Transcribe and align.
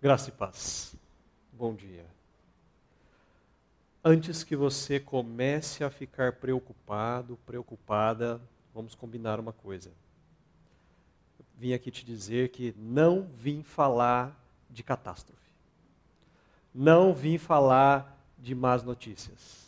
Graça 0.00 0.28
e 0.28 0.32
paz. 0.32 0.94
Bom 1.52 1.74
dia. 1.74 2.06
Antes 4.04 4.44
que 4.44 4.54
você 4.54 5.00
comece 5.00 5.82
a 5.82 5.90
ficar 5.90 6.34
preocupado, 6.34 7.36
preocupada, 7.44 8.40
vamos 8.72 8.94
combinar 8.94 9.40
uma 9.40 9.52
coisa. 9.52 9.90
Vim 11.56 11.72
aqui 11.72 11.90
te 11.90 12.04
dizer 12.04 12.50
que 12.50 12.72
não 12.78 13.28
vim 13.34 13.64
falar 13.64 14.40
de 14.70 14.84
catástrofe. 14.84 15.50
Não 16.72 17.12
vim 17.12 17.36
falar 17.36 18.16
de 18.38 18.54
más 18.54 18.84
notícias. 18.84 19.66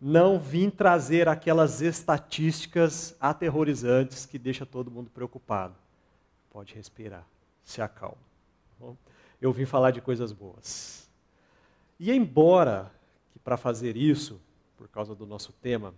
Não 0.00 0.38
vim 0.38 0.70
trazer 0.70 1.28
aquelas 1.28 1.82
estatísticas 1.82 3.14
aterrorizantes 3.20 4.24
que 4.24 4.38
deixa 4.38 4.64
todo 4.64 4.90
mundo 4.90 5.10
preocupado. 5.10 5.74
Pode 6.50 6.74
respirar, 6.74 7.26
se 7.62 7.82
acalma. 7.82 8.16
Tá? 8.80 8.86
Eu 9.44 9.52
vim 9.52 9.66
falar 9.66 9.90
de 9.90 10.00
coisas 10.00 10.32
boas. 10.32 11.06
E 12.00 12.10
embora 12.10 12.90
que 13.30 13.38
para 13.38 13.58
fazer 13.58 13.94
isso, 13.94 14.40
por 14.74 14.88
causa 14.88 15.14
do 15.14 15.26
nosso 15.26 15.52
tema, 15.52 15.92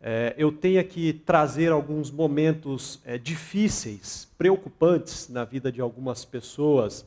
é, 0.00 0.36
eu 0.38 0.52
tenha 0.52 0.84
que 0.84 1.12
trazer 1.12 1.72
alguns 1.72 2.12
momentos 2.12 3.00
é, 3.04 3.18
difíceis, 3.18 4.28
preocupantes 4.38 5.28
na 5.28 5.44
vida 5.44 5.72
de 5.72 5.80
algumas 5.80 6.24
pessoas 6.24 7.04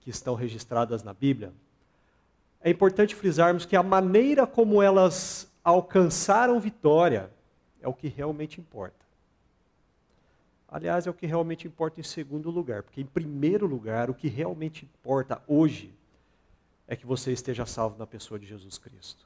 que 0.00 0.10
estão 0.10 0.34
registradas 0.34 1.04
na 1.04 1.14
Bíblia, 1.14 1.52
é 2.60 2.68
importante 2.68 3.14
frisarmos 3.14 3.64
que 3.64 3.76
a 3.76 3.84
maneira 3.84 4.48
como 4.48 4.82
elas 4.82 5.48
alcançaram 5.62 6.58
vitória 6.58 7.30
é 7.80 7.86
o 7.86 7.94
que 7.94 8.08
realmente 8.08 8.60
importa. 8.60 9.03
Aliás, 10.74 11.06
é 11.06 11.10
o 11.10 11.14
que 11.14 11.24
realmente 11.24 11.68
importa 11.68 12.00
em 12.00 12.02
segundo 12.02 12.50
lugar, 12.50 12.82
porque 12.82 13.00
em 13.00 13.06
primeiro 13.06 13.64
lugar, 13.64 14.10
o 14.10 14.14
que 14.14 14.26
realmente 14.26 14.84
importa 14.84 15.40
hoje 15.46 15.94
é 16.88 16.96
que 16.96 17.06
você 17.06 17.30
esteja 17.30 17.64
salvo 17.64 17.96
na 17.96 18.08
pessoa 18.08 18.40
de 18.40 18.46
Jesus 18.46 18.76
Cristo. 18.76 19.24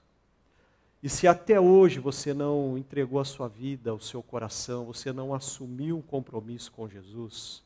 E 1.03 1.09
se 1.09 1.27
até 1.27 1.59
hoje 1.59 2.01
você 2.01 2.35
não 2.35 2.77
entregou 2.77 3.19
a 3.19 3.25
sua 3.25 3.49
vida, 3.49 3.95
o 3.95 3.99
seu 3.99 4.23
coração, 4.23 4.85
você 4.85 5.11
não 5.11 5.33
assumiu 5.33 5.97
um 5.97 6.03
compromisso 6.03 6.71
com 6.71 6.87
Jesus, 6.87 7.65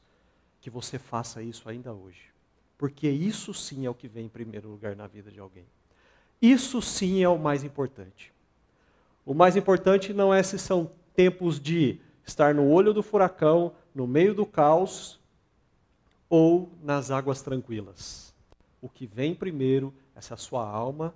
que 0.61 0.71
você 0.71 0.97
faça 0.97 1.43
isso 1.43 1.69
ainda 1.69 1.93
hoje. 1.93 2.31
Porque 2.79 3.11
isso 3.11 3.53
sim 3.53 3.85
é 3.85 3.91
o 3.91 3.95
que 3.95 4.07
vem 4.07 4.27
em 4.27 4.29
primeiro 4.29 4.69
lugar 4.69 4.95
na 4.95 5.09
vida 5.09 5.29
de 5.29 5.41
alguém. 5.41 5.67
Isso 6.41 6.81
sim 6.81 7.21
é 7.21 7.29
o 7.29 7.37
mais 7.37 7.65
importante. 7.65 8.33
O 9.27 9.35
mais 9.35 9.57
importante 9.57 10.13
não 10.13 10.33
é 10.33 10.41
se 10.41 10.57
são 10.57 10.89
tempos 11.17 11.59
de 11.59 11.99
estar 12.25 12.55
no 12.55 12.69
olho 12.69 12.93
do 12.93 13.03
furacão, 13.03 13.73
no 13.95 14.07
meio 14.07 14.35
do 14.35 14.47
caos 14.47 15.21
ou 16.29 16.71
nas 16.83 17.11
águas 17.11 17.43
tranquilas. 17.43 18.35
O 18.81 18.89
que 18.89 19.07
vem 19.07 19.35
primeiro 19.35 19.93
é 20.15 20.21
se 20.21 20.33
a 20.33 20.37
sua 20.37 20.67
alma 20.67 21.15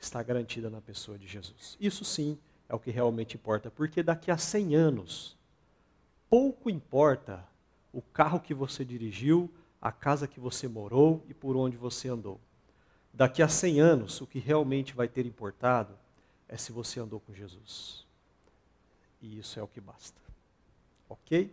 está 0.00 0.22
garantida 0.22 0.68
na 0.68 0.80
pessoa 0.80 1.18
de 1.18 1.26
Jesus. 1.26 1.76
Isso 1.80 2.04
sim 2.04 2.38
é 2.68 2.74
o 2.74 2.78
que 2.78 2.90
realmente 2.90 3.36
importa, 3.36 3.70
porque 3.70 4.02
daqui 4.02 4.30
a 4.30 4.36
100 4.36 4.74
anos, 4.74 5.36
pouco 6.28 6.68
importa 6.68 7.46
o 7.92 8.02
carro 8.02 8.40
que 8.40 8.52
você 8.52 8.84
dirigiu, 8.84 9.50
a 9.80 9.90
casa 9.90 10.28
que 10.28 10.38
você 10.38 10.68
morou 10.68 11.24
e 11.28 11.34
por 11.34 11.56
onde 11.56 11.76
você 11.76 12.08
andou. 12.08 12.40
Daqui 13.12 13.42
a 13.42 13.48
100 13.48 13.80
anos, 13.80 14.20
o 14.20 14.26
que 14.26 14.38
realmente 14.38 14.94
vai 14.94 15.08
ter 15.08 15.24
importado 15.24 15.96
é 16.48 16.56
se 16.56 16.72
você 16.72 17.00
andou 17.00 17.20
com 17.20 17.32
Jesus. 17.32 18.06
E 19.20 19.38
isso 19.38 19.58
é 19.58 19.62
o 19.62 19.68
que 19.68 19.80
basta. 19.80 20.20
Ok? 21.08 21.50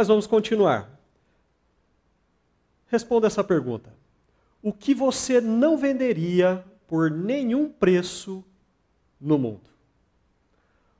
Mas 0.00 0.08
vamos 0.08 0.26
continuar. 0.26 0.98
Responda 2.86 3.26
essa 3.26 3.44
pergunta. 3.44 3.92
O 4.62 4.72
que 4.72 4.94
você 4.94 5.42
não 5.42 5.76
venderia 5.76 6.64
por 6.88 7.10
nenhum 7.10 7.68
preço 7.68 8.42
no 9.20 9.36
mundo? 9.36 9.68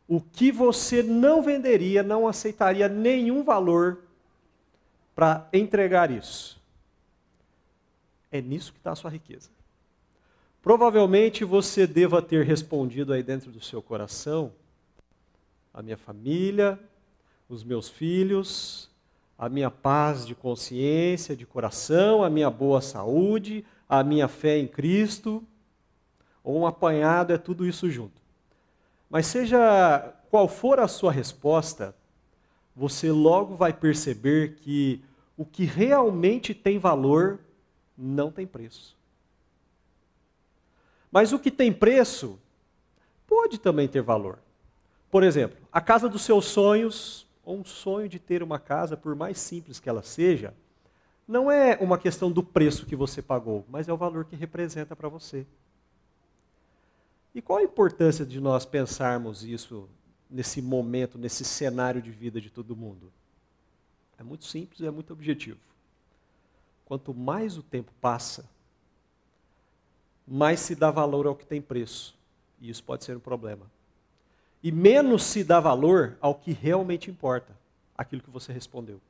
O 0.07 0.21
que 0.21 0.53
você 0.53 1.03
não 1.03 1.41
venderia, 1.41 2.03
não 2.03 2.29
aceitaria 2.29 2.91
nenhum 2.91 3.43
valor 3.43 4.03
para 5.15 5.49
entregar 5.51 6.11
isso? 6.11 6.61
É 8.31 8.43
nisso 8.43 8.71
que 8.71 8.81
está 8.81 8.93
a 8.93 8.97
sua 8.97 9.11
riqueza. 9.11 9.49
Provavelmente 10.61 11.43
você 11.43 11.87
deva 11.87 12.21
ter 12.21 12.45
respondido 12.45 13.15
aí 13.15 13.23
dentro 13.23 13.51
do 13.51 13.63
seu 13.63 13.81
coração: 13.81 14.53
a 15.73 15.81
minha 15.81 15.97
família, 15.97 16.79
os 17.49 17.65
meus 17.65 17.89
filhos, 17.89 18.90
a 19.41 19.49
minha 19.49 19.71
paz 19.71 20.27
de 20.27 20.35
consciência, 20.35 21.35
de 21.35 21.47
coração, 21.47 22.23
a 22.23 22.29
minha 22.29 22.51
boa 22.51 22.83
saúde, 22.83 23.65
a 23.89 24.05
minha 24.05 24.29
fé 24.29 24.59
em 24.59 24.69
Cristo. 24.69 25.43
Ou 26.45 26.59
um 26.59 26.67
apanhado 26.67 27.33
é 27.33 27.39
tudo 27.39 27.67
isso 27.67 27.89
junto. 27.91 28.21
Mas 29.09 29.27
seja 29.27 30.13
qual 30.29 30.47
for 30.47 30.79
a 30.79 30.87
sua 30.87 31.11
resposta, 31.11 31.97
você 32.77 33.11
logo 33.11 33.57
vai 33.57 33.73
perceber 33.73 34.57
que 34.57 35.03
o 35.39 35.47
que 35.47 35.65
realmente 35.65 36.53
tem 36.53 36.79
valor 36.79 37.41
não 37.97 38.31
tem 38.31 38.47
preço. 38.47 38.95
Mas 41.11 41.33
o 41.33 41.39
que 41.39 41.51
tem 41.51 41.73
preço 41.73 42.39
pode 43.27 43.59
também 43.59 43.89
ter 43.89 44.03
valor. 44.03 44.39
Por 45.11 45.23
exemplo, 45.23 45.57
a 45.73 45.81
casa 45.81 46.11
dos 46.11 46.21
seus 46.21 46.45
sonhos 46.45 47.27
ou 47.51 47.59
um 47.59 47.65
sonho 47.65 48.09
de 48.09 48.21
ter 48.21 48.45
uma 48.45 48.61
casa, 48.61 48.97
por 48.97 49.17
mais 49.17 49.37
simples 49.37 49.81
que 49.81 49.89
ela 49.89 50.03
seja, 50.03 50.55
não 51.27 51.51
é 51.51 51.77
uma 51.81 51.99
questão 51.99 52.31
do 52.31 52.45
preço 52.45 52.87
que 52.87 52.95
você 52.95 53.21
pagou, 53.21 53.65
mas 53.69 53.89
é 53.89 53.93
o 53.93 53.97
valor 53.97 54.25
que 54.25 54.37
representa 54.37 54.95
para 54.95 55.09
você. 55.09 55.45
E 57.35 57.43
qual 57.43 57.59
a 57.59 57.65
importância 57.65 58.25
de 58.25 58.41
nós 58.41 58.65
pensarmos 58.65 59.45
isso 59.45 59.89
nesse 60.31 60.63
momento, 60.63 61.19
nesse 61.19 61.45
cenário 61.45 62.01
de 62.01 62.11
vida 62.11 62.41
de 62.41 62.51
todo 62.51 62.77
mundo? 62.77 63.13
É 64.17 64.23
muito 64.23 64.45
simples 64.45 64.81
e 64.81 64.87
é 64.87 64.91
muito 64.91 65.13
objetivo. 65.13 65.59
Quanto 66.85 67.13
mais 67.13 67.57
o 67.57 67.63
tempo 67.65 67.93
passa, 68.01 68.49
mais 70.27 70.61
se 70.61 70.77
dá 70.77 70.91
valor 70.91 71.27
ao 71.27 71.35
que 71.35 71.47
tem 71.47 71.61
preço. 71.61 72.17
E 72.61 72.71
isso 72.71 72.85
pode 72.85 73.05
ser 73.05 73.17
um 73.17 73.21
problema 73.21 73.67
e 74.63 74.71
menos 74.71 75.25
se 75.25 75.43
dá 75.43 75.59
valor 75.59 76.17
ao 76.21 76.35
que 76.35 76.53
realmente 76.53 77.11
importa, 77.11 77.57
aquilo 77.97 78.23
que 78.23 78.31
você 78.31 78.53
respondeu. 78.53 79.01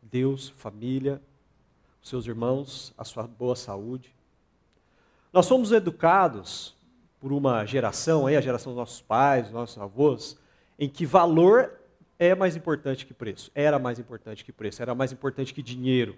Deus, 0.00 0.50
família, 0.50 1.20
seus 2.02 2.26
irmãos, 2.26 2.92
a 2.96 3.04
sua 3.04 3.24
boa 3.24 3.56
saúde. 3.56 4.14
Nós 5.32 5.46
somos 5.46 5.72
educados 5.72 6.76
por 7.20 7.32
uma 7.32 7.64
geração, 7.64 8.26
aí 8.26 8.36
a 8.36 8.40
geração 8.40 8.72
dos 8.72 8.78
nossos 8.78 9.00
pais, 9.00 9.44
dos 9.44 9.52
nossos 9.52 9.78
avós, 9.78 10.38
em 10.78 10.88
que 10.88 11.06
valor 11.06 11.80
é 12.18 12.34
mais 12.34 12.56
importante 12.56 13.06
que 13.06 13.14
preço, 13.14 13.50
era 13.54 13.78
mais 13.78 13.98
importante 13.98 14.44
que 14.44 14.52
preço, 14.52 14.82
era 14.82 14.94
mais 14.94 15.12
importante 15.12 15.52
que 15.52 15.62
dinheiro. 15.62 16.16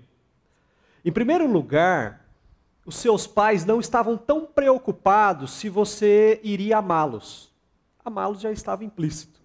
Em 1.05 1.13
primeiro 1.13 1.51
lugar, 1.51 2.27
os 2.85 2.97
seus 2.97 3.27
pais 3.27 3.65
não 3.65 3.81
estavam 3.81 4.17
tão 4.17 4.45
preocupados 4.45 5.53
se 5.53 5.69
você 5.69 6.41
iria 6.43 6.79
amá-los 6.79 7.54
amá-los 8.05 8.41
já 8.41 8.53
estava 8.53 8.85
implícito. 8.85 9.41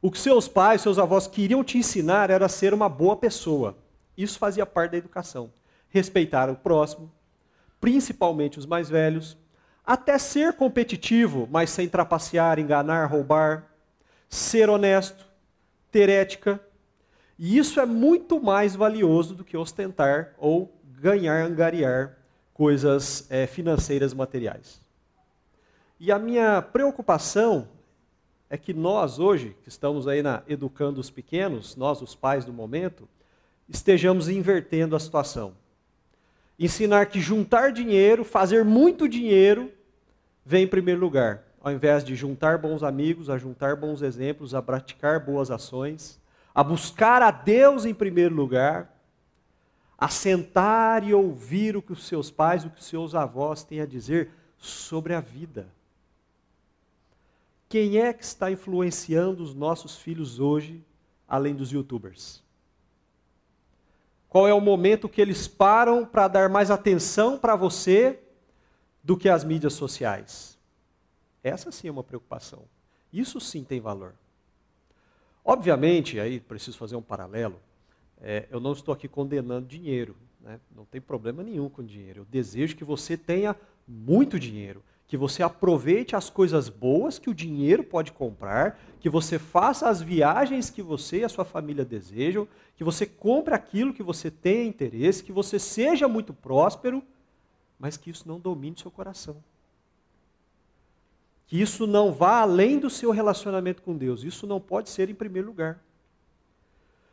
O 0.00 0.10
que 0.10 0.18
seus 0.18 0.46
pais, 0.46 0.80
seus 0.80 0.98
avós 0.98 1.26
queriam 1.26 1.64
te 1.64 1.78
ensinar 1.78 2.30
era 2.30 2.48
ser 2.48 2.72
uma 2.72 2.88
boa 2.88 3.16
pessoa. 3.16 3.76
Isso 4.16 4.38
fazia 4.38 4.64
parte 4.64 4.92
da 4.92 4.98
educação. 4.98 5.52
Respeitar 5.88 6.50
o 6.50 6.56
próximo, 6.56 7.12
principalmente 7.80 8.58
os 8.58 8.66
mais 8.66 8.88
velhos, 8.88 9.36
até 9.84 10.18
ser 10.18 10.54
competitivo, 10.54 11.48
mas 11.50 11.70
sem 11.70 11.88
trapacear, 11.88 12.58
enganar, 12.58 13.06
roubar, 13.06 13.70
ser 14.28 14.68
honesto, 14.68 15.26
ter 15.90 16.08
ética. 16.08 16.60
E 17.38 17.56
isso 17.56 17.80
é 17.80 17.86
muito 17.86 18.40
mais 18.40 18.74
valioso 18.74 19.34
do 19.34 19.44
que 19.44 19.56
ostentar 19.56 20.34
ou 20.38 20.72
ganhar, 21.00 21.44
angariar 21.44 22.16
coisas 22.52 23.26
é, 23.30 23.46
financeiras 23.46 24.12
materiais. 24.14 24.80
E 25.98 26.12
a 26.12 26.18
minha 26.18 26.60
preocupação 26.60 27.68
é 28.50 28.58
que 28.58 28.74
nós 28.74 29.18
hoje, 29.18 29.56
que 29.62 29.68
estamos 29.68 30.06
aí 30.06 30.22
na 30.22 30.42
educando 30.46 31.00
os 31.00 31.08
pequenos, 31.08 31.74
nós 31.74 32.02
os 32.02 32.14
pais 32.14 32.44
do 32.44 32.52
momento, 32.52 33.08
estejamos 33.66 34.28
invertendo 34.28 34.94
a 34.94 35.00
situação. 35.00 35.54
Ensinar 36.58 37.06
que 37.06 37.20
juntar 37.20 37.72
dinheiro, 37.72 38.24
fazer 38.24 38.64
muito 38.64 39.08
dinheiro, 39.08 39.72
vem 40.44 40.64
em 40.64 40.68
primeiro 40.68 41.00
lugar, 41.00 41.42
ao 41.62 41.72
invés 41.72 42.04
de 42.04 42.14
juntar 42.14 42.58
bons 42.58 42.82
amigos, 42.82 43.30
a 43.30 43.38
juntar 43.38 43.74
bons 43.74 44.02
exemplos, 44.02 44.54
a 44.54 44.60
praticar 44.60 45.20
boas 45.20 45.50
ações, 45.50 46.20
a 46.54 46.62
buscar 46.62 47.22
a 47.22 47.30
Deus 47.30 47.84
em 47.86 47.94
primeiro 47.94 48.34
lugar, 48.34 48.94
a 49.98 50.08
sentar 50.08 51.02
e 51.02 51.14
ouvir 51.14 51.74
o 51.74 51.82
que 51.82 51.92
os 51.92 52.06
seus 52.06 52.30
pais, 52.30 52.64
o 52.64 52.70
que 52.70 52.80
os 52.80 52.86
seus 52.86 53.14
avós 53.14 53.64
têm 53.64 53.80
a 53.80 53.86
dizer 53.86 54.30
sobre 54.58 55.14
a 55.14 55.20
vida. 55.20 55.66
Quem 57.76 57.98
é 57.98 58.10
que 58.10 58.24
está 58.24 58.50
influenciando 58.50 59.42
os 59.42 59.54
nossos 59.54 59.98
filhos 59.98 60.40
hoje, 60.40 60.82
além 61.28 61.54
dos 61.54 61.70
youtubers? 61.70 62.42
Qual 64.30 64.48
é 64.48 64.54
o 64.54 64.62
momento 64.62 65.10
que 65.10 65.20
eles 65.20 65.46
param 65.46 66.06
para 66.06 66.26
dar 66.26 66.48
mais 66.48 66.70
atenção 66.70 67.38
para 67.38 67.54
você 67.54 68.18
do 69.04 69.14
que 69.14 69.28
as 69.28 69.44
mídias 69.44 69.74
sociais? 69.74 70.58
Essa 71.44 71.70
sim 71.70 71.88
é 71.88 71.90
uma 71.90 72.02
preocupação. 72.02 72.62
Isso 73.12 73.38
sim 73.42 73.62
tem 73.62 73.78
valor. 73.78 74.14
Obviamente, 75.44 76.18
aí 76.18 76.40
preciso 76.40 76.78
fazer 76.78 76.96
um 76.96 77.02
paralelo. 77.02 77.60
É, 78.22 78.48
eu 78.50 78.58
não 78.58 78.72
estou 78.72 78.94
aqui 78.94 79.06
condenando 79.06 79.68
dinheiro. 79.68 80.16
Né? 80.40 80.58
Não 80.74 80.86
tem 80.86 80.98
problema 80.98 81.42
nenhum 81.42 81.68
com 81.68 81.84
dinheiro. 81.84 82.20
Eu 82.20 82.24
desejo 82.24 82.74
que 82.74 82.84
você 82.84 83.18
tenha 83.18 83.54
muito 83.86 84.40
dinheiro 84.40 84.82
que 85.06 85.16
você 85.16 85.42
aproveite 85.42 86.16
as 86.16 86.28
coisas 86.28 86.68
boas 86.68 87.18
que 87.18 87.30
o 87.30 87.34
dinheiro 87.34 87.84
pode 87.84 88.10
comprar, 88.10 88.78
que 88.98 89.08
você 89.08 89.38
faça 89.38 89.88
as 89.88 90.00
viagens 90.02 90.68
que 90.68 90.82
você 90.82 91.20
e 91.20 91.24
a 91.24 91.28
sua 91.28 91.44
família 91.44 91.84
desejam, 91.84 92.48
que 92.74 92.82
você 92.82 93.06
compre 93.06 93.54
aquilo 93.54 93.94
que 93.94 94.02
você 94.02 94.30
tem 94.30 94.66
interesse, 94.66 95.22
que 95.22 95.32
você 95.32 95.58
seja 95.58 96.08
muito 96.08 96.32
próspero, 96.32 97.02
mas 97.78 97.96
que 97.96 98.10
isso 98.10 98.26
não 98.26 98.40
domine 98.40 98.76
seu 98.76 98.90
coração. 98.90 99.36
Que 101.46 101.60
isso 101.60 101.86
não 101.86 102.12
vá 102.12 102.40
além 102.40 102.78
do 102.78 102.90
seu 102.90 103.12
relacionamento 103.12 103.82
com 103.82 103.96
Deus. 103.96 104.24
Isso 104.24 104.46
não 104.46 104.60
pode 104.60 104.90
ser 104.90 105.08
em 105.08 105.14
primeiro 105.14 105.46
lugar. 105.46 105.80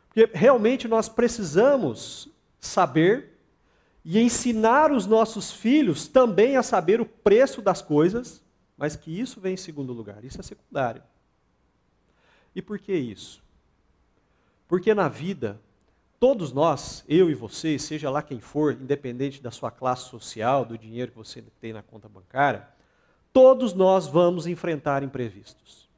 Porque 0.08 0.28
realmente 0.36 0.88
nós 0.88 1.08
precisamos 1.08 2.28
saber 2.58 3.33
e 4.04 4.20
ensinar 4.20 4.92
os 4.92 5.06
nossos 5.06 5.50
filhos 5.50 6.06
também 6.06 6.56
a 6.56 6.62
saber 6.62 7.00
o 7.00 7.06
preço 7.06 7.62
das 7.62 7.80
coisas, 7.80 8.44
mas 8.76 8.94
que 8.94 9.18
isso 9.18 9.40
vem 9.40 9.54
em 9.54 9.56
segundo 9.56 9.92
lugar, 9.92 10.22
isso 10.24 10.38
é 10.38 10.42
secundário. 10.42 11.02
E 12.54 12.60
por 12.60 12.78
que 12.78 12.94
isso? 12.94 13.42
Porque 14.68 14.94
na 14.94 15.08
vida, 15.08 15.58
todos 16.20 16.52
nós, 16.52 17.04
eu 17.08 17.30
e 17.30 17.34
você, 17.34 17.78
seja 17.78 18.10
lá 18.10 18.22
quem 18.22 18.40
for, 18.40 18.74
independente 18.74 19.42
da 19.42 19.50
sua 19.50 19.70
classe 19.70 20.08
social, 20.08 20.64
do 20.64 20.76
dinheiro 20.76 21.12
que 21.12 21.16
você 21.16 21.42
tem 21.60 21.72
na 21.72 21.82
conta 21.82 22.08
bancária, 22.08 22.68
todos 23.32 23.72
nós 23.72 24.06
vamos 24.06 24.46
enfrentar 24.46 25.02
imprevistos. 25.02 25.88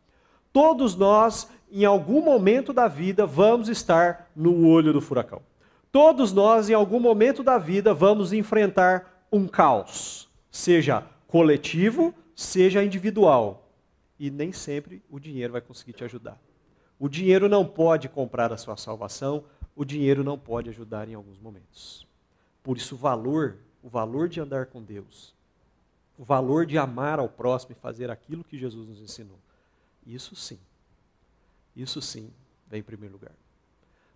Todos 0.53 0.95
nós, 0.95 1.51
em 1.71 1.85
algum 1.85 2.23
momento 2.23 2.73
da 2.73 2.89
vida, 2.89 3.27
vamos 3.27 3.69
estar 3.69 4.31
no 4.35 4.67
olho 4.67 4.93
do 4.93 5.01
furacão. 5.01 5.43
Todos 5.97 6.31
nós, 6.31 6.69
em 6.69 6.75
algum 6.75 7.01
momento 7.01 7.43
da 7.43 7.57
vida, 7.57 7.95
vamos 7.95 8.31
enfrentar 8.31 9.27
um 9.33 9.49
caos, 9.49 10.29
seja 10.51 11.01
coletivo, 11.27 12.15
seja 12.35 12.85
individual. 12.85 13.73
E 14.21 14.31
nem 14.31 14.53
sempre 14.53 15.03
o 15.09 15.19
dinheiro 15.19 15.55
vai 15.55 15.63
conseguir 15.63 15.95
te 15.95 16.05
ajudar. 16.05 16.39
O 16.99 17.09
dinheiro 17.09 17.49
não 17.49 17.65
pode 17.65 18.11
comprar 18.11 18.53
a 18.53 18.59
sua 18.59 18.77
salvação, 18.77 19.45
o 19.75 19.87
dinheiro 19.87 20.23
não 20.23 20.39
pode 20.39 20.69
ajudar 20.69 21.09
em 21.09 21.15
alguns 21.15 21.41
momentos. 21.41 22.07
Por 22.63 22.77
isso, 22.77 22.95
o 22.95 22.99
valor, 22.99 23.57
o 23.83 23.89
valor 23.89 24.29
de 24.29 24.39
andar 24.39 24.67
com 24.67 24.83
Deus, 24.83 25.35
o 26.19 26.25
valor 26.25 26.67
de 26.67 26.77
amar 26.77 27.19
ao 27.19 27.29
próximo 27.31 27.73
e 27.73 27.81
fazer 27.81 28.11
aquilo 28.11 28.45
que 28.45 28.59
Jesus 28.59 28.87
nos 28.87 29.01
ensinou. 29.01 29.39
Isso 30.07 30.37
sim, 30.37 30.59
isso 31.75 32.03
sim 32.03 32.31
vem 32.69 32.81
em 32.81 32.83
primeiro 32.83 33.15
lugar. 33.15 33.33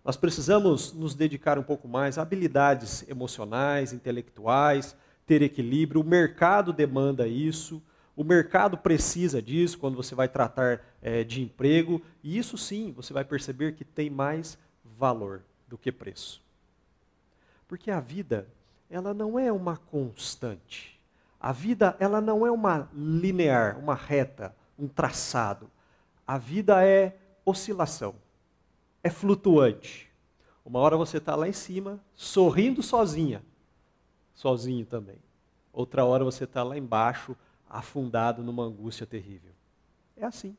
Nós 0.03 0.17
precisamos 0.17 0.93
nos 0.93 1.13
dedicar 1.13 1.59
um 1.59 1.63
pouco 1.63 1.87
mais 1.87 2.17
a 2.17 2.23
habilidades 2.23 3.07
emocionais, 3.07 3.93
intelectuais, 3.93 4.95
ter 5.27 5.43
equilíbrio. 5.43 6.01
O 6.01 6.03
mercado 6.03 6.73
demanda 6.73 7.27
isso, 7.27 7.81
o 8.15 8.23
mercado 8.23 8.77
precisa 8.77 9.41
disso 9.41 9.77
quando 9.77 9.95
você 9.95 10.15
vai 10.15 10.27
tratar 10.27 10.81
é, 11.01 11.23
de 11.23 11.41
emprego, 11.41 12.01
e 12.23 12.37
isso 12.37 12.57
sim 12.57 12.91
você 12.91 13.13
vai 13.13 13.23
perceber 13.23 13.75
que 13.75 13.85
tem 13.85 14.09
mais 14.09 14.57
valor 14.83 15.43
do 15.67 15.77
que 15.77 15.91
preço. 15.91 16.41
Porque 17.67 17.91
a 17.91 17.99
vida, 17.99 18.47
ela 18.89 19.13
não 19.13 19.37
é 19.37 19.51
uma 19.51 19.77
constante. 19.77 20.99
A 21.39 21.51
vida, 21.51 21.95
ela 21.99 22.19
não 22.19 22.45
é 22.45 22.51
uma 22.51 22.89
linear, 22.93 23.77
uma 23.77 23.95
reta, 23.95 24.53
um 24.77 24.87
traçado. 24.87 25.69
A 26.25 26.39
vida 26.39 26.83
é 26.83 27.17
oscilação 27.45 28.15
é 29.03 29.09
flutuante. 29.09 30.09
Uma 30.65 30.79
hora 30.79 30.95
você 30.95 31.17
está 31.17 31.35
lá 31.35 31.47
em 31.47 31.53
cima, 31.53 31.99
sorrindo 32.13 32.83
sozinha, 32.83 33.41
sozinho 34.33 34.85
também. 34.85 35.17
Outra 35.73 36.05
hora 36.05 36.23
você 36.23 36.43
está 36.43 36.63
lá 36.63 36.77
embaixo, 36.77 37.35
afundado 37.69 38.43
numa 38.43 38.63
angústia 38.63 39.05
terrível. 39.05 39.51
É 40.15 40.25
assim, 40.25 40.55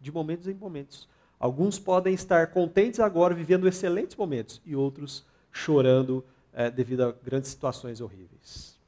de 0.00 0.12
momentos 0.12 0.46
em 0.46 0.54
momentos. 0.54 1.08
Alguns 1.38 1.78
podem 1.78 2.14
estar 2.14 2.48
contentes 2.48 3.00
agora, 3.00 3.34
vivendo 3.34 3.66
excelentes 3.66 4.16
momentos, 4.16 4.60
e 4.64 4.76
outros 4.76 5.24
chorando 5.50 6.24
é, 6.52 6.70
devido 6.70 7.02
a 7.02 7.12
grandes 7.12 7.50
situações 7.50 8.00
horríveis. 8.00 8.78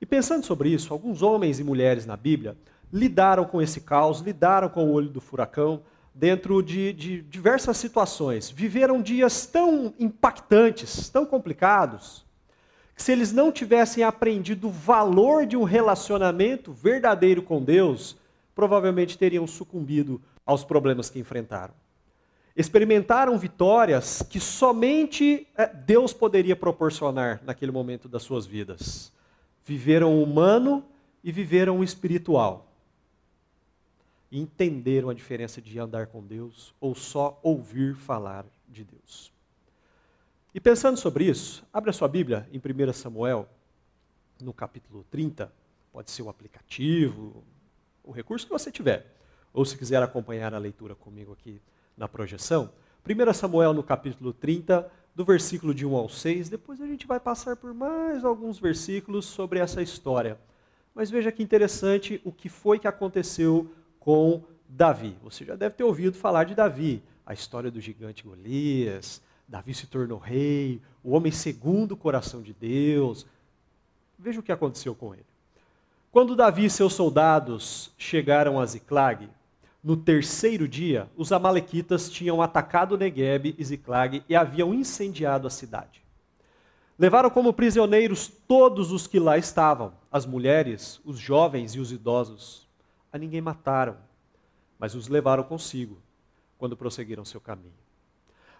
E 0.00 0.06
pensando 0.06 0.44
sobre 0.44 0.70
isso, 0.70 0.92
alguns 0.92 1.22
homens 1.22 1.58
e 1.58 1.64
mulheres 1.64 2.06
na 2.06 2.16
Bíblia 2.16 2.56
lidaram 2.92 3.44
com 3.44 3.60
esse 3.60 3.80
caos, 3.80 4.20
lidaram 4.20 4.68
com 4.68 4.84
o 4.84 4.92
olho 4.92 5.08
do 5.08 5.20
furacão, 5.20 5.82
dentro 6.18 6.60
de, 6.60 6.92
de 6.92 7.22
diversas 7.22 7.76
situações. 7.76 8.50
Viveram 8.50 9.00
dias 9.00 9.46
tão 9.46 9.94
impactantes, 10.00 11.08
tão 11.08 11.24
complicados, 11.24 12.26
que 12.96 13.02
se 13.02 13.12
eles 13.12 13.32
não 13.32 13.52
tivessem 13.52 14.02
aprendido 14.02 14.66
o 14.66 14.72
valor 14.72 15.46
de 15.46 15.56
um 15.56 15.62
relacionamento 15.62 16.72
verdadeiro 16.72 17.40
com 17.40 17.62
Deus, 17.62 18.16
provavelmente 18.52 19.16
teriam 19.16 19.46
sucumbido 19.46 20.20
aos 20.44 20.64
problemas 20.64 21.08
que 21.08 21.20
enfrentaram. 21.20 21.72
Experimentaram 22.56 23.38
vitórias 23.38 24.20
que 24.20 24.40
somente 24.40 25.46
é, 25.56 25.68
Deus 25.68 26.12
poderia 26.12 26.56
proporcionar 26.56 27.40
naquele 27.44 27.70
momento 27.70 28.08
das 28.08 28.24
suas 28.24 28.44
vidas. 28.44 29.12
Viveram 29.64 30.14
o 30.14 30.24
humano 30.24 30.84
e 31.22 31.30
viveram 31.30 31.78
o 31.78 31.84
espiritual 31.84 32.67
e 34.30 34.40
entenderam 34.40 35.08
a 35.08 35.14
diferença 35.14 35.60
de 35.60 35.78
andar 35.78 36.06
com 36.08 36.24
Deus 36.24 36.74
ou 36.80 36.94
só 36.94 37.38
ouvir 37.42 37.94
falar 37.94 38.44
de 38.68 38.84
Deus. 38.84 39.32
E 40.54 40.60
pensando 40.60 40.96
sobre 40.96 41.24
isso, 41.24 41.66
abra 41.72 41.92
sua 41.92 42.08
Bíblia 42.08 42.48
em 42.52 42.58
1 42.58 42.92
Samuel, 42.92 43.48
no 44.42 44.52
capítulo 44.52 45.04
30, 45.10 45.52
pode 45.92 46.10
ser 46.10 46.22
o 46.22 46.28
aplicativo, 46.28 47.42
o 48.04 48.12
recurso 48.12 48.46
que 48.46 48.52
você 48.52 48.70
tiver, 48.70 49.14
ou 49.52 49.64
se 49.64 49.76
quiser 49.76 50.02
acompanhar 50.02 50.54
a 50.54 50.58
leitura 50.58 50.94
comigo 50.94 51.32
aqui 51.32 51.60
na 51.96 52.08
projeção. 52.08 52.70
1 53.06 53.32
Samuel 53.32 53.72
no 53.72 53.82
capítulo 53.82 54.32
30, 54.32 54.90
do 55.14 55.24
versículo 55.24 55.74
de 55.74 55.84
1 55.84 55.96
ao 55.96 56.08
6, 56.08 56.48
depois 56.48 56.80
a 56.80 56.86
gente 56.86 57.06
vai 57.06 57.18
passar 57.18 57.56
por 57.56 57.74
mais 57.74 58.24
alguns 58.24 58.58
versículos 58.58 59.26
sobre 59.26 59.58
essa 59.58 59.82
história. 59.82 60.38
Mas 60.94 61.10
veja 61.10 61.32
que 61.32 61.42
interessante 61.42 62.20
o 62.24 62.32
que 62.32 62.48
foi 62.48 62.78
que 62.78 62.88
aconteceu 62.88 63.70
com 64.08 64.42
Davi. 64.66 65.18
Você 65.22 65.44
já 65.44 65.54
deve 65.54 65.74
ter 65.74 65.84
ouvido 65.84 66.16
falar 66.16 66.44
de 66.44 66.54
Davi, 66.54 67.02
a 67.26 67.34
história 67.34 67.70
do 67.70 67.78
gigante 67.78 68.24
Golias. 68.24 69.20
Davi 69.46 69.74
se 69.74 69.86
tornou 69.86 70.18
rei, 70.18 70.80
o 71.04 71.10
homem 71.10 71.30
segundo 71.30 71.92
o 71.92 71.96
coração 71.96 72.40
de 72.40 72.54
Deus. 72.54 73.26
Veja 74.18 74.40
o 74.40 74.42
que 74.42 74.50
aconteceu 74.50 74.94
com 74.94 75.12
ele. 75.12 75.26
Quando 76.10 76.34
Davi 76.34 76.64
e 76.64 76.70
seus 76.70 76.94
soldados 76.94 77.92
chegaram 77.98 78.58
a 78.58 78.64
Ziclag, 78.64 79.28
no 79.84 79.94
terceiro 79.94 80.66
dia, 80.66 81.10
os 81.14 81.30
amalequitas 81.30 82.08
tinham 82.08 82.40
atacado 82.40 82.96
Negueb 82.96 83.54
e 83.58 83.62
Ziclag 83.62 84.24
e 84.26 84.34
haviam 84.34 84.72
incendiado 84.72 85.46
a 85.46 85.50
cidade. 85.50 86.02
Levaram 86.98 87.28
como 87.28 87.52
prisioneiros 87.52 88.26
todos 88.26 88.90
os 88.90 89.06
que 89.06 89.20
lá 89.20 89.36
estavam, 89.36 89.92
as 90.10 90.24
mulheres, 90.24 90.98
os 91.04 91.18
jovens 91.18 91.74
e 91.74 91.78
os 91.78 91.92
idosos 91.92 92.67
a 93.12 93.18
ninguém 93.18 93.40
mataram, 93.40 93.96
mas 94.78 94.94
os 94.94 95.08
levaram 95.08 95.42
consigo 95.42 95.98
quando 96.58 96.76
prosseguiram 96.76 97.24
seu 97.24 97.40
caminho. 97.40 97.72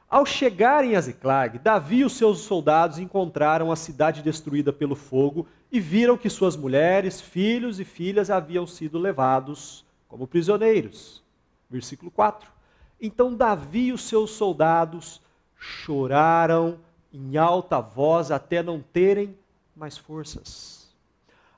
Ao 0.08 0.24
chegarem 0.24 0.96
a 0.96 1.00
Ziclag, 1.00 1.58
Davi 1.58 1.98
e 1.98 2.04
os 2.04 2.14
seus 2.14 2.40
soldados 2.40 2.98
encontraram 2.98 3.70
a 3.70 3.76
cidade 3.76 4.22
destruída 4.22 4.72
pelo 4.72 4.96
fogo 4.96 5.46
e 5.70 5.78
viram 5.78 6.16
que 6.16 6.30
suas 6.30 6.56
mulheres, 6.56 7.20
filhos 7.20 7.78
e 7.78 7.84
filhas 7.84 8.30
haviam 8.30 8.66
sido 8.66 8.98
levados 8.98 9.84
como 10.08 10.26
prisioneiros. 10.26 11.22
Versículo 11.68 12.10
4. 12.10 12.50
Então 12.98 13.34
Davi 13.34 13.88
e 13.88 13.92
os 13.92 14.02
seus 14.02 14.30
soldados 14.30 15.20
choraram 15.54 16.78
em 17.12 17.36
alta 17.36 17.80
voz 17.80 18.30
até 18.30 18.62
não 18.62 18.80
terem 18.80 19.36
mais 19.76 19.98
forças. 19.98 20.77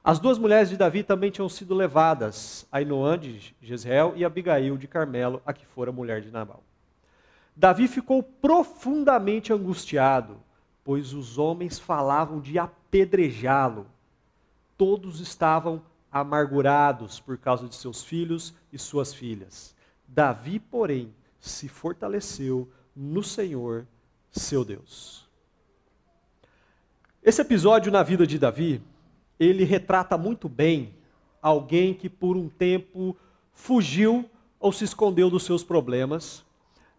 As 0.03 0.19
duas 0.19 0.39
mulheres 0.39 0.71
de 0.71 0.79
Davi 0.79 1.03
também 1.03 1.31
tinham 1.31 1.49
sido 1.49 1.75
levadas, 1.75 2.67
Ainoã 2.73 3.19
de 3.19 3.55
Jezreel 3.61 4.15
e 4.17 4.25
Abigail 4.25 4.79
de 4.79 4.89
Carmelo, 4.89 5.43
a 5.45 5.53
que 5.53 5.67
fora 5.67 5.93
mulher 5.93 6.23
de 6.23 6.31
Nabal. 6.31 6.63
Davi 7.55 7.87
ficou 7.87 8.23
profundamente 8.23 9.53
angustiado, 9.53 10.41
pois 10.83 11.13
os 11.13 11.37
homens 11.37 11.79
falavam 11.79 12.41
de 12.41 12.59
apedrejá-lo. 12.59 13.87
Todos 14.79 15.21
estavam 15.21 15.83
amargurados 16.11 17.21
por 17.21 17.37
causa 17.37 17.69
de 17.69 17.75
seus 17.75 18.03
filhos 18.03 18.55
e 18.73 18.79
suas 18.79 19.13
filhas. 19.13 19.77
Davi, 20.09 20.59
porém, 20.59 21.15
se 21.39 21.69
fortaleceu 21.69 22.71
no 22.97 23.23
Senhor, 23.23 23.87
seu 24.31 24.65
Deus. 24.65 25.29
Esse 27.23 27.43
episódio 27.43 27.93
na 27.93 28.03
vida 28.03 28.27
de 28.27 28.39
Davi, 28.39 28.83
ele 29.41 29.65
retrata 29.65 30.19
muito 30.19 30.51
bem 30.51 30.95
alguém 31.41 31.95
que 31.95 32.11
por 32.11 32.37
um 32.37 32.51
tempo 32.51 33.17
fugiu 33.55 34.29
ou 34.61 34.71
se 34.71 34.85
escondeu 34.85 35.31
dos 35.31 35.45
seus 35.45 35.65
problemas, 35.65 36.45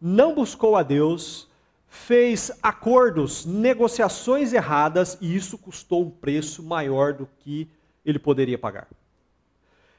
não 0.02 0.34
buscou 0.34 0.76
a 0.76 0.82
Deus, 0.82 1.48
fez 1.88 2.52
acordos, 2.64 3.46
negociações 3.46 4.52
erradas 4.52 5.20
e 5.22 5.36
isso 5.36 5.56
custou 5.56 6.02
um 6.02 6.10
preço 6.10 6.64
maior 6.64 7.14
do 7.14 7.30
que 7.40 7.70
ele 8.04 8.18
poderia 8.18 8.58
pagar. 8.58 8.88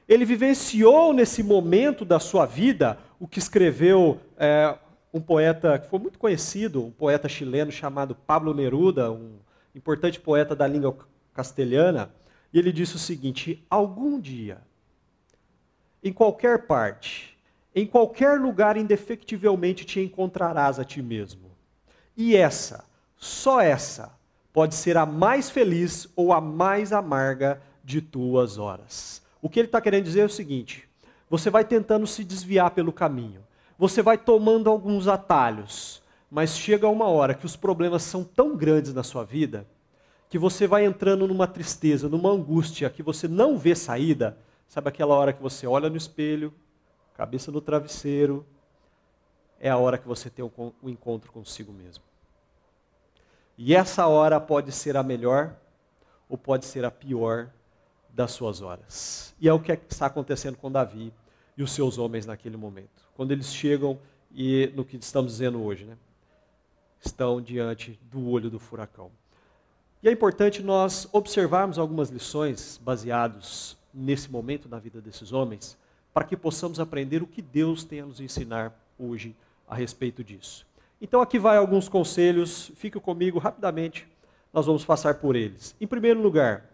Ele 0.05 0.25
vivenciou 0.25 1.13
nesse 1.13 1.41
momento 1.41 2.03
da 2.03 2.19
sua 2.19 2.45
vida 2.45 2.99
o 3.17 3.25
que 3.25 3.39
escreveu 3.39 4.19
é, 4.37 4.77
um 5.13 5.21
poeta 5.21 5.79
que 5.79 5.87
foi 5.87 5.99
muito 5.99 6.19
conhecido, 6.19 6.83
um 6.83 6.91
poeta 6.91 7.29
chileno 7.29 7.71
chamado 7.71 8.13
Pablo 8.13 8.53
Neruda, 8.53 9.09
um 9.09 9.37
importante 9.73 10.19
poeta 10.19 10.53
da 10.53 10.67
língua 10.67 10.97
castelhana, 11.33 12.11
e 12.53 12.59
ele 12.59 12.71
disse 12.71 12.95
o 12.95 12.99
seguinte: 12.99 13.65
Algum 13.69 14.19
dia, 14.19 14.61
em 16.03 16.13
qualquer 16.13 16.67
parte, 16.67 17.37
em 17.75 17.85
qualquer 17.85 18.39
lugar, 18.39 18.77
indefectivelmente 18.77 19.83
te 19.83 19.99
encontrarás 19.99 20.79
a 20.79 20.83
ti 20.83 21.01
mesmo. 21.01 21.51
E 22.15 22.35
essa, 22.35 22.85
só 23.17 23.59
essa, 23.59 24.11
pode 24.53 24.75
ser 24.75 24.95
a 24.95 25.05
mais 25.05 25.49
feliz 25.49 26.07
ou 26.15 26.31
a 26.31 26.39
mais 26.39 26.93
amarga 26.93 27.59
de 27.83 27.99
tuas 27.99 28.59
horas. 28.59 29.23
O 29.41 29.49
que 29.49 29.59
ele 29.59 29.67
está 29.67 29.81
querendo 29.81 30.03
dizer 30.03 30.21
é 30.21 30.25
o 30.25 30.29
seguinte: 30.29 30.87
você 31.27 31.49
vai 31.49 31.65
tentando 31.65 32.05
se 32.05 32.23
desviar 32.23 32.71
pelo 32.71 32.93
caminho, 32.93 33.41
você 33.79 34.03
vai 34.03 34.17
tomando 34.17 34.69
alguns 34.69 35.07
atalhos, 35.07 36.03
mas 36.29 36.55
chega 36.55 36.87
uma 36.87 37.07
hora 37.07 37.33
que 37.33 37.47
os 37.47 37.55
problemas 37.55 38.03
são 38.03 38.23
tão 38.23 38.55
grandes 38.55 38.93
na 38.93 39.01
sua 39.01 39.23
vida 39.23 39.65
que 40.33 40.39
você 40.39 40.65
vai 40.65 40.83
entrando 40.83 41.27
numa 41.27 41.45
tristeza, 41.45 42.09
numa 42.09 42.31
angústia 42.31 42.89
que 42.89 43.03
você 43.03 43.27
não 43.27 43.55
vê 43.55 43.75
saída. 43.75 44.35
Sabe 44.67 44.89
aquela 44.89 45.13
hora 45.13 45.31
que 45.31 45.39
você 45.39 45.67
olha 45.67 45.91
no 45.91 45.95
espelho, 45.95 46.51
cabeça 47.13 47.51
no 47.51 47.61
travesseiro, 47.61 48.43
é 49.59 49.69
a 49.69 49.77
hora 49.77 49.95
que 49.95 50.07
você 50.07 50.31
tem 50.31 50.43
o 50.43 50.51
um 50.81 50.89
encontro 50.89 51.31
consigo 51.31 51.71
mesmo. 51.71 52.03
E 53.55 53.75
essa 53.75 54.07
hora 54.07 54.41
pode 54.41 54.71
ser 54.71 54.97
a 54.97 55.03
melhor 55.03 55.55
ou 56.27 56.35
pode 56.35 56.65
ser 56.65 56.83
a 56.83 56.89
pior 56.89 57.51
das 58.09 58.31
suas 58.31 58.59
horas. 58.59 59.35
E 59.39 59.47
é 59.47 59.53
o 59.53 59.59
que 59.59 59.71
está 59.71 60.07
acontecendo 60.07 60.57
com 60.57 60.71
Davi 60.71 61.13
e 61.55 61.61
os 61.61 61.71
seus 61.71 61.99
homens 61.99 62.25
naquele 62.25 62.57
momento. 62.57 63.07
Quando 63.13 63.31
eles 63.33 63.53
chegam 63.53 63.99
e 64.31 64.73
no 64.75 64.83
que 64.83 64.97
estamos 64.97 65.33
dizendo 65.33 65.61
hoje, 65.61 65.85
né? 65.85 65.95
Estão 66.99 67.39
diante 67.39 67.99
do 68.01 68.27
olho 68.27 68.49
do 68.49 68.57
furacão. 68.59 69.11
E 70.03 70.09
é 70.09 70.11
importante 70.11 70.61
nós 70.61 71.07
observarmos 71.13 71.79
algumas 71.79 72.09
lições 72.09 72.77
baseados 72.83 73.77
nesse 73.93 74.29
momento 74.29 74.67
na 74.67 74.77
vida 74.77 74.99
desses 74.99 75.31
homens, 75.31 75.77
para 76.13 76.25
que 76.25 76.35
possamos 76.35 76.77
aprender 76.77 77.23
o 77.23 77.27
que 77.27 77.41
Deus 77.41 77.85
tem 77.85 78.01
a 78.01 78.05
nos 78.05 78.19
ensinar 78.19 78.77
hoje 78.99 79.33
a 79.65 79.73
respeito 79.73 80.21
disso. 80.21 80.67
Então 81.01 81.21
aqui 81.21 81.39
vai 81.39 81.55
alguns 81.55 81.87
conselhos, 81.87 82.69
fique 82.75 82.99
comigo 82.99 83.39
rapidamente, 83.39 84.05
nós 84.51 84.65
vamos 84.65 84.83
passar 84.83 85.15
por 85.15 85.37
eles. 85.37 85.73
Em 85.79 85.87
primeiro 85.87 86.21
lugar, 86.21 86.65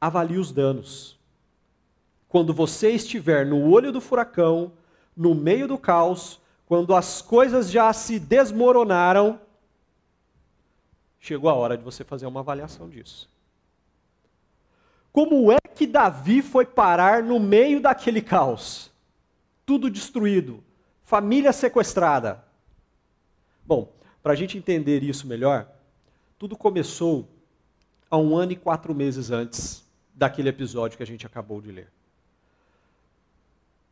avalie 0.00 0.38
os 0.38 0.52
danos. 0.52 1.18
Quando 2.28 2.54
você 2.54 2.90
estiver 2.92 3.44
no 3.44 3.68
olho 3.72 3.90
do 3.90 4.00
furacão, 4.00 4.70
no 5.16 5.34
meio 5.34 5.66
do 5.66 5.76
caos, 5.76 6.40
quando 6.66 6.94
as 6.94 7.20
coisas 7.20 7.68
já 7.68 7.92
se 7.92 8.20
desmoronaram, 8.20 9.40
chegou 11.22 11.48
a 11.48 11.54
hora 11.54 11.78
de 11.78 11.84
você 11.84 12.02
fazer 12.02 12.26
uma 12.26 12.40
avaliação 12.40 12.90
disso. 12.90 13.30
Como 15.12 15.52
é 15.52 15.58
que 15.72 15.86
Davi 15.86 16.42
foi 16.42 16.66
parar 16.66 17.22
no 17.22 17.38
meio 17.38 17.80
daquele 17.80 18.20
caos? 18.20 18.90
Tudo 19.64 19.88
destruído, 19.88 20.64
família 21.04 21.52
sequestrada. 21.52 22.44
Bom, 23.64 23.92
para 24.20 24.32
a 24.32 24.36
gente 24.36 24.58
entender 24.58 25.04
isso 25.04 25.28
melhor, 25.28 25.70
tudo 26.36 26.56
começou 26.56 27.28
há 28.10 28.18
um 28.18 28.36
ano 28.36 28.52
e 28.52 28.56
quatro 28.56 28.92
meses 28.92 29.30
antes 29.30 29.86
daquele 30.12 30.48
episódio 30.48 30.96
que 30.96 31.04
a 31.04 31.06
gente 31.06 31.24
acabou 31.24 31.60
de 31.60 31.70
ler. 31.70 31.88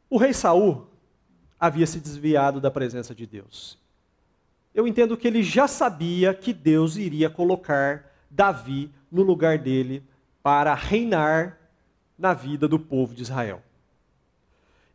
O 0.09 0.19
rei 0.19 0.33
Saul 0.33 0.89
havia 1.61 1.87
se 1.87 2.01
desviado 2.01 2.61
da 2.61 2.73
presença 2.73 3.15
de 3.15 3.25
Deus. 3.25 3.80
Eu 4.75 4.87
entendo 4.87 5.17
que 5.17 5.27
ele 5.27 5.43
já 5.43 5.67
sabia 5.67 6.33
que 6.33 6.53
Deus 6.53 6.97
iria 6.97 7.29
colocar 7.29 8.11
Davi 8.31 8.91
no 9.11 9.23
lugar 9.23 9.59
dele 9.59 10.03
para 10.43 10.75
reinar 10.75 11.59
na 12.17 12.33
vida 12.33 12.69
do 12.69 12.79
povo 12.79 13.15
de 13.15 13.23
Israel. 13.23 13.63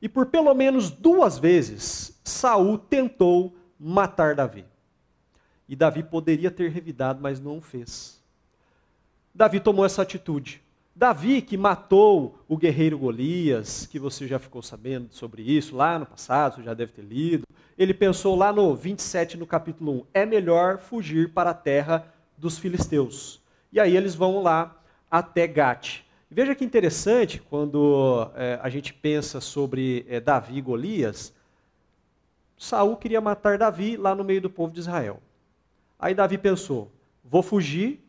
E 0.01 0.07
por 0.07 0.27
pelo 0.27 0.53
menos 0.53 0.89
duas 0.89 1.37
vezes, 1.37 2.19
Saul 2.23 2.77
tentou 2.77 3.55
matar 3.79 4.35
Davi. 4.35 4.65
E 5.67 5.75
Davi 5.75 6.03
poderia 6.03 6.51
ter 6.51 6.69
revidado, 6.69 7.21
mas 7.21 7.39
não 7.39 7.59
fez. 7.59 8.21
Davi 9.33 9.59
tomou 9.59 9.85
essa 9.85 10.01
atitude. 10.01 10.61
Davi, 10.97 11.41
que 11.41 11.57
matou 11.57 12.39
o 12.47 12.55
guerreiro 12.55 12.97
Golias, 12.97 13.85
que 13.85 13.99
você 13.99 14.25
já 14.25 14.39
ficou 14.39 14.61
sabendo 14.61 15.09
sobre 15.11 15.41
isso 15.41 15.75
lá 15.75 15.99
no 15.99 16.05
passado, 16.05 16.55
você 16.55 16.63
já 16.63 16.73
deve 16.73 16.93
ter 16.93 17.01
lido. 17.01 17.45
Ele 17.77 17.93
pensou 17.93 18.33
lá 18.33 18.53
no 18.53 18.73
27, 18.73 19.35
no 19.35 19.45
capítulo 19.45 19.91
1, 19.91 20.05
é 20.13 20.25
melhor 20.25 20.77
fugir 20.77 21.33
para 21.33 21.49
a 21.49 21.53
terra 21.53 22.07
dos 22.37 22.57
filisteus. 22.57 23.41
E 23.73 23.79
aí 23.79 23.97
eles 23.97 24.15
vão 24.15 24.41
lá 24.41 24.81
até 25.11 25.45
Gate. 25.45 25.99
Veja 26.31 26.55
que 26.55 26.63
interessante 26.63 27.41
quando 27.41 28.31
é, 28.33 28.57
a 28.63 28.69
gente 28.69 28.93
pensa 28.93 29.41
sobre 29.41 30.05
é, 30.07 30.21
Davi 30.21 30.59
e 30.59 30.61
Golias. 30.61 31.33
Saul 32.57 32.95
queria 32.95 33.19
matar 33.19 33.57
Davi 33.57 33.97
lá 33.97 34.15
no 34.15 34.23
meio 34.23 34.39
do 34.39 34.49
povo 34.49 34.71
de 34.71 34.79
Israel. 34.79 35.21
Aí 35.99 36.15
Davi 36.15 36.37
pensou: 36.37 36.89
vou 37.21 37.43
fugir 37.43 38.04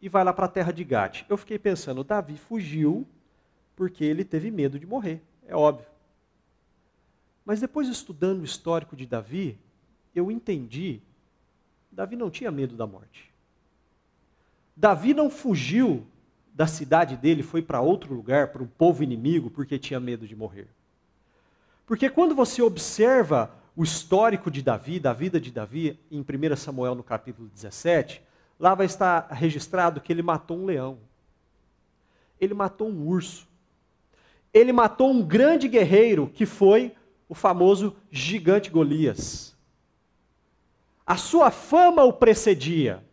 e 0.00 0.08
vai 0.08 0.22
lá 0.24 0.32
para 0.32 0.46
a 0.46 0.48
terra 0.48 0.72
de 0.72 0.84
Gade. 0.84 1.26
Eu 1.28 1.36
fiquei 1.36 1.58
pensando, 1.58 2.04
Davi 2.04 2.36
fugiu 2.36 3.06
porque 3.74 4.04
ele 4.04 4.24
teve 4.24 4.50
medo 4.50 4.78
de 4.78 4.86
morrer, 4.86 5.22
é 5.46 5.54
óbvio. 5.54 5.86
Mas 7.44 7.60
depois 7.60 7.88
estudando 7.88 8.40
o 8.40 8.44
histórico 8.44 8.96
de 8.96 9.06
Davi, 9.06 9.58
eu 10.14 10.30
entendi, 10.30 11.00
Davi 11.92 12.16
não 12.16 12.30
tinha 12.30 12.50
medo 12.50 12.74
da 12.74 12.86
morte. 12.86 13.30
Davi 14.76 15.14
não 15.14 15.30
fugiu 15.30 16.06
da 16.52 16.66
cidade 16.66 17.16
dele, 17.16 17.42
foi 17.42 17.62
para 17.62 17.80
outro 17.80 18.14
lugar, 18.14 18.48
para 18.48 18.62
um 18.62 18.66
povo 18.66 19.02
inimigo, 19.02 19.50
porque 19.50 19.78
tinha 19.78 20.00
medo 20.00 20.26
de 20.26 20.34
morrer. 20.34 20.68
Porque 21.86 22.10
quando 22.10 22.34
você 22.34 22.60
observa 22.62 23.50
o 23.76 23.84
histórico 23.84 24.50
de 24.50 24.62
Davi, 24.62 24.98
da 24.98 25.12
vida 25.12 25.38
de 25.38 25.52
Davi, 25.52 26.00
em 26.10 26.20
1 26.20 26.56
Samuel 26.56 26.94
no 26.94 27.02
capítulo 27.02 27.48
17, 27.48 28.22
Lá 28.58 28.74
vai 28.74 28.86
estar 28.86 29.28
registrado 29.30 30.00
que 30.00 30.12
ele 30.12 30.22
matou 30.22 30.58
um 30.58 30.64
leão. 30.64 30.98
Ele 32.40 32.54
matou 32.54 32.88
um 32.88 33.06
urso. 33.06 33.46
Ele 34.52 34.72
matou 34.72 35.10
um 35.10 35.22
grande 35.22 35.68
guerreiro 35.68 36.28
que 36.28 36.46
foi 36.46 36.94
o 37.28 37.34
famoso 37.34 37.96
gigante 38.10 38.70
Golias. 38.70 39.54
A 41.06 41.16
sua 41.16 41.50
fama 41.50 42.04
o 42.04 42.12
precedia. 42.12 43.04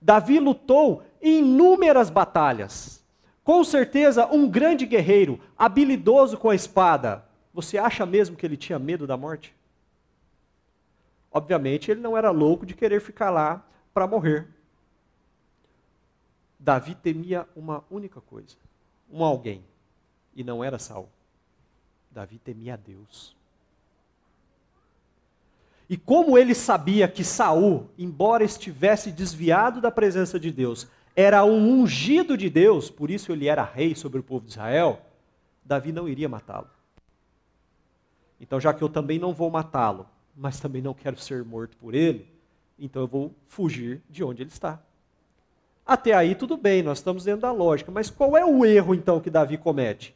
Davi 0.00 0.38
lutou 0.38 1.02
em 1.20 1.38
inúmeras 1.38 2.10
batalhas. 2.10 3.02
Com 3.42 3.62
certeza, 3.62 4.26
um 4.26 4.48
grande 4.48 4.86
guerreiro, 4.86 5.38
habilidoso 5.58 6.38
com 6.38 6.48
a 6.48 6.54
espada. 6.54 7.24
Você 7.52 7.76
acha 7.76 8.06
mesmo 8.06 8.36
que 8.36 8.46
ele 8.46 8.56
tinha 8.56 8.78
medo 8.78 9.06
da 9.06 9.16
morte? 9.16 9.54
Obviamente, 11.30 11.90
ele 11.90 12.00
não 12.00 12.16
era 12.16 12.30
louco 12.30 12.64
de 12.64 12.74
querer 12.74 13.00
ficar 13.00 13.30
lá 13.30 13.66
para 13.92 14.06
morrer. 14.06 14.48
Davi 16.64 16.94
temia 16.94 17.46
uma 17.54 17.84
única 17.90 18.22
coisa, 18.22 18.56
um 19.12 19.22
alguém, 19.22 19.62
e 20.34 20.42
não 20.42 20.64
era 20.64 20.78
Saul. 20.78 21.10
Davi 22.10 22.38
temia 22.38 22.72
a 22.72 22.76
Deus. 22.78 23.36
E 25.90 25.98
como 25.98 26.38
ele 26.38 26.54
sabia 26.54 27.06
que 27.06 27.22
Saul, 27.22 27.90
embora 27.98 28.42
estivesse 28.42 29.12
desviado 29.12 29.78
da 29.78 29.90
presença 29.90 30.40
de 30.40 30.50
Deus, 30.50 30.88
era 31.14 31.44
um 31.44 31.82
ungido 31.82 32.34
de 32.34 32.48
Deus, 32.48 32.88
por 32.88 33.10
isso 33.10 33.30
ele 33.30 33.46
era 33.46 33.62
rei 33.62 33.94
sobre 33.94 34.20
o 34.20 34.22
povo 34.22 34.46
de 34.46 34.52
Israel, 34.52 35.02
Davi 35.62 35.92
não 35.92 36.08
iria 36.08 36.30
matá-lo. 36.30 36.70
Então, 38.40 38.58
já 38.58 38.72
que 38.72 38.80
eu 38.80 38.88
também 38.88 39.18
não 39.18 39.34
vou 39.34 39.50
matá-lo, 39.50 40.08
mas 40.34 40.58
também 40.58 40.80
não 40.80 40.94
quero 40.94 41.20
ser 41.20 41.44
morto 41.44 41.76
por 41.76 41.94
ele, 41.94 42.26
então 42.78 43.02
eu 43.02 43.08
vou 43.08 43.34
fugir 43.48 44.02
de 44.08 44.24
onde 44.24 44.42
ele 44.42 44.50
está. 44.50 44.82
Até 45.86 46.14
aí 46.14 46.34
tudo 46.34 46.56
bem, 46.56 46.82
nós 46.82 46.98
estamos 46.98 47.24
dentro 47.24 47.42
da 47.42 47.52
lógica. 47.52 47.92
Mas 47.92 48.10
qual 48.10 48.36
é 48.36 48.44
o 48.44 48.64
erro 48.64 48.94
então 48.94 49.20
que 49.20 49.30
Davi 49.30 49.58
comete? 49.58 50.14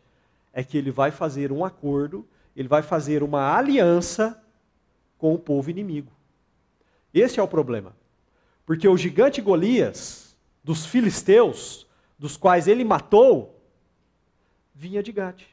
É 0.52 0.64
que 0.64 0.78
ele 0.78 0.90
vai 0.90 1.10
fazer 1.10 1.52
um 1.52 1.64
acordo, 1.64 2.26
ele 2.56 2.68
vai 2.68 2.82
fazer 2.82 3.22
uma 3.22 3.54
aliança 3.54 4.42
com 5.18 5.34
o 5.34 5.38
povo 5.38 5.70
inimigo. 5.70 6.10
Esse 7.12 7.38
é 7.38 7.42
o 7.42 7.48
problema. 7.48 7.94
Porque 8.64 8.88
o 8.88 8.96
gigante 8.96 9.40
Golias, 9.40 10.36
dos 10.64 10.86
filisteus, 10.86 11.86
dos 12.18 12.36
quais 12.36 12.66
ele 12.66 12.84
matou, 12.84 13.58
vinha 14.74 15.02
de 15.02 15.12
Gade. 15.12 15.46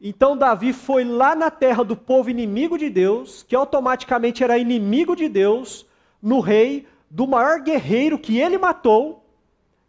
Então 0.00 0.36
Davi 0.36 0.72
foi 0.72 1.04
lá 1.04 1.34
na 1.34 1.50
terra 1.50 1.84
do 1.84 1.96
povo 1.96 2.28
inimigo 2.28 2.76
de 2.76 2.90
Deus, 2.90 3.44
que 3.44 3.54
automaticamente 3.54 4.42
era 4.42 4.58
inimigo 4.58 5.14
de 5.14 5.28
Deus, 5.28 5.86
no 6.20 6.40
rei 6.40 6.86
do 7.12 7.26
maior 7.26 7.60
guerreiro 7.60 8.18
que 8.18 8.38
ele 8.38 8.56
matou, 8.56 9.22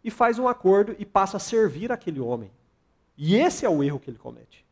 e 0.04 0.10
faz 0.10 0.38
um 0.38 0.46
acordo 0.46 0.94
e 0.98 1.06
passa 1.06 1.38
a 1.38 1.40
servir 1.40 1.90
aquele 1.90 2.20
homem. 2.20 2.52
E 3.16 3.34
esse 3.36 3.64
é 3.64 3.68
o 3.68 3.82
erro 3.82 3.98
que 3.98 4.10
ele 4.10 4.18
comete. 4.18 4.62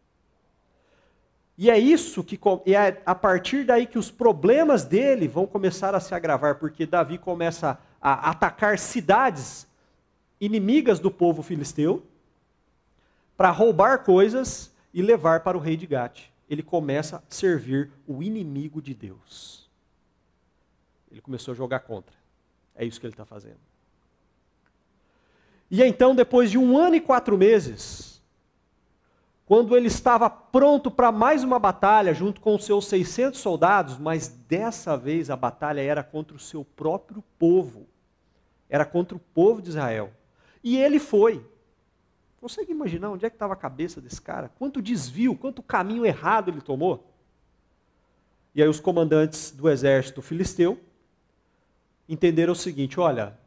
E 1.57 1.71
é 1.71 1.79
isso 1.79 2.23
que 2.23 2.39
é 2.67 3.01
a 3.07 3.15
partir 3.15 3.65
daí 3.65 3.87
que 3.87 3.99
os 3.99 4.11
problemas 4.11 4.85
dele 4.85 5.27
vão 5.27 5.47
começar 5.47 5.95
a 5.95 6.01
se 6.01 6.15
agravar, 6.15 6.57
porque 6.57 6.85
Davi 6.85 7.17
começa 7.17 7.79
a 8.01 8.31
atacar 8.31 8.79
cidades 8.79 9.67
inimigas 10.39 10.99
do 10.99 11.11
povo 11.11 11.43
filisteu 11.43 12.05
para 13.37 13.51
roubar 13.51 14.05
coisas 14.05 14.75
e 14.93 15.01
levar 15.01 15.41
para 15.41 15.57
o 15.57 15.61
rei 15.61 15.77
de 15.77 15.87
Gate. 15.87 16.25
Ele 16.51 16.63
começa 16.63 17.17
a 17.17 17.23
servir 17.29 17.91
o 18.07 18.23
inimigo 18.23 18.83
de 18.83 18.93
Deus. 18.93 19.71
Ele 21.11 21.21
começou 21.21 21.53
a 21.53 21.55
jogar 21.55 21.81
contra. 21.81 22.22
É 22.83 22.85
isso 22.85 22.99
que 22.99 23.07
ele 23.07 23.13
está 23.13 23.25
fazendo. 23.25 23.61
E 25.71 25.81
então, 25.85 26.17
depois 26.17 26.51
de 26.51 26.59
um 26.59 26.77
ano 26.77 26.97
e 26.97 27.01
quatro 27.01 27.39
meses, 27.39 28.21
quando 29.47 29.77
ele 29.77 29.87
estava 29.87 30.29
pronto 30.29 30.91
para 30.91 31.13
mais 31.13 31.45
uma 31.45 31.61
batalha 31.61 32.13
junto 32.13 32.41
com 32.41 32.57
os 32.57 32.65
seus 32.65 32.87
600 32.89 33.39
soldados, 33.39 33.99
mas 33.99 34.27
dessa 34.27 34.97
vez 34.97 35.31
a 35.31 35.37
batalha 35.37 35.81
era 35.81 36.03
contra 36.03 36.37
o 36.37 36.41
seu 36.41 36.65
próprio 36.65 37.23
povo. 37.39 37.87
Era 38.69 38.85
contra 38.85 39.17
o 39.17 39.21
povo 39.33 39.63
de 39.63 39.69
Israel. 39.69 40.13
E 40.61 40.77
ele 40.77 40.99
foi. 40.99 41.47
Consegue 42.41 42.73
imaginar 42.73 43.11
onde 43.11 43.25
é 43.25 43.31
que 43.31 43.37
estava 43.37 43.53
a 43.53 43.57
cabeça 43.57 44.01
desse 44.01 44.21
cara? 44.21 44.51
Quanto 44.59 44.83
desvio, 44.83 45.37
quanto 45.37 45.63
caminho 45.63 46.05
errado 46.05 46.51
ele 46.51 46.61
tomou? 46.61 47.09
E 48.53 48.61
aí 48.61 48.69
os 48.69 48.81
comandantes 48.81 49.53
do 49.53 49.71
exército 49.71 50.21
filisteu 50.21 50.81
entenderam 52.13 52.53
o 52.53 52.57
seguinte: 52.57 53.01
olha, 53.01 53.39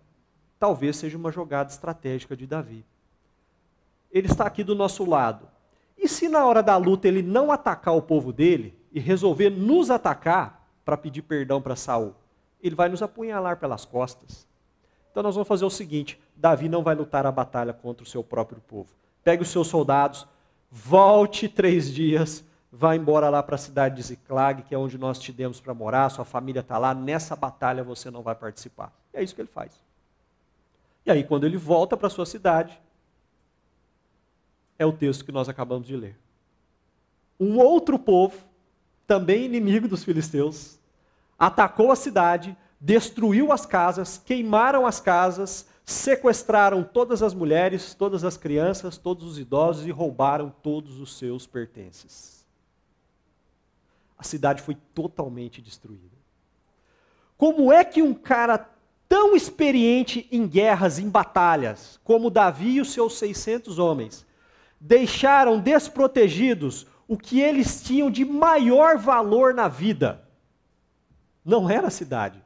talvez 0.60 0.98
seja 0.98 1.17
uma 1.17 1.31
jogada 1.31 1.72
estratégica 1.72 2.36
de 2.36 2.48
Davi. 2.48 2.86
Ele 4.12 4.27
está 4.27 4.45
aqui 4.45 4.63
do 4.63 4.75
nosso 4.75 5.05
lado. 5.05 5.48
E 5.98 6.07
se 6.07 6.27
na 6.27 6.45
hora 6.45 6.62
da 6.62 6.75
luta 6.77 7.07
ele 7.07 7.22
não 7.22 7.51
atacar 7.51 7.95
o 7.95 8.01
povo 8.01 8.34
dele 8.34 8.77
e 8.91 9.00
resolver 9.00 9.50
nos 9.50 9.89
atacar 9.89 10.67
para 10.84 10.98
pedir 10.98 11.22
perdão 11.22 11.62
para 11.62 11.75
Saul, 11.75 12.13
ele 12.62 12.75
vai 12.75 12.89
nos 12.89 13.01
apunhalar 13.01 13.57
pelas 13.57 13.86
costas. 13.86 14.48
Então 15.12 15.24
nós 15.24 15.36
vamos 15.36 15.48
fazer 15.48 15.65
o 15.65 15.69
seguinte: 15.69 16.19
Davi 16.36 16.67
não 16.67 16.84
vai 16.84 16.95
lutar 16.95 17.25
a 17.25 17.31
batalha 17.31 17.74
contra 17.74 18.03
o 18.03 18.10
seu 18.10 18.24
próprio 18.24 18.62
povo. 18.62 18.89
Pegue 19.24 19.43
os 19.43 19.50
seus 19.50 19.67
soldados, 19.67 20.27
volte 20.69 21.48
três 21.48 21.91
dias, 21.91 22.43
vá 22.77 22.94
embora 22.94 23.29
lá 23.29 23.41
para 23.41 23.55
a 23.55 23.58
cidade 23.58 23.96
de 23.96 24.03
Ziclag, 24.03 24.63
que 24.63 24.75
é 24.75 24.77
onde 24.77 24.98
nós 24.98 25.17
te 25.17 25.32
demos 25.32 25.62
para 25.62 25.74
morar, 25.74 26.10
sua 26.10 26.25
família 26.25 26.60
está 26.60 26.77
lá, 26.77 26.94
nessa 26.94 27.36
batalha 27.36 27.84
você 27.84 28.12
não 28.12 28.22
vai 28.22 28.36
participar. 28.36 28.94
E 29.13 29.17
é 29.17 29.24
isso 29.24 29.34
que 29.34 29.41
ele 29.41 29.48
faz. 29.48 29.72
E 31.05 31.12
aí, 31.12 31.24
quando 31.24 31.46
ele 31.46 31.55
volta 31.55 31.96
para 31.96 32.10
sua 32.10 32.25
cidade, 32.25 32.77
é 34.77 34.86
o 34.86 34.91
texto 34.91 35.24
que 35.24 35.32
nós 35.32 35.48
acabamos 35.48 35.88
de 35.88 35.96
ler. 35.96 36.17
Um 37.39 37.60
outro 37.60 37.98
povo, 37.98 38.44
também 39.08 39.46
inimigo 39.46 39.88
dos 39.88 40.03
filisteus, 40.03 40.77
atacou 41.39 41.91
a 41.91 41.96
cidade, 41.96 42.58
destruiu 42.82 43.53
as 43.53 43.65
casas, 43.65 44.17
queimaram 44.17 44.86
as 44.86 45.00
casas, 45.00 45.65
sequestraram 45.86 46.84
todas 46.84 47.24
as 47.24 47.34
mulheres, 47.34 47.94
todas 47.94 48.25
as 48.25 48.36
crianças, 48.36 48.97
todos 48.97 49.23
os 49.26 49.39
idosos 49.39 49.86
e 49.86 49.91
roubaram 49.91 50.54
todos 50.62 51.00
os 51.00 51.17
seus 51.17 51.47
pertences. 51.47 52.35
A 54.17 54.23
cidade 54.23 54.62
foi 54.62 54.75
totalmente 54.93 55.62
destruída. 55.62 56.15
Como 57.38 57.71
é 57.71 57.84
que 57.84 58.01
um 58.01 58.13
cara 58.13 58.69
tão 59.08 59.36
experiente 59.36 60.28
em 60.32 60.47
guerras, 60.47 60.99
em 60.99 61.10
batalhas, 61.10 61.99
como 62.04 62.30
Davi 62.30 62.75
e 62.75 62.82
os 62.82 62.91
seus 62.91 63.17
600 63.17 63.78
homens, 63.78 64.25
deixaram 64.80 65.60
desprotegidos 65.60 66.88
o 67.08 67.17
que 67.17 67.39
eles 67.39 67.82
tinham 67.84 68.10
de 68.10 68.25
maior 68.25 68.97
valor 68.97 69.54
na 69.54 69.67
vida. 69.67 70.23
Não 71.43 71.69
era 71.69 71.88
a 71.88 71.91
cidade, 71.91 72.43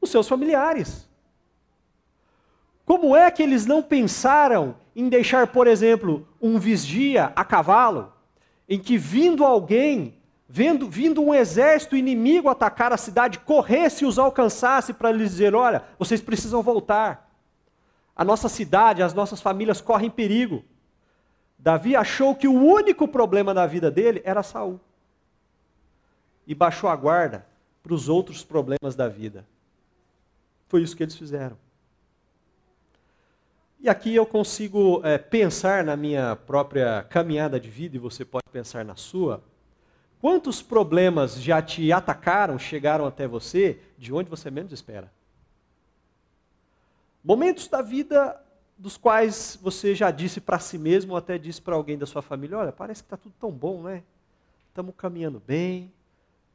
os 0.00 0.10
seus 0.10 0.28
familiares. 0.28 1.08
Como 2.84 3.16
é 3.16 3.30
que 3.30 3.42
eles 3.42 3.66
não 3.66 3.82
pensaram 3.82 4.76
em 4.94 5.08
deixar, 5.08 5.46
por 5.46 5.66
exemplo, 5.66 6.26
um 6.40 6.58
vigia 6.58 7.32
a 7.36 7.44
cavalo, 7.44 8.12
em 8.68 8.78
que 8.78 8.98
vindo 8.98 9.44
alguém, 9.44 10.19
vendo, 10.52 10.90
vindo 10.90 11.22
um 11.22 11.32
exército 11.32 11.96
inimigo 11.96 12.48
atacar 12.48 12.92
a 12.92 12.96
cidade, 12.96 13.38
corresse 13.38 14.02
e 14.04 14.06
os 14.06 14.18
alcançasse 14.18 14.92
para 14.92 15.12
lhes 15.12 15.30
dizer: 15.30 15.54
olha, 15.54 15.84
vocês 15.96 16.20
precisam 16.20 16.60
voltar. 16.60 17.30
A 18.16 18.24
nossa 18.24 18.48
cidade, 18.48 19.02
as 19.02 19.14
nossas 19.14 19.40
famílias 19.40 19.80
correm 19.80 20.10
perigo. 20.10 20.64
Davi 21.56 21.94
achou 21.94 22.34
que 22.34 22.48
o 22.48 22.52
único 22.52 23.06
problema 23.06 23.54
na 23.54 23.64
vida 23.66 23.90
dele 23.90 24.20
era 24.24 24.42
Saul. 24.42 24.80
E 26.46 26.54
baixou 26.54 26.90
a 26.90 26.96
guarda 26.96 27.46
para 27.82 27.94
os 27.94 28.08
outros 28.08 28.42
problemas 28.42 28.96
da 28.96 29.08
vida. 29.08 29.46
Foi 30.68 30.82
isso 30.82 30.96
que 30.96 31.02
eles 31.02 31.14
fizeram. 31.14 31.56
E 33.78 33.88
aqui 33.88 34.14
eu 34.14 34.26
consigo 34.26 35.00
é, 35.04 35.16
pensar 35.16 35.84
na 35.84 35.96
minha 35.96 36.34
própria 36.34 37.02
caminhada 37.08 37.58
de 37.58 37.70
vida, 37.70 37.96
e 37.96 37.98
você 37.98 38.24
pode 38.24 38.44
pensar 38.52 38.84
na 38.84 38.96
sua. 38.96 39.42
Quantos 40.20 40.60
problemas 40.60 41.40
já 41.40 41.62
te 41.62 41.90
atacaram, 41.92 42.58
chegaram 42.58 43.06
até 43.06 43.26
você, 43.26 43.80
de 43.96 44.12
onde 44.12 44.28
você 44.28 44.50
menos 44.50 44.72
espera? 44.72 45.10
Momentos 47.24 47.68
da 47.68 47.80
vida 47.80 48.38
dos 48.76 48.96
quais 48.96 49.58
você 49.60 49.94
já 49.94 50.10
disse 50.10 50.40
para 50.40 50.58
si 50.58 50.78
mesmo 50.78 51.12
ou 51.12 51.18
até 51.18 51.36
disse 51.36 51.60
para 51.60 51.74
alguém 51.74 51.98
da 51.98 52.06
sua 52.06 52.22
família: 52.22 52.58
olha, 52.58 52.72
parece 52.72 53.02
que 53.02 53.06
está 53.06 53.16
tudo 53.16 53.34
tão 53.38 53.50
bom, 53.50 53.82
né? 53.82 54.02
Estamos 54.68 54.94
caminhando 54.96 55.40
bem, 55.40 55.92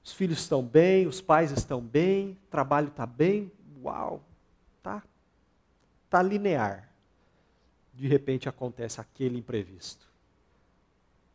os 0.03 0.13
filhos 0.13 0.39
estão 0.39 0.63
bem, 0.63 1.07
os 1.07 1.19
pais 1.19 1.51
estão 1.51 1.81
bem, 1.81 2.37
o 2.47 2.51
trabalho 2.51 2.87
está 2.89 3.05
bem, 3.05 3.51
uau, 3.83 4.23
tá, 4.81 5.03
tá 6.09 6.21
linear. 6.21 6.89
De 7.93 8.07
repente 8.07 8.47
acontece 8.47 9.01
aquele 9.01 9.37
imprevisto. 9.37 10.07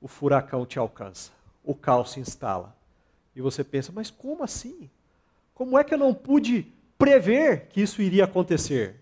O 0.00 0.08
furacão 0.08 0.64
te 0.64 0.78
alcança, 0.78 1.32
o 1.70 1.74
caos 1.74 2.10
se 2.12 2.20
instala. 2.20 2.76
E 3.34 3.40
você 3.40 3.62
pensa, 3.62 3.92
mas 3.92 4.10
como 4.10 4.42
assim? 4.42 4.90
Como 5.54 5.78
é 5.78 5.84
que 5.84 5.94
eu 5.94 5.98
não 5.98 6.12
pude 6.12 6.66
prever 6.98 7.68
que 7.68 7.80
isso 7.80 8.02
iria 8.02 8.24
acontecer? 8.24 8.96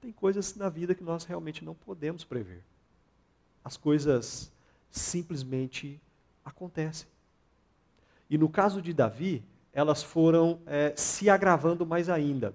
Tem 0.00 0.10
coisas 0.10 0.56
na 0.56 0.68
vida 0.68 0.92
que 0.92 1.04
nós 1.04 1.24
realmente 1.24 1.64
não 1.64 1.74
podemos 1.74 2.24
prever. 2.24 2.64
As 3.62 3.76
coisas 3.76 4.50
simplesmente 4.90 6.00
acontecem. 6.44 7.06
E 8.28 8.36
no 8.36 8.48
caso 8.48 8.82
de 8.82 8.92
Davi, 8.92 9.44
elas 9.72 10.02
foram 10.02 10.58
é, 10.66 10.92
se 10.96 11.30
agravando 11.30 11.86
mais 11.86 12.08
ainda. 12.08 12.52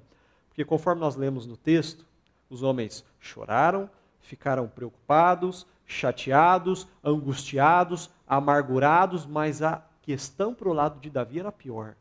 Porque 0.50 0.66
conforme 0.66 1.00
nós 1.00 1.16
lemos 1.16 1.46
no 1.46 1.56
texto, 1.56 2.06
os 2.50 2.62
homens 2.62 3.06
choraram, 3.22 3.90
ficaram 4.20 4.68
preocupados, 4.68 5.66
chateados, 5.86 6.88
angustiados, 7.04 8.10
amargurados, 8.28 9.26
mas 9.26 9.62
a 9.62 9.84
questão 10.02 10.54
para 10.54 10.70
o 10.70 10.74
lado 10.74 11.00
de 11.00 11.10
Davi 11.10 11.40
era 11.40 11.52
pior. 11.52 11.96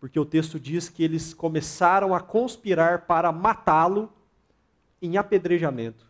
Porque 0.00 0.18
o 0.18 0.24
texto 0.24 0.58
diz 0.58 0.88
que 0.88 1.02
eles 1.02 1.34
começaram 1.34 2.14
a 2.14 2.20
conspirar 2.20 3.02
para 3.02 3.32
matá-lo 3.32 4.12
em 5.00 5.16
apedrejamento. 5.16 6.06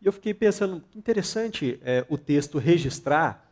E 0.00 0.06
eu 0.06 0.12
fiquei 0.12 0.34
pensando, 0.34 0.82
interessante 0.94 1.78
é, 1.82 2.04
o 2.08 2.18
texto 2.18 2.58
registrar 2.58 3.50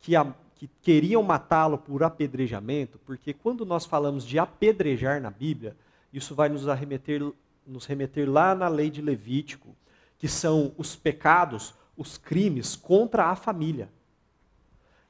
que, 0.00 0.16
a, 0.16 0.34
que 0.54 0.68
queriam 0.82 1.22
matá-lo 1.22 1.78
por 1.78 2.02
apedrejamento, 2.02 2.98
porque 3.06 3.32
quando 3.32 3.64
nós 3.64 3.84
falamos 3.84 4.24
de 4.24 4.38
apedrejar 4.38 5.20
na 5.20 5.30
Bíblia, 5.30 5.76
isso 6.12 6.34
vai 6.34 6.48
nos, 6.48 6.68
arremeter, 6.68 7.22
nos 7.66 7.86
remeter 7.86 8.28
lá 8.28 8.54
na 8.54 8.68
lei 8.68 8.90
de 8.90 9.00
Levítico, 9.00 9.74
que 10.22 10.28
são 10.28 10.72
os 10.78 10.94
pecados, 10.94 11.74
os 11.96 12.16
crimes 12.16 12.76
contra 12.76 13.24
a 13.24 13.34
família. 13.34 13.88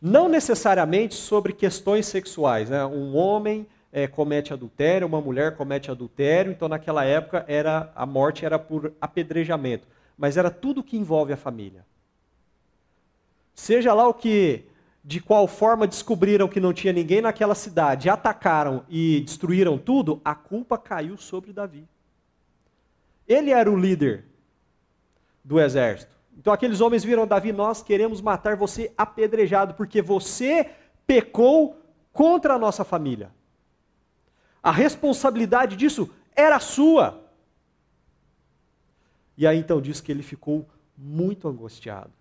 Não 0.01 0.27
necessariamente 0.27 1.15
sobre 1.15 1.53
questões 1.53 2.07
sexuais. 2.07 2.71
Né? 2.71 2.83
Um 2.87 3.15
homem 3.15 3.67
é, 3.93 4.07
comete 4.07 4.55
adultério, 4.55 5.07
uma 5.07 5.21
mulher 5.21 5.55
comete 5.55 5.91
adultério, 5.91 6.51
então 6.51 6.67
naquela 6.67 7.05
época 7.05 7.45
era 7.47 7.93
a 7.95 8.07
morte 8.07 8.47
era 8.47 8.59
por 8.59 8.95
apedrejamento, 8.99 9.87
mas 10.17 10.39
era 10.39 10.51
tudo 10.51 10.83
que 10.83 10.97
envolve 10.97 11.35
a 11.35 11.37
família. 11.37 11.85
Seja 13.55 13.93
lá 13.93 14.09
o 14.09 14.15
que 14.15 14.65
de 15.05 15.21
qual 15.21 15.47
forma 15.47 15.87
descobriram 15.87 16.49
que 16.49 16.59
não 16.59 16.73
tinha 16.73 16.91
ninguém 16.91 17.21
naquela 17.21 17.55
cidade, 17.55 18.09
atacaram 18.09 18.83
e 18.89 19.21
destruíram 19.21 19.77
tudo, 19.77 20.23
a 20.25 20.35
culpa 20.35 20.79
caiu 20.79 21.19
sobre 21.19 21.53
Davi. 21.53 21.87
Ele 23.29 23.51
era 23.51 23.71
o 23.71 23.77
líder 23.77 24.32
do 25.45 25.61
exército. 25.61 26.17
Então 26.37 26.53
aqueles 26.53 26.81
homens 26.81 27.05
viram 27.05 27.27
Davi, 27.27 27.53
nós 27.53 27.83
queremos 27.83 28.21
matar 28.21 28.57
você 28.57 28.93
apedrejado, 28.97 29.75
porque 29.75 30.01
você 30.01 30.71
pecou 31.07 31.77
contra 32.13 32.55
a 32.55 32.59
nossa 32.59 32.85
família. 32.85 33.31
A 34.63 34.71
responsabilidade 34.71 35.77
disso 35.77 36.11
era 36.35 36.59
sua. 36.61 37.21
E 39.37 39.47
aí 39.47 39.59
então 39.59 39.81
diz 39.81 40.01
que 40.01 40.13
ele 40.13 40.23
ficou 40.23 40.67
muito 40.97 41.49
angustiado. 41.49 42.13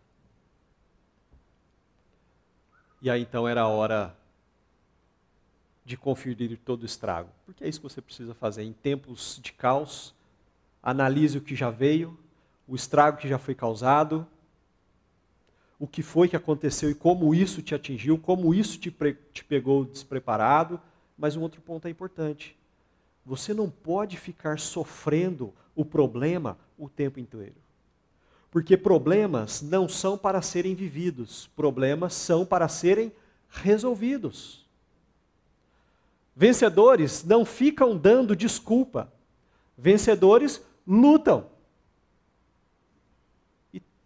E 3.02 3.10
aí 3.10 3.22
então 3.22 3.48
era 3.48 3.62
a 3.62 3.68
hora 3.68 4.16
de 5.84 5.98
conferir 5.98 6.58
todo 6.64 6.84
o 6.84 6.86
estrago. 6.86 7.30
Porque 7.46 7.64
é 7.64 7.68
isso 7.68 7.80
que 7.80 7.90
você 7.90 8.02
precisa 8.02 8.34
fazer. 8.34 8.64
Em 8.64 8.74
tempos 8.74 9.40
de 9.42 9.52
caos, 9.52 10.14
analise 10.82 11.38
o 11.38 11.42
que 11.42 11.56
já 11.56 11.70
veio, 11.70 12.18
o 12.72 12.76
estrago 12.76 13.18
que 13.18 13.28
já 13.28 13.38
foi 13.38 13.54
causado, 13.54 14.26
o 15.78 15.86
que 15.86 16.02
foi 16.02 16.30
que 16.30 16.38
aconteceu 16.38 16.90
e 16.90 16.96
como 16.96 17.36
isso 17.36 17.62
te 17.62 17.76
atingiu, 17.76 18.18
como 18.18 18.54
isso 18.54 18.80
te, 18.80 18.96
te 19.34 19.44
pegou 19.44 19.84
despreparado. 19.84 20.80
Mas 21.18 21.36
um 21.36 21.42
outro 21.42 21.60
ponto 21.60 21.86
é 21.86 21.92
importante. 21.92 22.58
Você 23.26 23.54
não 23.54 23.70
pode 23.70 24.16
ficar 24.16 24.58
sofrendo 24.58 25.54
o 25.76 25.84
problema 25.84 26.58
o 26.78 26.88
tempo 26.88 27.20
inteiro. 27.20 27.56
Porque 28.50 28.78
problemas 28.78 29.62
não 29.62 29.90
são 29.90 30.18
para 30.18 30.42
serem 30.42 30.74
vividos, 30.74 31.48
problemas 31.54 32.14
são 32.14 32.46
para 32.46 32.70
serem 32.70 33.12
resolvidos. 33.50 34.66
Vencedores 36.34 37.26
não 37.26 37.44
ficam 37.44 37.98
dando 37.98 38.34
desculpa, 38.34 39.12
vencedores 39.78 40.62
lutam. 40.88 41.51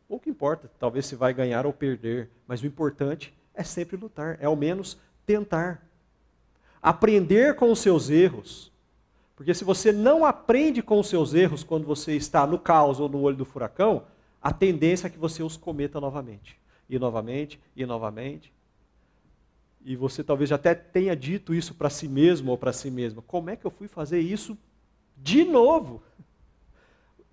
Pouco 0.07 0.29
importa, 0.29 0.69
talvez 0.79 1.05
se 1.05 1.15
vai 1.15 1.33
ganhar 1.33 1.65
ou 1.65 1.73
perder, 1.73 2.29
mas 2.47 2.61
o 2.61 2.67
importante 2.67 3.33
é 3.53 3.63
sempre 3.63 3.97
lutar, 3.97 4.37
é 4.39 4.45
ao 4.45 4.55
menos 4.55 4.97
tentar. 5.25 5.83
Aprender 6.81 7.55
com 7.55 7.71
os 7.71 7.79
seus 7.79 8.09
erros. 8.09 8.71
Porque 9.35 9.53
se 9.53 9.63
você 9.63 9.91
não 9.91 10.23
aprende 10.23 10.81
com 10.81 10.99
os 10.99 11.07
seus 11.07 11.33
erros 11.33 11.63
quando 11.63 11.85
você 11.85 12.15
está 12.15 12.45
no 12.45 12.59
caos 12.59 12.99
ou 12.99 13.09
no 13.09 13.21
olho 13.21 13.35
do 13.35 13.45
furacão, 13.45 14.03
a 14.41 14.53
tendência 14.53 15.07
é 15.07 15.09
que 15.09 15.17
você 15.17 15.41
os 15.41 15.57
cometa 15.57 15.99
novamente. 15.99 16.59
E 16.87 16.99
novamente, 16.99 17.59
e 17.75 17.85
novamente. 17.85 18.53
E 19.83 19.95
você 19.95 20.23
talvez 20.23 20.51
até 20.51 20.75
tenha 20.75 21.15
dito 21.15 21.53
isso 21.53 21.73
para 21.73 21.89
si 21.89 22.07
mesmo 22.07 22.51
ou 22.51 22.57
para 22.57 22.71
si 22.71 22.91
mesma. 22.91 23.21
Como 23.23 23.49
é 23.49 23.55
que 23.55 23.65
eu 23.65 23.71
fui 23.71 23.87
fazer 23.87 24.19
isso 24.19 24.57
de 25.17 25.43
novo? 25.43 26.01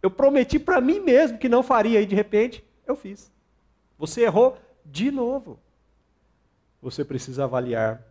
Eu 0.03 0.11
prometi 0.11 0.59
para 0.59 0.81
mim 0.81 0.99
mesmo 0.99 1.39
que 1.39 1.49
não 1.49 1.63
faria 1.63 2.01
e 2.01 2.07
de 2.07 2.15
repente 2.15 2.65
eu 2.87 2.97
fiz. 2.97 3.31
Você 3.97 4.23
errou 4.23 4.59
de 4.85 5.11
novo. 5.13 5.59
Você 6.83 7.05
precisa 7.05 7.45
avaliar 7.45 8.03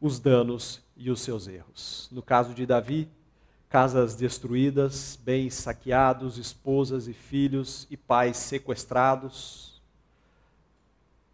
os 0.00 0.18
danos 0.18 0.82
e 0.96 1.10
os 1.10 1.20
seus 1.20 1.46
erros. 1.46 2.08
No 2.10 2.20
caso 2.20 2.52
de 2.52 2.66
Davi, 2.66 3.08
casas 3.68 4.16
destruídas, 4.16 5.16
bens 5.22 5.54
saqueados, 5.54 6.36
esposas 6.36 7.06
e 7.06 7.12
filhos 7.12 7.86
e 7.88 7.96
pais 7.96 8.36
sequestrados. 8.36 9.80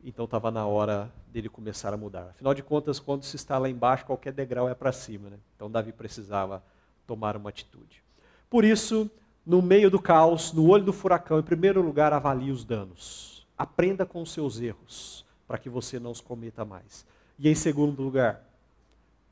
Então 0.04 0.26
estava 0.26 0.50
na 0.50 0.66
hora 0.66 1.10
dele 1.28 1.48
começar 1.48 1.94
a 1.94 1.96
mudar. 1.96 2.28
Afinal 2.30 2.52
de 2.52 2.62
contas, 2.62 3.00
quando 3.00 3.24
se 3.24 3.36
está 3.36 3.56
lá 3.56 3.70
embaixo, 3.70 4.04
qualquer 4.04 4.32
degrau 4.32 4.68
é 4.68 4.74
para 4.74 4.92
cima. 4.92 5.30
Né? 5.30 5.38
Então 5.54 5.70
Davi 5.70 5.92
precisava 5.92 6.62
tomar 7.06 7.36
uma 7.36 7.48
atitude. 7.48 8.02
Por 8.50 8.64
isso, 8.64 9.10
no 9.46 9.62
meio 9.62 9.88
do 9.88 10.00
caos, 10.00 10.52
no 10.52 10.66
olho 10.66 10.84
do 10.84 10.92
furacão, 10.92 11.38
em 11.38 11.42
primeiro 11.42 11.80
lugar, 11.80 12.12
avalie 12.12 12.50
os 12.50 12.64
danos. 12.64 13.46
Aprenda 13.56 14.04
com 14.04 14.20
os 14.20 14.32
seus 14.32 14.60
erros, 14.60 15.24
para 15.46 15.56
que 15.56 15.70
você 15.70 16.00
não 16.00 16.10
os 16.10 16.20
cometa 16.20 16.64
mais. 16.64 17.06
E 17.38 17.48
em 17.48 17.54
segundo 17.54 18.02
lugar, 18.02 18.42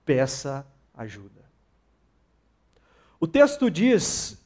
peça 0.05 0.64
ajuda. 0.94 1.42
O 3.18 3.27
texto 3.27 3.68
diz 3.68 4.40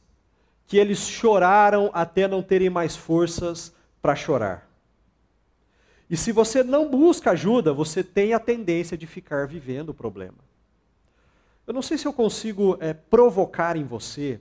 que 0.67 0.79
eles 0.79 1.01
choraram 1.01 1.91
até 1.93 2.27
não 2.27 2.43
terem 2.43 2.71
mais 2.71 2.97
forças 2.97 3.75
para 4.01 4.17
chorar. 4.17 4.69
E 6.09 6.17
se 6.17 6.33
você 6.33 6.63
não 6.63 6.89
busca 6.89 7.33
ajuda, 7.33 7.73
você 7.73 8.03
tem 8.03 8.33
a 8.33 8.41
tendência 8.41 8.97
de 8.97 9.07
ficar 9.07 9.47
vivendo 9.47 9.91
o 9.91 9.95
problema. 9.95 10.39
Eu 11.67 11.75
não 11.75 11.83
sei 11.83 11.99
se 11.99 12.07
eu 12.07 12.13
consigo 12.15 12.79
é, 12.81 12.95
provocar 12.95 13.77
em 13.77 13.85
você 13.85 14.41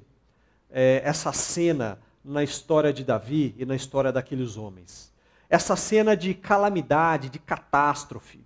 é, 0.69 1.01
essa 1.03 1.32
cena 1.32 1.99
na 2.23 2.43
história 2.43 2.91
de 2.91 3.03
Davi 3.03 3.56
e 3.58 3.65
na 3.65 3.75
história 3.75 4.12
daqueles 4.12 4.58
homens. 4.58 5.13
Essa 5.49 5.75
cena 5.75 6.15
de 6.15 6.34
calamidade, 6.34 7.30
de 7.30 7.39
catástrofe. 7.39 8.45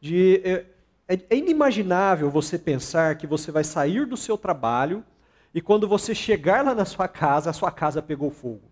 De, 0.00 0.40
é, 0.44 0.66
é, 1.08 1.20
é 1.30 1.36
inimaginável 1.36 2.30
você 2.30 2.58
pensar 2.58 3.16
que 3.16 3.26
você 3.26 3.50
vai 3.50 3.64
sair 3.64 4.06
do 4.06 4.16
seu 4.16 4.38
trabalho 4.38 5.04
e 5.54 5.60
quando 5.60 5.88
você 5.88 6.14
chegar 6.14 6.64
lá 6.64 6.74
na 6.74 6.84
sua 6.84 7.08
casa, 7.08 7.50
a 7.50 7.52
sua 7.52 7.70
casa 7.70 8.00
pegou 8.00 8.30
fogo. 8.30 8.62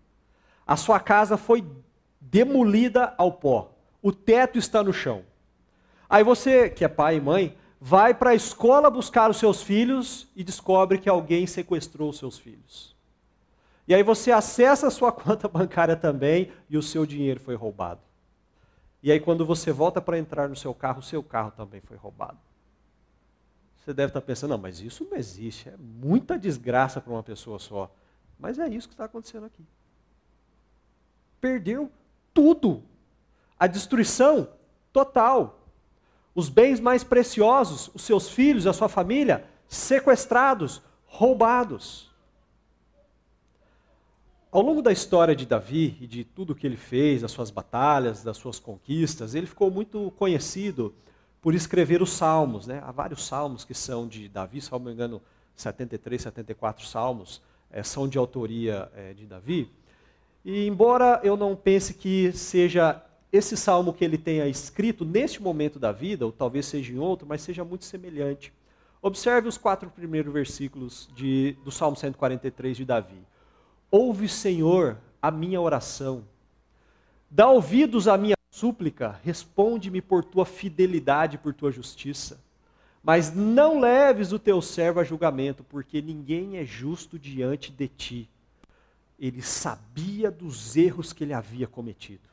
A 0.65 0.75
sua 0.75 0.99
casa 0.99 1.37
foi 1.37 1.65
demolida 2.19 3.13
ao 3.17 3.31
pó. 3.31 3.73
O 4.01 4.11
teto 4.11 4.57
está 4.57 4.83
no 4.83 4.93
chão. 4.93 5.23
Aí 6.09 6.23
você, 6.23 6.69
que 6.69 6.85
é 6.85 6.87
pai 6.87 7.17
e 7.17 7.21
mãe, 7.21 7.57
vai 7.79 8.13
para 8.13 8.31
a 8.31 8.35
escola 8.35 8.89
buscar 8.89 9.29
os 9.29 9.37
seus 9.37 9.61
filhos 9.61 10.27
e 10.35 10.43
descobre 10.43 10.97
que 10.97 11.09
alguém 11.09 11.45
sequestrou 11.45 12.09
os 12.09 12.17
seus 12.17 12.37
filhos. 12.37 12.95
E 13.87 13.95
aí 13.95 14.03
você 14.03 14.31
acessa 14.31 14.87
a 14.87 14.91
sua 14.91 15.11
conta 15.13 15.47
bancária 15.47 15.95
também 15.95 16.51
e 16.69 16.77
o 16.77 16.83
seu 16.83 17.05
dinheiro 17.05 17.39
foi 17.39 17.55
roubado. 17.55 18.01
E 19.01 19.11
aí 19.11 19.19
quando 19.19 19.45
você 19.45 19.71
volta 19.71 20.01
para 20.01 20.17
entrar 20.17 20.49
no 20.49 20.55
seu 20.55 20.73
carro, 20.73 20.99
o 20.99 21.03
seu 21.03 21.23
carro 21.23 21.51
também 21.51 21.81
foi 21.81 21.97
roubado. 21.97 22.37
Você 23.77 23.93
deve 23.93 24.09
estar 24.09 24.21
pensando, 24.21 24.51
não, 24.51 24.57
mas 24.57 24.81
isso 24.81 25.07
não 25.09 25.17
existe, 25.17 25.69
é 25.69 25.75
muita 25.77 26.37
desgraça 26.37 26.99
para 26.99 27.13
uma 27.13 27.23
pessoa 27.23 27.57
só. 27.57 27.89
Mas 28.37 28.59
é 28.59 28.67
isso 28.67 28.87
que 28.87 28.93
está 28.93 29.05
acontecendo 29.05 29.45
aqui. 29.45 29.63
Perdeu 31.39 31.89
tudo. 32.33 32.83
A 33.57 33.65
destruição 33.65 34.49
total. 34.91 35.59
Os 36.37 36.49
bens 36.49 36.79
mais 36.79 37.03
preciosos, 37.03 37.89
os 37.95 38.03
seus 38.03 38.29
filhos, 38.29 38.67
a 38.67 38.71
sua 38.71 38.87
família, 38.87 39.43
sequestrados, 39.67 40.83
roubados. 41.07 42.11
Ao 44.51 44.61
longo 44.61 44.83
da 44.83 44.91
história 44.91 45.35
de 45.35 45.47
Davi 45.47 45.97
e 45.99 46.05
de 46.05 46.23
tudo 46.23 46.53
que 46.53 46.67
ele 46.67 46.77
fez, 46.77 47.23
das 47.23 47.31
suas 47.31 47.49
batalhas, 47.49 48.23
das 48.23 48.37
suas 48.37 48.59
conquistas, 48.59 49.33
ele 49.33 49.47
ficou 49.47 49.71
muito 49.71 50.11
conhecido 50.11 50.93
por 51.41 51.55
escrever 51.55 52.03
os 52.03 52.11
salmos. 52.11 52.67
Né? 52.67 52.83
Há 52.85 52.91
vários 52.91 53.25
salmos 53.25 53.65
que 53.65 53.73
são 53.73 54.07
de 54.07 54.29
Davi, 54.29 54.61
se 54.61 54.71
não 54.71 54.77
me 54.77 54.91
engano, 54.91 55.19
73, 55.55 56.21
74 56.21 56.85
salmos 56.85 57.41
é, 57.71 57.81
são 57.81 58.07
de 58.07 58.19
autoria 58.19 58.91
é, 58.95 59.11
de 59.11 59.25
Davi. 59.25 59.71
E 60.45 60.67
embora 60.67 61.19
eu 61.23 61.35
não 61.35 61.55
pense 61.55 61.95
que 61.95 62.31
seja 62.31 63.03
esse 63.31 63.57
salmo 63.57 63.93
que 63.93 64.05
ele 64.05 64.17
tenha 64.17 64.47
escrito 64.47 65.03
neste 65.03 65.41
momento 65.41 65.77
da 65.77 65.91
vida, 65.91 66.25
ou 66.25 66.31
talvez 66.31 66.65
seja 66.65 66.93
em 66.93 66.97
outro, 66.97 67.27
mas 67.27 67.41
seja 67.41 67.63
muito 67.63 67.85
semelhante. 67.85 68.53
Observe 69.01 69.47
os 69.47 69.57
quatro 69.57 69.89
primeiros 69.89 70.33
versículos 70.33 71.09
de, 71.15 71.57
do 71.63 71.71
Salmo 71.71 71.95
143 71.95 72.77
de 72.77 72.85
Davi. 72.85 73.21
Ouve, 73.91 74.27
Senhor, 74.27 74.97
a 75.21 75.29
minha 75.29 75.61
oração. 75.61 76.23
Dá 77.29 77.49
ouvidos 77.49 78.07
à 78.07 78.17
minha 78.17 78.35
súplica, 78.49 79.19
responde-me 79.23 80.01
por 80.01 80.23
tua 80.23 80.45
fidelidade, 80.45 81.37
por 81.37 81.53
tua 81.53 81.71
justiça. 81.71 82.39
Mas 83.03 83.33
não 83.33 83.79
leves 83.79 84.31
o 84.31 84.39
teu 84.39 84.61
servo 84.61 84.99
a 84.99 85.03
julgamento, 85.03 85.63
porque 85.63 86.01
ninguém 86.01 86.57
é 86.57 86.65
justo 86.65 87.19
diante 87.19 87.71
de 87.71 87.87
ti. 87.87 88.29
Ele 89.19 89.41
sabia 89.41 90.31
dos 90.31 90.75
erros 90.75 91.13
que 91.13 91.23
ele 91.23 91.33
havia 91.33 91.67
cometido. 91.67 92.27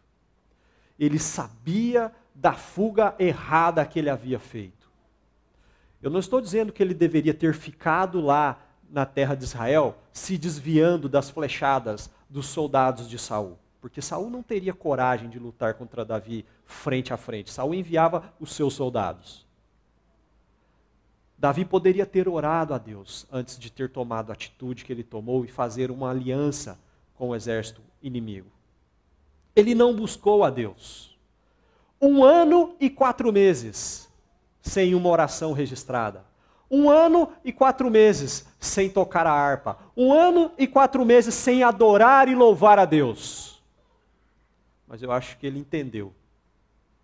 Ele 0.99 1.19
sabia 1.19 2.13
da 2.35 2.53
fuga 2.53 3.15
errada 3.19 3.85
que 3.85 3.99
ele 3.99 4.11
havia 4.11 4.39
feito. 4.39 4.91
Eu 6.03 6.11
não 6.11 6.21
estou 6.21 6.41
dizendo 6.41 6.73
que 6.73 6.83
ele 6.83 6.95
deveria 6.95 7.35
ter 7.35 7.55
ficado 7.55 8.21
lá 8.21 8.61
na 8.91 9.07
terra 9.07 9.35
de 9.35 9.45
Israel, 9.45 9.97
se 10.13 10.37
desviando 10.37 11.09
das 11.09 11.31
flechadas 11.31 12.11
dos 12.29 12.47
soldados 12.47 13.09
de 13.09 13.19
Saul 13.19 13.59
porque 13.85 14.01
Saul 14.01 14.31
não 14.31 14.43
teria 14.43 14.73
coragem 14.73 15.29
de 15.29 15.39
lutar 15.39 15.75
contra 15.75 16.07
Davi 16.07 16.47
frente 16.65 17.13
a 17.13 17.19
frente. 17.19 17.51
Saul 17.51 17.75
enviava 17.75 18.33
os 18.41 18.55
seus 18.55 18.73
soldados. 18.73 19.47
Davi 21.37 21.67
poderia 21.67 22.07
ter 22.07 22.27
orado 22.27 22.73
a 22.73 22.79
Deus 22.79 23.27
antes 23.31 23.59
de 23.59 23.71
ter 23.71 23.91
tomado 23.91 24.31
a 24.31 24.33
atitude 24.33 24.87
que 24.87 24.91
ele 24.91 25.05
tomou 25.05 25.45
e 25.45 25.49
fazer 25.49 25.91
uma 25.91 26.09
aliança 26.09 26.81
com 27.15 27.29
o 27.29 27.37
exército 27.37 27.83
inimigo. 28.03 28.51
Ele 29.55 29.75
não 29.75 29.95
buscou 29.95 30.45
a 30.45 30.51
Deus. 30.51 31.17
um 32.01 32.23
ano 32.23 32.77
e 32.79 32.91
quatro 32.91 33.33
meses 33.33 34.13
sem 34.61 34.95
uma 34.95 35.09
oração 35.09 35.53
registrada. 35.53 36.25
Um 36.71 36.91
ano 36.91 37.33
e 37.45 37.53
quatro 37.53 37.91
meses 37.91 38.47
sem 38.59 38.91
tocar 38.91 39.27
a 39.27 39.33
harpa. 39.33 39.79
Um 39.97 40.13
ano 40.13 40.51
e 40.59 40.67
quatro 40.67 41.05
meses 41.05 41.35
sem 41.35 41.63
adorar 41.63 42.29
e 42.29 42.35
louvar 42.35 42.79
a 42.79 42.85
Deus. 42.85 43.63
Mas 44.87 45.03
eu 45.03 45.13
acho 45.13 45.39
que 45.39 45.47
ele 45.47 45.59
entendeu. 45.59 46.13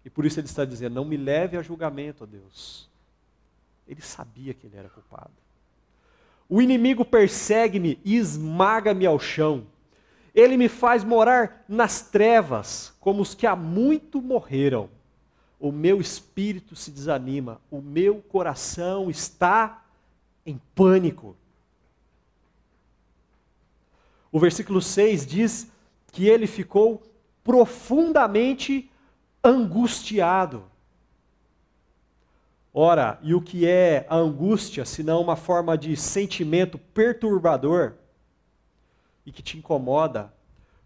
E 0.04 0.10
por 0.10 0.24
isso 0.24 0.40
ele 0.40 0.46
está 0.46 0.64
dizendo: 0.64 0.94
Não 0.94 1.04
me 1.04 1.16
leve 1.16 1.56
a 1.56 1.62
julgamento, 1.62 2.24
ó 2.24 2.26
Deus. 2.26 2.88
Ele 3.86 4.00
sabia 4.00 4.54
que 4.54 4.66
ele 4.66 4.76
era 4.76 4.88
culpado. 4.88 5.30
O 6.48 6.60
inimigo 6.60 7.04
persegue-me 7.04 7.98
e 8.04 8.16
esmaga-me 8.16 9.06
ao 9.06 9.18
chão. 9.18 9.66
Ele 10.34 10.56
me 10.56 10.68
faz 10.68 11.02
morar 11.02 11.64
nas 11.68 12.02
trevas, 12.02 12.94
como 13.00 13.22
os 13.22 13.34
que 13.34 13.46
há 13.46 13.56
muito 13.56 14.22
morreram. 14.22 14.88
O 15.58 15.70
meu 15.70 16.00
espírito 16.00 16.74
se 16.74 16.90
desanima, 16.90 17.60
o 17.70 17.80
meu 17.80 18.22
coração 18.22 19.10
está 19.10 19.84
em 20.46 20.60
pânico. 20.74 21.36
O 24.32 24.38
versículo 24.38 24.80
6 24.80 25.26
diz 25.26 25.70
que 26.12 26.26
ele 26.26 26.46
ficou 26.46 27.02
profundamente 27.42 28.90
angustiado. 29.42 30.64
Ora, 32.72 33.18
e 33.22 33.34
o 33.34 33.40
que 33.40 33.66
é 33.66 34.06
a 34.08 34.16
angústia, 34.16 34.84
senão 34.84 35.20
uma 35.20 35.34
forma 35.34 35.76
de 35.76 35.96
sentimento 35.96 36.78
perturbador 36.78 37.94
e 39.30 39.32
que 39.32 39.42
te 39.42 39.56
incomoda 39.56 40.34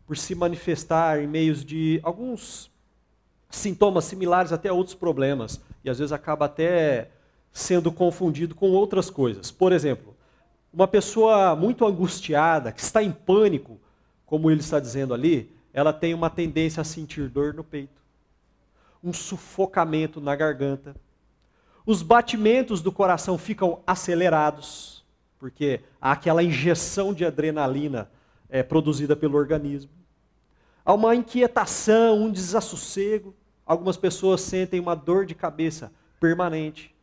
por 0.06 0.18
se 0.18 0.34
manifestar 0.34 1.18
em 1.18 1.26
meios 1.26 1.64
de 1.64 1.98
alguns 2.02 2.70
sintomas 3.48 4.04
similares 4.04 4.52
até 4.52 4.68
a 4.68 4.74
outros 4.74 4.94
problemas 4.94 5.62
e 5.82 5.88
às 5.88 5.98
vezes 5.98 6.12
acaba 6.12 6.44
até 6.44 7.10
sendo 7.50 7.90
confundido 7.90 8.54
com 8.54 8.70
outras 8.70 9.08
coisas. 9.08 9.50
Por 9.50 9.72
exemplo, 9.72 10.14
uma 10.70 10.86
pessoa 10.86 11.56
muito 11.56 11.86
angustiada, 11.86 12.70
que 12.70 12.82
está 12.82 13.02
em 13.02 13.10
pânico, 13.10 13.80
como 14.26 14.50
ele 14.50 14.60
está 14.60 14.78
dizendo 14.78 15.14
ali, 15.14 15.50
ela 15.72 15.92
tem 15.92 16.12
uma 16.12 16.28
tendência 16.28 16.82
a 16.82 16.84
sentir 16.84 17.30
dor 17.30 17.54
no 17.54 17.64
peito, 17.64 18.02
um 19.02 19.12
sufocamento 19.12 20.20
na 20.20 20.36
garganta. 20.36 20.94
Os 21.86 22.02
batimentos 22.02 22.82
do 22.82 22.92
coração 22.92 23.38
ficam 23.38 23.80
acelerados, 23.86 25.02
porque 25.38 25.80
há 25.98 26.12
aquela 26.12 26.42
injeção 26.42 27.14
de 27.14 27.24
adrenalina 27.24 28.10
é, 28.48 28.62
produzida 28.62 29.16
pelo 29.16 29.36
organismo. 29.36 29.90
Há 30.84 30.92
uma 30.92 31.14
inquietação, 31.14 32.24
um 32.24 32.30
desassossego. 32.30 33.34
Algumas 33.64 33.96
pessoas 33.96 34.42
sentem 34.42 34.78
uma 34.78 34.94
dor 34.94 35.24
de 35.24 35.34
cabeça 35.34 35.90
permanente. 36.20 36.94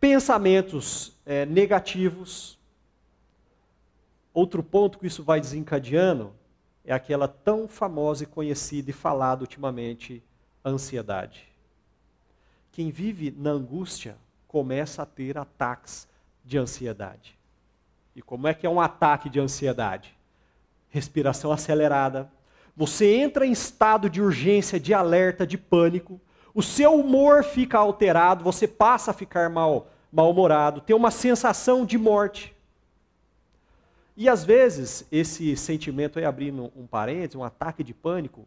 Pensamentos 0.00 1.12
é, 1.24 1.46
negativos. 1.46 2.58
Outro 4.32 4.62
ponto 4.62 4.98
que 4.98 5.06
isso 5.06 5.22
vai 5.22 5.40
desencadeando 5.40 6.32
é 6.84 6.92
aquela 6.92 7.26
tão 7.28 7.66
famosa 7.66 8.24
e 8.24 8.26
conhecida 8.26 8.90
e 8.90 8.92
falada 8.92 9.42
ultimamente, 9.42 10.22
ansiedade. 10.64 11.48
Quem 12.72 12.90
vive 12.90 13.32
na 13.36 13.50
angústia 13.50 14.16
começa 14.48 15.02
a 15.02 15.06
ter 15.06 15.38
ataques 15.38 16.08
de 16.44 16.58
ansiedade. 16.58 17.38
E 18.14 18.20
como 18.20 18.46
é 18.46 18.54
que 18.54 18.66
é 18.66 18.70
um 18.70 18.80
ataque 18.80 19.30
de 19.30 19.40
ansiedade? 19.40 20.16
Respiração 20.94 21.50
acelerada, 21.50 22.30
você 22.76 23.16
entra 23.16 23.44
em 23.44 23.50
estado 23.50 24.08
de 24.08 24.22
urgência, 24.22 24.78
de 24.78 24.94
alerta, 24.94 25.44
de 25.44 25.58
pânico, 25.58 26.20
o 26.54 26.62
seu 26.62 26.94
humor 26.94 27.42
fica 27.42 27.76
alterado, 27.76 28.44
você 28.44 28.68
passa 28.68 29.10
a 29.10 29.14
ficar 29.14 29.50
mal, 29.50 29.90
mal-humorado, 30.12 30.80
tem 30.80 30.94
uma 30.94 31.10
sensação 31.10 31.84
de 31.84 31.98
morte. 31.98 32.54
E 34.16 34.28
às 34.28 34.44
vezes, 34.44 35.04
esse 35.10 35.56
sentimento, 35.56 36.20
aí 36.20 36.24
abrindo 36.24 36.70
um 36.76 36.86
parênteses, 36.86 37.34
um 37.34 37.42
ataque 37.42 37.82
de 37.82 37.92
pânico, 37.92 38.46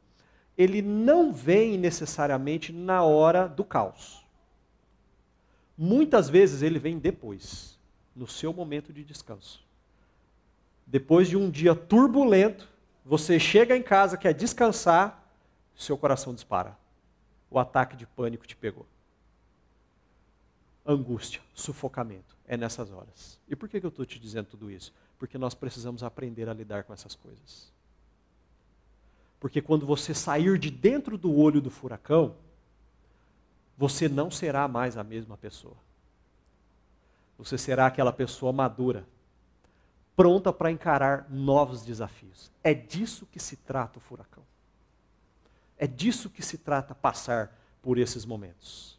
ele 0.58 0.82
não 0.82 1.34
vem 1.34 1.78
necessariamente 1.78 2.72
na 2.72 3.04
hora 3.04 3.46
do 3.46 3.66
caos. 3.66 4.26
Muitas 5.78 6.30
vezes 6.30 6.62
ele 6.62 6.80
vem 6.80 6.98
depois, 6.98 7.78
no 8.16 8.26
seu 8.26 8.54
momento 8.54 8.94
de 8.94 9.04
descanso. 9.04 9.67
Depois 10.88 11.28
de 11.28 11.36
um 11.36 11.50
dia 11.50 11.76
turbulento, 11.76 12.68
você 13.04 13.38
chega 13.38 13.76
em 13.76 13.84
casa, 13.84 14.18
quer 14.18 14.34
descansar, 14.34 15.22
seu 15.76 15.98
coração 15.98 16.34
dispara. 16.34 16.78
O 17.52 17.60
ataque 17.60 17.98
de 17.98 18.08
pânico 18.08 18.48
te 18.48 18.56
pegou. 18.56 18.86
Angústia, 20.86 21.42
sufocamento. 21.54 22.38
É 22.48 22.56
nessas 22.56 22.90
horas. 22.90 23.38
E 23.50 23.56
por 23.56 23.68
que 23.68 23.78
eu 23.78 23.90
estou 23.90 24.06
te 24.06 24.18
dizendo 24.18 24.48
tudo 24.48 24.72
isso? 24.72 24.94
Porque 25.20 25.38
nós 25.38 25.54
precisamos 25.54 26.02
aprender 26.02 26.48
a 26.48 26.54
lidar 26.54 26.86
com 26.86 26.94
essas 26.94 27.14
coisas. 27.14 27.72
Porque 29.40 29.62
quando 29.62 29.86
você 29.86 30.14
sair 30.14 30.58
de 30.58 30.72
dentro 30.72 31.18
do 31.18 31.36
olho 31.36 31.60
do 31.60 31.70
furacão, 31.70 32.36
você 33.78 34.08
não 34.08 34.32
será 34.32 34.68
mais 34.68 34.98
a 34.98 35.04
mesma 35.04 35.38
pessoa. 35.38 35.76
Você 37.38 37.58
será 37.58 37.86
aquela 37.86 38.12
pessoa 38.12 38.52
madura, 38.52 39.06
pronta 40.18 40.52
para 40.52 40.72
encarar 40.72 41.28
novos 41.30 41.84
desafios. 41.84 42.52
É 42.64 42.74
disso 42.74 43.28
que 43.32 43.40
se 43.40 43.56
trata 43.56 44.00
o 44.00 44.02
furacão. 44.02 44.44
É 45.78 45.86
disso 45.86 46.28
que 46.28 46.42
se 46.42 46.58
trata 46.58 46.96
passar 46.96 47.56
por 47.84 48.00
esses 48.00 48.26
momentos. 48.26 48.98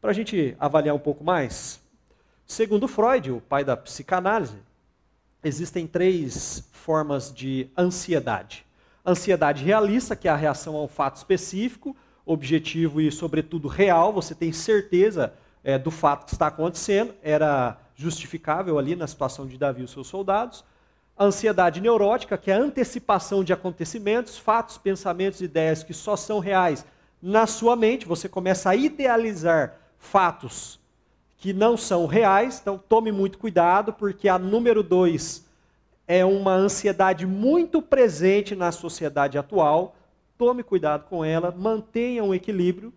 Para 0.00 0.10
a 0.10 0.14
gente 0.14 0.56
avaliar 0.60 0.94
um 0.94 1.00
pouco 1.00 1.24
mais, 1.24 1.80
segundo 2.46 2.86
Freud, 2.86 3.32
o 3.32 3.40
pai 3.40 3.64
da 3.64 3.76
psicanálise, 3.76 4.58
existem 5.42 5.88
três 5.88 6.68
formas 6.70 7.34
de 7.34 7.68
ansiedade. 7.76 8.64
Ansiedade 9.04 9.64
realista, 9.64 10.14
que 10.14 10.28
é 10.28 10.30
a 10.30 10.36
reação 10.36 10.76
a 10.76 10.84
um 10.84 10.88
fato 10.88 11.16
específico, 11.16 11.96
objetivo 12.24 13.00
e, 13.00 13.10
sobretudo, 13.10 13.66
real, 13.66 14.12
você 14.12 14.36
tem 14.36 14.52
certeza 14.52 15.34
é, 15.64 15.76
do 15.76 15.90
fato 15.90 16.26
que 16.26 16.32
está 16.32 16.46
acontecendo, 16.46 17.12
era 17.22 17.79
justificável 18.00 18.78
ali 18.78 18.96
na 18.96 19.06
situação 19.06 19.46
de 19.46 19.58
Davi 19.58 19.82
e 19.82 19.84
os 19.84 19.90
seus 19.90 20.06
soldados. 20.06 20.64
A 21.16 21.24
ansiedade 21.26 21.82
neurótica, 21.82 22.38
que 22.38 22.50
é 22.50 22.54
a 22.54 22.58
antecipação 22.58 23.44
de 23.44 23.52
acontecimentos, 23.52 24.38
fatos, 24.38 24.78
pensamentos, 24.78 25.42
ideias 25.42 25.82
que 25.82 25.92
só 25.92 26.16
são 26.16 26.38
reais 26.38 26.86
na 27.20 27.46
sua 27.46 27.76
mente. 27.76 28.06
Você 28.06 28.26
começa 28.26 28.70
a 28.70 28.74
idealizar 28.74 29.76
fatos 29.98 30.80
que 31.36 31.52
não 31.52 31.76
são 31.76 32.06
reais, 32.06 32.58
então 32.60 32.78
tome 32.78 33.12
muito 33.12 33.38
cuidado, 33.38 33.92
porque 33.92 34.28
a 34.28 34.38
número 34.38 34.82
dois 34.82 35.46
é 36.08 36.24
uma 36.24 36.54
ansiedade 36.54 37.26
muito 37.26 37.82
presente 37.82 38.56
na 38.56 38.72
sociedade 38.72 39.36
atual. 39.36 39.94
Tome 40.38 40.62
cuidado 40.62 41.04
com 41.04 41.22
ela, 41.22 41.54
mantenha 41.56 42.24
um 42.24 42.34
equilíbrio. 42.34 42.94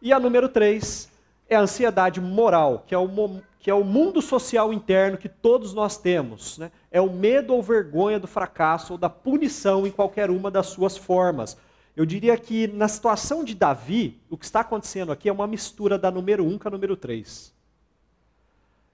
E 0.00 0.12
a 0.12 0.20
número 0.20 0.48
três 0.48 1.10
é 1.48 1.56
a 1.56 1.60
ansiedade 1.60 2.20
moral, 2.20 2.84
que 2.86 2.94
é 2.94 2.98
o, 2.98 3.08
que 3.58 3.70
é 3.70 3.74
o 3.74 3.84
mundo 3.84 4.20
social 4.20 4.72
interno 4.72 5.16
que 5.16 5.28
todos 5.28 5.72
nós 5.72 5.96
temos. 5.96 6.58
Né? 6.58 6.70
É 6.90 7.00
o 7.00 7.10
medo 7.10 7.54
ou 7.54 7.62
vergonha 7.62 8.18
do 8.18 8.26
fracasso 8.26 8.92
ou 8.92 8.98
da 8.98 9.08
punição 9.08 9.86
em 9.86 9.90
qualquer 9.90 10.30
uma 10.30 10.50
das 10.50 10.66
suas 10.66 10.96
formas. 10.96 11.56
Eu 11.96 12.04
diria 12.04 12.36
que 12.36 12.66
na 12.66 12.88
situação 12.88 13.44
de 13.44 13.54
Davi, 13.54 14.20
o 14.28 14.36
que 14.36 14.44
está 14.44 14.60
acontecendo 14.60 15.12
aqui 15.12 15.28
é 15.28 15.32
uma 15.32 15.46
mistura 15.46 15.96
da 15.96 16.10
número 16.10 16.44
1 16.44 16.48
um 16.48 16.58
com 16.58 16.68
a 16.68 16.70
número 16.70 16.96
3. 16.96 17.54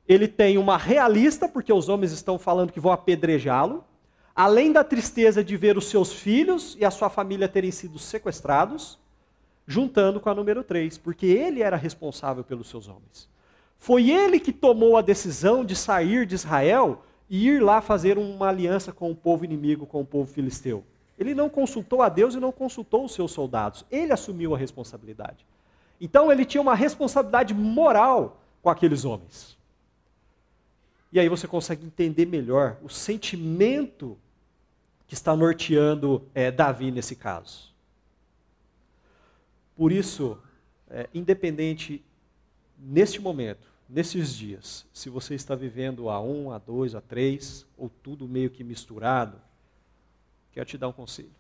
Ele 0.07 0.29
tem 0.29 0.59
uma 0.59 0.77
realista, 0.77 1.49
porque 1.49 1.73
os 1.73 1.89
homens 1.89 2.13
estão 2.13 2.39
falando 2.39 2.73
que 2.73 2.81
vão 2.81 2.93
apedrejá-lo, 2.93 3.85
além 4.37 4.71
da 4.71 4.85
tristeza 4.85 5.43
de 5.43 5.57
ver 5.57 5.79
os 5.79 5.89
seus 5.89 6.13
filhos 6.13 6.77
e 6.79 6.85
a 6.85 6.91
sua 6.91 7.09
família 7.09 7.49
terem 7.49 7.71
sido 7.71 7.99
sequestrados, 7.99 9.00
juntando 9.67 10.21
com 10.21 10.29
a 10.29 10.35
número 10.35 10.65
3, 10.65 10.99
porque 10.99 11.27
ele 11.27 11.63
era 11.63 11.77
responsável 11.77 12.43
pelos 12.43 12.69
seus 12.69 12.89
homens. 12.89 13.29
Foi 13.79 14.11
ele 14.11 14.39
que 14.39 14.53
tomou 14.53 14.97
a 14.97 15.03
decisão 15.03 15.65
de 15.65 15.75
sair 15.75 16.27
de 16.27 16.35
Israel 16.35 17.03
e 17.29 17.47
ir 17.49 17.63
lá 17.63 17.81
fazer 17.81 18.19
uma 18.19 18.49
aliança 18.49 18.93
com 18.93 19.11
o 19.11 19.17
povo 19.17 19.45
inimigo, 19.45 19.87
com 19.87 20.01
o 20.01 20.07
povo 20.07 20.31
filisteu. 20.31 20.85
Ele 21.19 21.35
não 21.35 21.49
consultou 21.49 22.03
a 22.03 22.09
Deus 22.09 22.35
e 22.35 22.41
não 22.41 22.51
consultou 22.51 23.05
os 23.05 23.15
seus 23.15 23.31
soldados. 23.31 23.85
Ele 23.91 24.13
assumiu 24.13 24.55
a 24.55 24.59
responsabilidade. 24.59 25.47
Então 26.01 26.33
ele 26.33 26.45
tinha 26.45 26.61
uma 26.61 26.75
responsabilidade 26.75 27.55
moral 27.55 28.41
com 28.63 28.71
aqueles 28.71 29.05
homens. 29.05 29.57
E 31.13 31.21
aí 31.21 31.29
você 31.29 31.47
consegue 31.47 31.85
entender 31.85 32.27
melhor 32.27 32.79
o 32.83 32.89
sentimento 32.89 34.17
que 35.07 35.15
está 35.15 35.35
norteando 35.35 36.23
é, 36.35 36.51
Davi 36.51 36.91
nesse 36.91 37.17
caso. 37.17 37.70
Por 39.81 39.93
isso, 39.93 40.37
é, 40.91 41.09
independente 41.15 42.05
neste 42.79 43.19
momento, 43.19 43.67
nesses 43.89 44.37
dias, 44.37 44.85
se 44.93 45.09
você 45.09 45.35
está 45.35 45.55
vivendo 45.55 46.11
a 46.11 46.21
um, 46.21 46.53
a 46.53 46.59
dois, 46.59 46.95
a 46.95 47.01
três, 47.01 47.65
ou 47.79 47.89
tudo 47.89 48.29
meio 48.29 48.51
que 48.51 48.63
misturado, 48.63 49.41
quero 50.53 50.67
te 50.67 50.77
dar 50.77 50.89
um 50.89 50.93
conselho. 50.93 51.33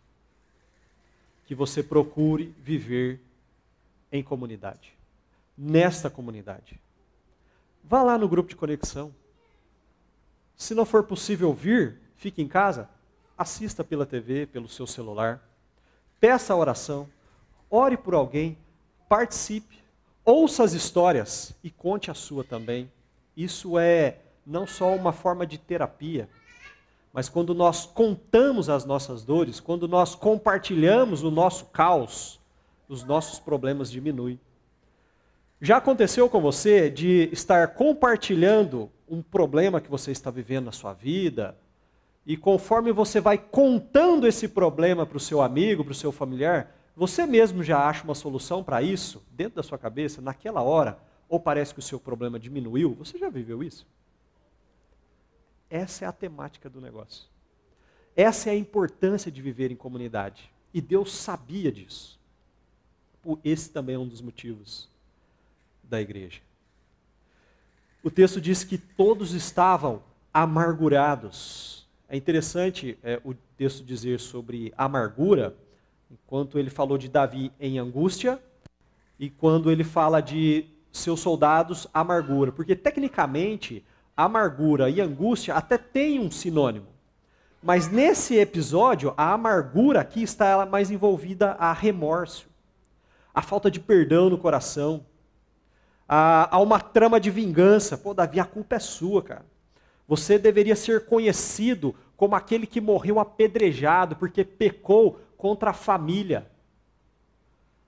Que 1.44 1.54
você 1.54 1.82
procure 1.82 2.54
viver 2.58 3.20
em 4.10 4.22
comunidade, 4.22 4.94
nesta 5.54 6.08
comunidade. 6.08 6.80
Vá 7.84 8.02
lá 8.02 8.16
no 8.16 8.26
grupo 8.26 8.48
de 8.48 8.56
conexão. 8.56 9.14
Se 10.56 10.74
não 10.74 10.86
for 10.86 11.04
possível 11.04 11.52
vir, 11.52 12.00
fique 12.16 12.40
em 12.40 12.48
casa, 12.48 12.88
assista 13.36 13.84
pela 13.84 14.06
TV, 14.06 14.46
pelo 14.46 14.66
seu 14.66 14.86
celular. 14.86 15.46
Peça 16.18 16.54
a 16.54 16.56
oração, 16.56 17.06
ore 17.70 17.96
por 17.96 18.14
alguém, 18.14 18.58
participe, 19.08 19.78
ouça 20.24 20.64
as 20.64 20.72
histórias 20.72 21.54
e 21.62 21.70
conte 21.70 22.10
a 22.10 22.14
sua 22.14 22.42
também. 22.42 22.90
Isso 23.36 23.78
é 23.78 24.18
não 24.46 24.66
só 24.66 24.94
uma 24.94 25.12
forma 25.12 25.46
de 25.46 25.56
terapia, 25.56 26.28
mas 27.12 27.28
quando 27.28 27.54
nós 27.54 27.86
contamos 27.86 28.68
as 28.68 28.84
nossas 28.84 29.24
dores, 29.24 29.60
quando 29.60 29.86
nós 29.88 30.14
compartilhamos 30.14 31.22
o 31.22 31.30
nosso 31.30 31.66
caos, 31.66 32.40
os 32.88 33.04
nossos 33.04 33.38
problemas 33.38 33.90
diminuem. 33.90 34.38
Já 35.60 35.76
aconteceu 35.76 36.28
com 36.28 36.40
você 36.40 36.88
de 36.90 37.28
estar 37.32 37.68
compartilhando 37.74 38.90
um 39.08 39.22
problema 39.22 39.80
que 39.80 39.90
você 39.90 40.10
está 40.10 40.30
vivendo 40.30 40.66
na 40.66 40.72
sua 40.72 40.92
vida, 40.92 41.56
e 42.24 42.36
conforme 42.36 42.92
você 42.92 43.20
vai 43.20 43.38
contando 43.38 44.26
esse 44.26 44.46
problema 44.46 45.04
para 45.04 45.16
o 45.16 45.20
seu 45.20 45.42
amigo, 45.42 45.84
para 45.84 45.92
o 45.92 45.94
seu 45.94 46.12
familiar, 46.12 46.74
você 47.00 47.24
mesmo 47.24 47.62
já 47.62 47.88
acha 47.88 48.04
uma 48.04 48.14
solução 48.14 48.62
para 48.62 48.82
isso 48.82 49.22
dentro 49.30 49.56
da 49.56 49.62
sua 49.62 49.78
cabeça, 49.78 50.20
naquela 50.20 50.60
hora, 50.60 50.98
ou 51.30 51.40
parece 51.40 51.72
que 51.72 51.80
o 51.80 51.82
seu 51.82 51.98
problema 51.98 52.38
diminuiu? 52.38 52.92
Você 52.96 53.16
já 53.16 53.30
viveu 53.30 53.62
isso? 53.62 53.86
Essa 55.70 56.04
é 56.04 56.08
a 56.08 56.12
temática 56.12 56.68
do 56.68 56.78
negócio. 56.78 57.26
Essa 58.14 58.50
é 58.50 58.52
a 58.52 58.56
importância 58.56 59.32
de 59.32 59.40
viver 59.40 59.70
em 59.70 59.76
comunidade. 59.76 60.52
E 60.74 60.80
Deus 60.82 61.14
sabia 61.14 61.72
disso. 61.72 62.20
Esse 63.42 63.70
também 63.70 63.94
é 63.94 63.98
um 63.98 64.06
dos 64.06 64.20
motivos 64.20 64.86
da 65.82 66.02
igreja. 66.02 66.42
O 68.02 68.10
texto 68.10 68.42
diz 68.42 68.62
que 68.62 68.76
todos 68.76 69.32
estavam 69.32 70.02
amargurados. 70.34 71.88
É 72.10 72.14
interessante 72.14 72.98
é, 73.02 73.18
o 73.24 73.32
texto 73.56 73.82
dizer 73.82 74.20
sobre 74.20 74.70
amargura, 74.76 75.56
enquanto 76.10 76.58
ele 76.58 76.70
falou 76.70 76.98
de 76.98 77.08
Davi 77.08 77.52
em 77.60 77.78
angústia, 77.78 78.40
e 79.18 79.30
quando 79.30 79.70
ele 79.70 79.84
fala 79.84 80.20
de 80.20 80.66
seus 80.90 81.20
soldados, 81.20 81.86
amargura. 81.92 82.50
Porque, 82.50 82.74
tecnicamente, 82.74 83.84
amargura 84.16 84.90
e 84.90 85.00
angústia 85.00 85.54
até 85.54 85.78
têm 85.78 86.18
um 86.18 86.30
sinônimo. 86.30 86.86
Mas 87.62 87.88
nesse 87.88 88.36
episódio, 88.36 89.12
a 89.16 89.34
amargura 89.34 90.00
aqui 90.00 90.22
está 90.22 90.64
mais 90.64 90.90
envolvida 90.90 91.52
a 91.52 91.72
remorso, 91.72 92.48
a 93.34 93.42
falta 93.42 93.70
de 93.70 93.78
perdão 93.78 94.30
no 94.30 94.38
coração, 94.38 95.04
a, 96.08 96.56
a 96.56 96.58
uma 96.58 96.80
trama 96.80 97.20
de 97.20 97.30
vingança. 97.30 97.98
Pô, 97.98 98.14
Davi, 98.14 98.40
a 98.40 98.44
culpa 98.44 98.76
é 98.76 98.78
sua, 98.78 99.22
cara. 99.22 99.44
Você 100.08 100.38
deveria 100.38 100.74
ser 100.74 101.04
conhecido 101.04 101.94
como 102.16 102.34
aquele 102.34 102.66
que 102.66 102.80
morreu 102.80 103.20
apedrejado 103.20 104.16
porque 104.16 104.42
pecou 104.42 105.20
contra 105.40 105.70
a 105.70 105.74
família. 105.74 106.46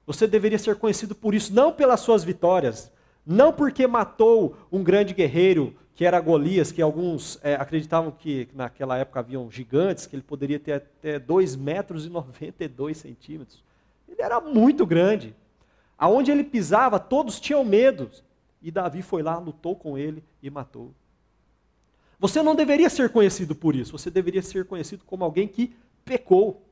Você 0.07 0.27
deveria 0.27 0.59
ser 0.59 0.77
conhecido 0.77 1.15
por 1.15 1.35
isso, 1.35 1.55
não 1.55 1.71
pelas 1.71 2.01
suas 2.01 2.25
vitórias, 2.25 2.91
não 3.25 3.53
porque 3.53 3.87
matou 3.87 4.57
um 4.73 4.83
grande 4.83 5.15
guerreiro 5.15 5.77
que 5.95 6.07
era 6.07 6.19
Golias, 6.19 6.73
que 6.73 6.81
alguns 6.81 7.39
é, 7.43 7.55
acreditavam 7.55 8.11
que 8.11 8.49
naquela 8.55 8.97
época 8.97 9.21
haviam 9.21 9.51
gigantes, 9.51 10.07
que 10.07 10.17
ele 10.17 10.23
poderia 10.23 10.59
ter 10.59 10.73
até 10.73 11.19
2 11.19 11.55
metros 11.55 12.07
e 12.07 12.09
92 12.09 12.97
centímetros. 12.97 13.63
Ele 14.09 14.23
era 14.23 14.41
muito 14.41 14.87
grande. 14.87 15.35
Aonde 15.99 16.31
ele 16.31 16.43
pisava, 16.43 16.99
todos 16.99 17.39
tinham 17.39 17.63
medo. 17.63 18.11
E 18.63 18.71
Davi 18.71 19.03
foi 19.03 19.23
lá, 19.23 19.39
lutou 19.39 19.77
com 19.77 19.99
ele 19.99 20.25
e 20.43 20.49
matou. 20.49 20.93
Você 22.19 22.43
não 22.43 22.55
deveria 22.55 22.89
ser 22.89 23.11
conhecido 23.11 23.55
por 23.55 23.77
isso, 23.77 23.93
você 23.93 24.11
deveria 24.11 24.43
ser 24.43 24.65
conhecido 24.65 25.05
como 25.05 25.25
alguém 25.25 25.47
que 25.47 25.75
pecou. 26.05 26.63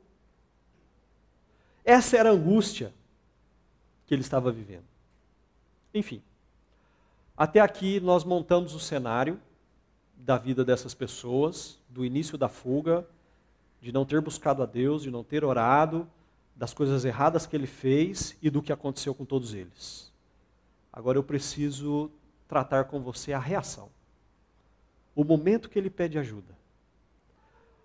Essa 1.91 2.17
era 2.17 2.29
a 2.29 2.33
angústia 2.33 2.95
que 4.07 4.15
ele 4.15 4.23
estava 4.23 4.53
vivendo. 4.53 4.85
Enfim, 5.93 6.23
até 7.37 7.59
aqui 7.59 7.99
nós 7.99 8.23
montamos 8.23 8.77
o 8.77 8.79
cenário 8.79 9.41
da 10.17 10.39
vida 10.39 10.65
dessas 10.65 10.95
pessoas, 10.95 11.81
do 11.89 12.05
início 12.05 12.39
da 12.39 12.49
fuga, 12.49 13.05
de 13.83 13.91
não 13.91 14.05
ter 14.05 14.21
buscado 14.21 14.63
a 14.63 14.67
Deus, 14.67 15.03
de 15.03 15.11
não 15.11 15.25
ter 15.25 15.45
orado, 15.45 16.09
das 16.55 16.73
coisas 16.73 17.05
erradas 17.05 17.45
que 17.45 17.57
ele 17.57 17.67
fez 17.67 18.37
e 18.41 18.51
do 18.51 18.63
que 18.63 18.73
aconteceu 18.73 19.13
com 19.13 19.25
todos 19.25 19.53
eles. 19.53 20.13
Agora 20.93 21.19
eu 21.19 21.25
preciso 21.25 22.09
tratar 22.47 22.85
com 22.85 23.01
você 23.01 23.33
a 23.33 23.39
reação. 23.41 23.89
O 25.13 25.25
momento 25.25 25.69
que 25.69 25.77
ele 25.77 25.91
pede 25.91 26.21
ajuda. 26.21 26.57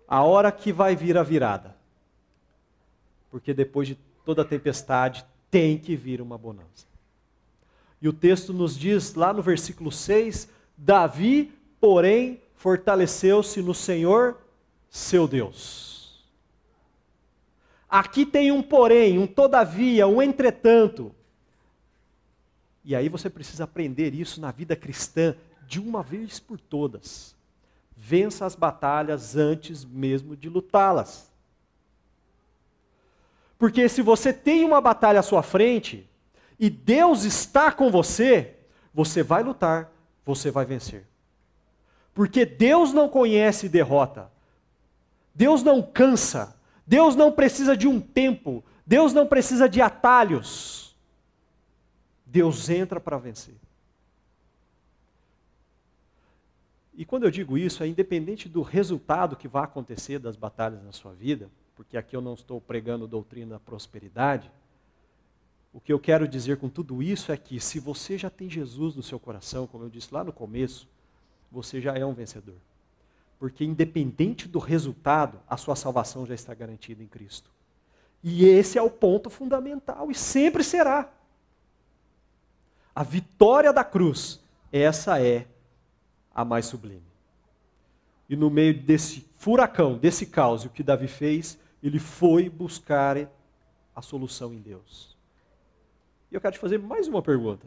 A 0.06 0.22
hora 0.22 0.52
que 0.52 0.72
vai 0.72 0.94
vir 0.94 1.18
a 1.18 1.24
virada. 1.24 1.74
Porque 3.36 3.52
depois 3.52 3.86
de 3.86 3.98
toda 4.24 4.42
tempestade 4.46 5.26
tem 5.50 5.76
que 5.76 5.94
vir 5.94 6.22
uma 6.22 6.38
bonança. 6.38 6.86
E 8.00 8.08
o 8.08 8.12
texto 8.14 8.50
nos 8.54 8.78
diz 8.78 9.12
lá 9.12 9.30
no 9.30 9.42
versículo 9.42 9.92
6: 9.92 10.48
Davi, 10.74 11.52
porém, 11.78 12.40
fortaleceu-se 12.54 13.60
no 13.60 13.74
Senhor, 13.74 14.38
seu 14.88 15.28
Deus. 15.28 16.24
Aqui 17.86 18.24
tem 18.24 18.50
um 18.50 18.62
porém, 18.62 19.18
um 19.18 19.26
todavia, 19.26 20.08
um 20.08 20.22
entretanto. 20.22 21.14
E 22.82 22.96
aí 22.96 23.10
você 23.10 23.28
precisa 23.28 23.64
aprender 23.64 24.14
isso 24.14 24.40
na 24.40 24.50
vida 24.50 24.74
cristã 24.74 25.36
de 25.68 25.78
uma 25.78 26.02
vez 26.02 26.40
por 26.40 26.58
todas. 26.58 27.36
Vença 27.94 28.46
as 28.46 28.54
batalhas 28.54 29.36
antes 29.36 29.84
mesmo 29.84 30.34
de 30.34 30.48
lutá-las. 30.48 31.35
Porque 33.58 33.88
se 33.88 34.02
você 34.02 34.32
tem 34.32 34.64
uma 34.64 34.80
batalha 34.80 35.20
à 35.20 35.22
sua 35.22 35.42
frente, 35.42 36.08
e 36.58 36.70
Deus 36.70 37.24
está 37.24 37.70
com 37.70 37.90
você, 37.90 38.56
você 38.92 39.22
vai 39.22 39.42
lutar, 39.42 39.92
você 40.24 40.50
vai 40.50 40.64
vencer. 40.64 41.06
Porque 42.14 42.46
Deus 42.46 42.92
não 42.92 43.08
conhece 43.08 43.68
derrota. 43.68 44.30
Deus 45.34 45.62
não 45.62 45.82
cansa. 45.82 46.56
Deus 46.86 47.14
não 47.14 47.30
precisa 47.30 47.76
de 47.76 47.86
um 47.86 48.00
tempo. 48.00 48.64
Deus 48.86 49.12
não 49.12 49.26
precisa 49.26 49.68
de 49.68 49.82
atalhos. 49.82 50.96
Deus 52.24 52.70
entra 52.70 52.98
para 52.98 53.18
vencer. 53.18 53.54
E 56.94 57.04
quando 57.04 57.24
eu 57.24 57.30
digo 57.30 57.58
isso, 57.58 57.82
é 57.82 57.86
independente 57.86 58.48
do 58.48 58.62
resultado 58.62 59.36
que 59.36 59.46
vai 59.46 59.64
acontecer 59.64 60.18
das 60.18 60.34
batalhas 60.34 60.82
na 60.82 60.92
sua 60.92 61.12
vida, 61.12 61.50
porque 61.76 61.96
aqui 61.96 62.16
eu 62.16 62.20
não 62.20 62.34
estou 62.34 62.60
pregando 62.60 63.06
doutrina 63.06 63.52
da 63.52 63.60
prosperidade 63.60 64.50
o 65.76 65.80
que 65.80 65.92
eu 65.92 66.00
quero 66.00 66.26
dizer 66.26 66.56
com 66.56 66.70
tudo 66.70 67.02
isso 67.02 67.30
é 67.30 67.36
que 67.36 67.60
se 67.60 67.78
você 67.78 68.16
já 68.16 68.30
tem 68.30 68.48
Jesus 68.48 68.96
no 68.96 69.02
seu 69.02 69.20
coração, 69.20 69.66
como 69.66 69.84
eu 69.84 69.90
disse 69.90 70.08
lá 70.10 70.24
no 70.24 70.32
começo, 70.32 70.88
você 71.52 71.82
já 71.82 71.92
é 71.92 72.02
um 72.02 72.14
vencedor. 72.14 72.56
Porque 73.38 73.62
independente 73.62 74.48
do 74.48 74.58
resultado, 74.58 75.38
a 75.46 75.58
sua 75.58 75.76
salvação 75.76 76.24
já 76.24 76.34
está 76.34 76.54
garantida 76.54 77.02
em 77.02 77.06
Cristo. 77.06 77.50
E 78.24 78.46
esse 78.46 78.78
é 78.78 78.82
o 78.82 78.88
ponto 78.88 79.28
fundamental 79.28 80.10
e 80.10 80.14
sempre 80.14 80.64
será. 80.64 81.12
A 82.94 83.02
vitória 83.02 83.70
da 83.70 83.84
cruz, 83.84 84.40
essa 84.72 85.20
é 85.20 85.46
a 86.34 86.42
mais 86.42 86.64
sublime. 86.64 87.02
E 88.30 88.34
no 88.34 88.48
meio 88.48 88.80
desse 88.82 89.26
furacão, 89.36 89.98
desse 89.98 90.24
caos, 90.24 90.64
o 90.64 90.70
que 90.70 90.82
Davi 90.82 91.06
fez, 91.06 91.58
ele 91.82 91.98
foi 91.98 92.48
buscar 92.48 93.30
a 93.94 94.02
solução 94.02 94.52
em 94.52 94.60
Deus. 94.60 95.16
E 96.30 96.34
eu 96.34 96.40
quero 96.40 96.54
te 96.54 96.58
fazer 96.58 96.78
mais 96.78 97.08
uma 97.08 97.22
pergunta. 97.22 97.66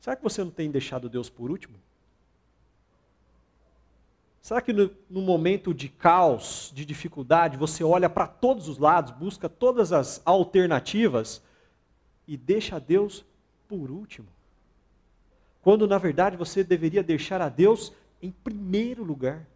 Será 0.00 0.16
que 0.16 0.22
você 0.22 0.42
não 0.42 0.50
tem 0.50 0.70
deixado 0.70 1.08
Deus 1.08 1.28
por 1.28 1.50
último? 1.50 1.76
Será 4.40 4.60
que 4.60 4.72
no, 4.72 4.90
no 5.08 5.20
momento 5.20 5.74
de 5.74 5.88
caos, 5.88 6.72
de 6.74 6.84
dificuldade, 6.84 7.56
você 7.56 7.84
olha 7.84 8.08
para 8.08 8.26
todos 8.26 8.68
os 8.68 8.78
lados, 8.78 9.12
busca 9.12 9.48
todas 9.48 9.92
as 9.92 10.22
alternativas 10.24 11.42
e 12.26 12.36
deixa 12.36 12.80
Deus 12.80 13.24
por 13.68 13.90
último? 13.90 14.28
Quando 15.62 15.86
na 15.86 15.98
verdade 15.98 16.36
você 16.36 16.64
deveria 16.64 17.02
deixar 17.02 17.42
a 17.42 17.48
Deus 17.48 17.92
em 18.22 18.30
primeiro 18.30 19.04
lugar. 19.04 19.46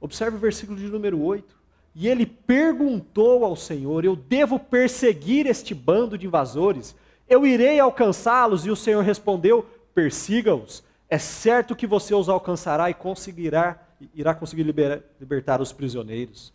Observe 0.00 0.36
o 0.36 0.40
versículo 0.40 0.78
de 0.78 0.86
número 0.86 1.20
8. 1.20 1.60
E 1.94 2.08
ele 2.08 2.24
perguntou 2.24 3.44
ao 3.44 3.56
Senhor: 3.56 4.04
Eu 4.04 4.16
devo 4.16 4.58
perseguir 4.58 5.46
este 5.46 5.74
bando 5.74 6.16
de 6.16 6.26
invasores? 6.26 6.94
Eu 7.28 7.46
irei 7.46 7.78
alcançá-los? 7.78 8.64
E 8.64 8.70
o 8.70 8.76
Senhor 8.76 9.02
respondeu: 9.02 9.66
Persiga-os. 9.94 10.82
É 11.08 11.18
certo 11.18 11.74
que 11.74 11.86
você 11.86 12.14
os 12.14 12.28
alcançará 12.28 12.88
e 12.88 12.94
conseguirá, 12.94 13.84
irá 14.14 14.32
conseguir 14.32 14.62
liberar, 14.62 15.00
libertar 15.18 15.60
os 15.60 15.72
prisioneiros. 15.72 16.52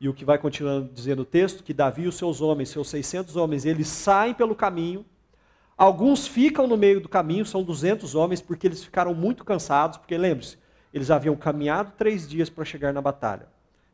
E 0.00 0.08
o 0.08 0.14
que 0.14 0.24
vai 0.24 0.38
continuando 0.38 0.88
dizendo 0.94 1.22
o 1.22 1.24
texto, 1.24 1.64
que 1.64 1.74
Davi 1.74 2.02
e 2.02 2.06
os 2.06 2.14
seus 2.14 2.40
homens, 2.40 2.68
seus 2.68 2.88
600 2.88 3.34
homens, 3.34 3.64
eles 3.64 3.88
saem 3.88 4.32
pelo 4.32 4.54
caminho. 4.54 5.04
Alguns 5.76 6.26
ficam 6.26 6.68
no 6.68 6.76
meio 6.76 7.00
do 7.00 7.08
caminho, 7.08 7.44
são 7.44 7.64
200 7.64 8.14
homens, 8.14 8.40
porque 8.40 8.68
eles 8.68 8.84
ficaram 8.84 9.12
muito 9.12 9.44
cansados, 9.44 9.98
porque 9.98 10.16
lembre-se, 10.16 10.56
eles 10.92 11.10
haviam 11.10 11.36
caminhado 11.36 11.92
três 11.96 12.28
dias 12.28 12.48
para 12.48 12.64
chegar 12.64 12.92
na 12.92 13.00
batalha. 13.00 13.46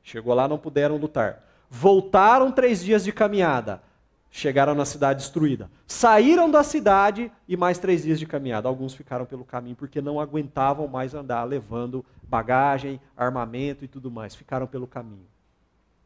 Chegou 0.03 0.35
lá, 0.35 0.47
não 0.47 0.59
puderam 0.59 0.97
lutar. 0.97 1.43
Voltaram 1.69 2.53
três 2.53 2.83
dias 2.85 3.05
de 3.05 3.13
caminhada. 3.13 3.83
Chegaram 4.31 4.75
na 4.75 4.85
cidade 4.85 5.21
destruída. 5.21 5.71
Saíram 5.87 6.51
da 6.51 6.63
cidade 6.63 7.31
e 7.49 7.57
mais 7.57 7.79
três 7.79 8.03
dias 8.03 8.19
de 8.19 8.27
caminhada. 8.27 8.69
Alguns 8.69 8.95
ficaram 8.95 9.25
pelo 9.25 9.45
caminho 9.45 9.77
porque 9.77 10.01
não 10.01 10.21
aguentavam 10.21 10.87
mais 10.87 11.15
andar 11.15 11.45
levando 11.45 12.05
bagagem, 12.23 13.01
armamento 13.17 13.85
e 13.85 13.89
tudo 13.89 14.11
mais. 14.11 14.35
Ficaram 14.35 14.67
pelo 14.67 14.87
caminho. 14.87 15.27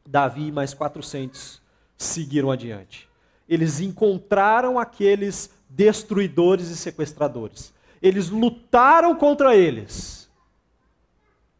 Davi 0.06 0.48
e 0.48 0.52
mais 0.52 0.72
400 0.72 1.60
seguiram 1.96 2.50
adiante. 2.50 3.08
Eles 3.48 3.80
encontraram 3.80 4.78
aqueles 4.78 5.50
destruidores 5.68 6.68
e 6.68 6.76
sequestradores. 6.76 7.74
Eles 8.00 8.30
lutaram 8.30 9.14
contra 9.16 9.56
eles 9.56 10.17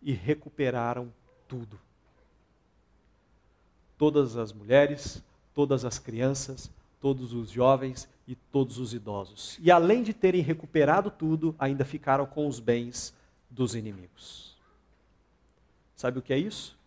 e 0.03 0.13
recuperaram 0.13 1.13
tudo. 1.47 1.79
Todas 3.97 4.37
as 4.37 4.53
mulheres, 4.53 5.23
todas 5.55 5.85
as 5.85 5.99
crianças, 5.99 6.71
todos 7.01 7.33
os 7.33 7.51
jovens 7.51 8.09
e 8.27 8.35
todos 8.35 8.79
os 8.79 8.95
idosos. 8.95 9.59
E 9.61 9.71
além 9.71 10.03
de 10.03 10.13
terem 10.13 10.43
recuperado 10.43 11.11
tudo, 11.11 11.55
ainda 11.59 11.85
ficaram 11.85 12.27
com 12.27 12.47
os 12.47 12.61
bens 12.61 13.15
dos 13.51 13.75
inimigos. 13.75 14.57
Sabe 15.97 16.19
o 16.19 16.23
que 16.23 16.33
é 16.33 16.39
isso? 16.39 16.79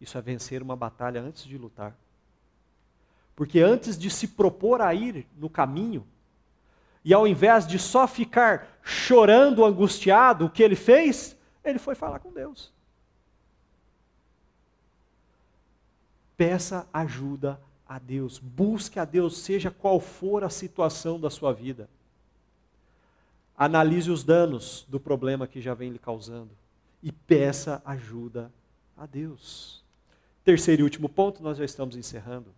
Isso 0.00 0.18
é 0.18 0.20
vencer 0.20 0.62
uma 0.62 0.74
batalha 0.74 1.20
antes 1.20 1.44
de 1.44 1.56
lutar. 1.56 1.94
Porque 3.36 3.60
antes 3.60 3.96
de 3.96 4.10
se 4.10 4.26
propor 4.26 4.80
a 4.80 4.92
ir 4.92 5.26
no 5.36 5.48
caminho, 5.48 6.04
e 7.04 7.14
ao 7.14 7.26
invés 7.26 7.66
de 7.66 7.78
só 7.78 8.08
ficar 8.08 8.78
chorando, 8.82 9.64
angustiado, 9.64 10.46
o 10.46 10.50
que 10.50 10.62
ele 10.62 10.74
fez? 10.74 11.37
Ele 11.68 11.78
foi 11.78 11.94
falar 11.94 12.18
com 12.18 12.32
Deus. 12.32 12.72
Peça 16.36 16.88
ajuda 16.92 17.60
a 17.86 17.98
Deus, 17.98 18.38
busque 18.38 18.98
a 18.98 19.04
Deus, 19.04 19.38
seja 19.38 19.70
qual 19.70 19.98
for 19.98 20.44
a 20.44 20.50
situação 20.50 21.18
da 21.18 21.30
sua 21.30 21.52
vida. 21.52 21.88
Analise 23.56 24.10
os 24.10 24.22
danos 24.22 24.86
do 24.88 25.00
problema 25.00 25.46
que 25.46 25.60
já 25.60 25.74
vem 25.74 25.90
lhe 25.90 25.98
causando 25.98 26.50
e 27.02 27.10
peça 27.10 27.82
ajuda 27.84 28.52
a 28.96 29.04
Deus. 29.04 29.82
Terceiro 30.44 30.82
e 30.82 30.84
último 30.84 31.08
ponto, 31.08 31.42
nós 31.42 31.58
já 31.58 31.64
estamos 31.64 31.96
encerrando. 31.96 32.54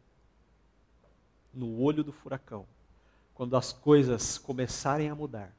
No 1.53 1.81
olho 1.81 2.05
do 2.05 2.13
furacão, 2.13 2.67
quando 3.35 3.57
as 3.57 3.73
coisas 3.73 4.37
começarem 4.37 5.09
a 5.09 5.15
mudar, 5.15 5.53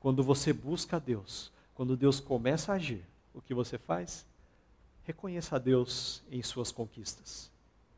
quando 0.00 0.22
você 0.22 0.52
busca 0.52 0.96
a 0.96 0.98
Deus, 0.98 1.52
quando 1.74 1.96
Deus 1.96 2.20
começa 2.20 2.72
a 2.72 2.76
agir, 2.76 3.04
o 3.34 3.40
que 3.40 3.54
você 3.54 3.78
faz? 3.78 4.26
Reconheça 5.04 5.56
a 5.56 5.58
Deus 5.58 6.22
em 6.30 6.42
suas 6.42 6.70
conquistas. 6.70 7.50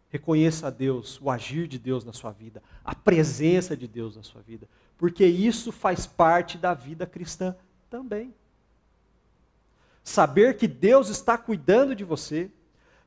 Reconheça 0.08 0.68
a 0.68 0.70
Deus, 0.70 1.20
o 1.20 1.30
agir 1.30 1.66
de 1.66 1.78
Deus 1.78 2.04
na 2.04 2.12
sua 2.12 2.30
vida, 2.30 2.62
a 2.84 2.94
presença 2.94 3.76
de 3.76 3.88
Deus 3.88 4.16
na 4.16 4.22
sua 4.22 4.42
vida, 4.42 4.68
porque 4.96 5.26
isso 5.26 5.72
faz 5.72 6.06
parte 6.06 6.56
da 6.56 6.72
vida 6.72 7.04
cristã 7.04 7.56
também. 7.90 8.32
Saber 10.04 10.56
que 10.56 10.68
Deus 10.68 11.08
está 11.08 11.36
cuidando 11.36 11.96
de 11.96 12.04
você, 12.04 12.50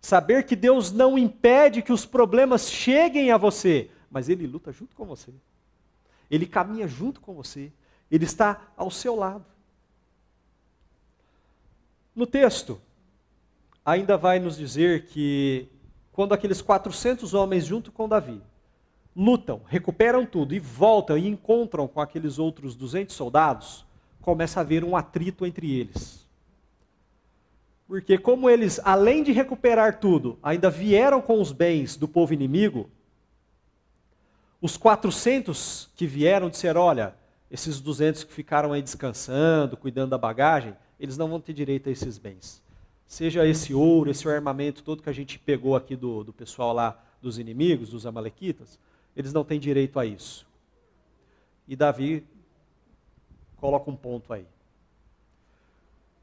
Saber 0.02 0.46
que 0.46 0.56
Deus 0.56 0.92
não 0.92 1.18
impede 1.18 1.82
que 1.82 1.92
os 1.92 2.06
problemas 2.06 2.70
cheguem 2.70 3.32
a 3.32 3.38
você, 3.38 3.90
mas 4.10 4.30
Ele 4.30 4.48
luta 4.48 4.72
junto 4.72 4.96
com 4.96 5.06
você. 5.06 5.34
Ele 6.30 6.46
caminha 6.46 6.88
junto 6.88 7.20
com 7.20 7.34
você. 7.34 7.72
Ele 8.10 8.26
está 8.26 8.72
ao 8.76 8.92
seu 8.92 9.16
lado. 9.16 9.46
No 12.18 12.26
texto, 12.26 12.82
ainda 13.86 14.18
vai 14.18 14.40
nos 14.40 14.58
dizer 14.58 15.06
que 15.06 15.70
quando 16.12 16.34
aqueles 16.34 16.64
400 16.64 17.36
homens, 17.36 17.64
junto 17.64 17.92
com 17.92 18.10
Davi, 18.10 18.42
lutam, 19.16 19.62
recuperam 19.68 20.26
tudo 20.26 20.56
e 20.56 20.60
voltam 20.60 21.16
e 21.16 21.28
encontram 21.28 21.88
com 21.88 22.02
aqueles 22.02 22.40
outros 22.40 22.76
200 22.76 23.16
soldados, 23.16 23.86
começa 24.20 24.60
a 24.60 24.62
haver 24.62 24.84
um 24.84 24.98
atrito 24.98 25.46
entre 25.46 25.72
eles. 25.80 26.28
Porque, 27.88 28.18
como 28.18 28.50
eles, 28.50 28.82
além 28.84 29.22
de 29.22 29.32
recuperar 29.32 30.00
tudo, 30.00 30.40
ainda 30.42 30.72
vieram 30.72 31.22
com 31.22 31.40
os 31.40 31.52
bens 31.52 31.96
do 31.96 32.08
povo 32.08 32.34
inimigo, 32.34 32.90
os 34.60 34.76
400 34.76 35.92
que 35.96 36.08
vieram 36.08 36.50
disseram: 36.50 36.82
olha, 36.82 37.14
esses 37.52 37.80
200 37.80 38.24
que 38.24 38.34
ficaram 38.34 38.74
aí 38.74 38.82
descansando, 38.82 39.78
cuidando 39.78 40.10
da 40.10 40.18
bagagem, 40.18 40.76
eles 41.00 41.18
não 41.18 41.28
vão 41.28 41.40
ter 41.40 41.54
direito 41.54 41.90
a 41.90 41.92
esses 41.92 42.18
bens. 42.18 42.62
Seja 43.06 43.48
esse 43.48 43.74
ouro, 43.74 44.10
esse 44.10 44.28
armamento 44.28 44.84
todo 44.84 45.02
que 45.02 45.10
a 45.10 45.14
gente 45.14 45.40
pegou 45.40 45.76
aqui 45.76 45.96
do, 45.96 46.24
do 46.24 46.34
pessoal 46.34 46.74
lá 46.74 47.02
dos 47.22 47.40
inimigos, 47.40 47.90
dos 47.90 48.06
amalequitas, 48.06 48.80
eles 49.16 49.34
não 49.34 49.44
têm 49.44 49.60
direito 49.60 50.00
a 50.00 50.06
isso. 50.06 50.46
E 51.68 51.76
Davi 51.76 52.26
coloca 53.58 53.90
um 53.90 53.96
ponto 53.96 54.32
aí 54.34 54.46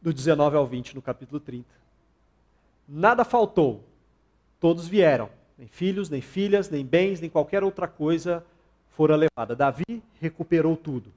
do 0.05 0.13
19 0.13 0.55
ao 0.55 0.67
20, 0.67 0.95
no 0.95 1.01
capítulo 1.01 1.41
30. 1.41 1.67
Nada 2.87 3.25
faltou, 3.25 3.83
todos 4.61 4.87
vieram, 4.87 5.31
nem 5.57 5.67
filhos, 5.67 6.11
nem 6.11 6.21
filhas, 6.21 6.69
nem 6.69 6.85
bens, 6.85 7.23
nem 7.23 7.31
qualquer 7.31 7.65
outra 7.65 7.89
coisa 7.89 8.45
fora 8.91 9.17
levada. 9.17 9.57
Davi 9.57 10.03
recuperou 10.21 10.77
tudo. 10.77 11.11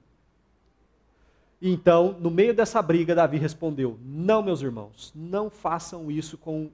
Então, 1.60 2.16
no 2.20 2.30
meio 2.30 2.54
dessa 2.54 2.80
briga, 2.80 3.14
Davi 3.14 3.36
respondeu: 3.36 3.98
Não, 4.02 4.42
meus 4.42 4.62
irmãos, 4.62 5.12
não 5.14 5.50
façam 5.50 6.10
isso 6.10 6.38
com 6.38 6.66
o 6.66 6.72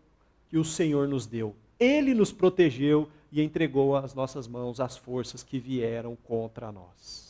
que 0.49 0.59
o 0.59 0.65
Senhor 0.65 1.09
nos 1.09 1.27
deu. 1.27 1.55
Ele 1.81 2.15
nos 2.15 2.31
protegeu 2.31 3.09
e 3.33 3.43
entregou 3.43 3.97
às 3.97 4.15
nossas 4.15 4.47
mãos 4.47 4.79
as 4.81 4.97
forças 4.97 5.43
que 5.43 5.59
vieram 5.59 6.17
contra 6.17 6.71
nós. 6.71 7.25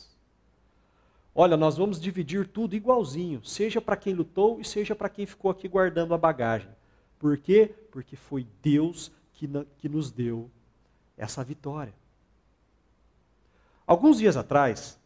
Olha, 1.33 1.57
nós 1.57 1.77
vamos 1.77 1.99
dividir 1.99 2.47
tudo 2.47 2.75
igualzinho, 2.75 3.43
seja 3.43 3.81
para 3.81 3.97
quem 3.97 4.13
lutou 4.13 4.59
e 4.61 4.63
seja 4.63 4.95
para 4.95 5.09
quem 5.09 5.25
ficou 5.25 5.51
aqui 5.51 5.67
guardando 5.67 6.13
a 6.13 6.17
bagagem. 6.17 6.69
Por 7.19 7.37
quê? 7.37 7.73
Porque 7.91 8.15
foi 8.15 8.47
Deus 8.61 9.11
que, 9.33 9.49
que 9.77 9.89
nos 9.89 10.11
deu 10.11 10.49
essa 11.17 11.43
vitória. 11.43 11.93
Alguns 13.85 14.17
dias 14.17 14.37
atrás, 14.37 14.99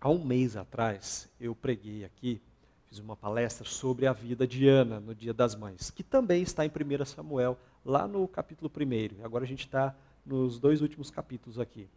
há 0.00 0.08
um 0.08 0.24
mês 0.24 0.56
atrás, 0.56 1.28
eu 1.40 1.54
preguei 1.54 2.04
aqui, 2.04 2.40
fiz 2.88 2.98
uma 2.98 3.16
palestra 3.16 3.66
sobre 3.68 4.06
a 4.06 4.12
vida 4.12 4.46
de 4.46 4.68
Ana 4.68 5.00
no 5.00 5.14
Dia 5.14 5.34
das 5.34 5.54
Mães, 5.54 5.90
que 5.90 6.02
também 6.02 6.42
está 6.42 6.64
em 6.64 6.70
1 6.70 7.04
Samuel, 7.04 7.58
lá 7.84 8.06
no 8.06 8.26
capítulo 8.28 8.70
1. 8.74 9.24
Agora 9.24 9.44
a 9.44 9.46
gente 9.46 9.66
está 9.66 9.94
nos 10.24 10.58
dois 10.58 10.80
últimos 10.80 11.10
capítulos 11.10 11.58
aqui. 11.58 11.88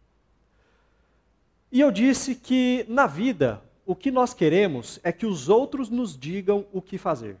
E 1.70 1.80
eu 1.80 1.90
disse 1.90 2.34
que 2.34 2.84
na 2.88 3.06
vida 3.06 3.62
o 3.86 3.94
que 3.94 4.10
nós 4.10 4.34
queremos 4.34 5.00
é 5.02 5.10
que 5.10 5.26
os 5.26 5.48
outros 5.48 5.88
nos 5.88 6.16
digam 6.16 6.66
o 6.72 6.82
que 6.82 6.98
fazer, 6.98 7.36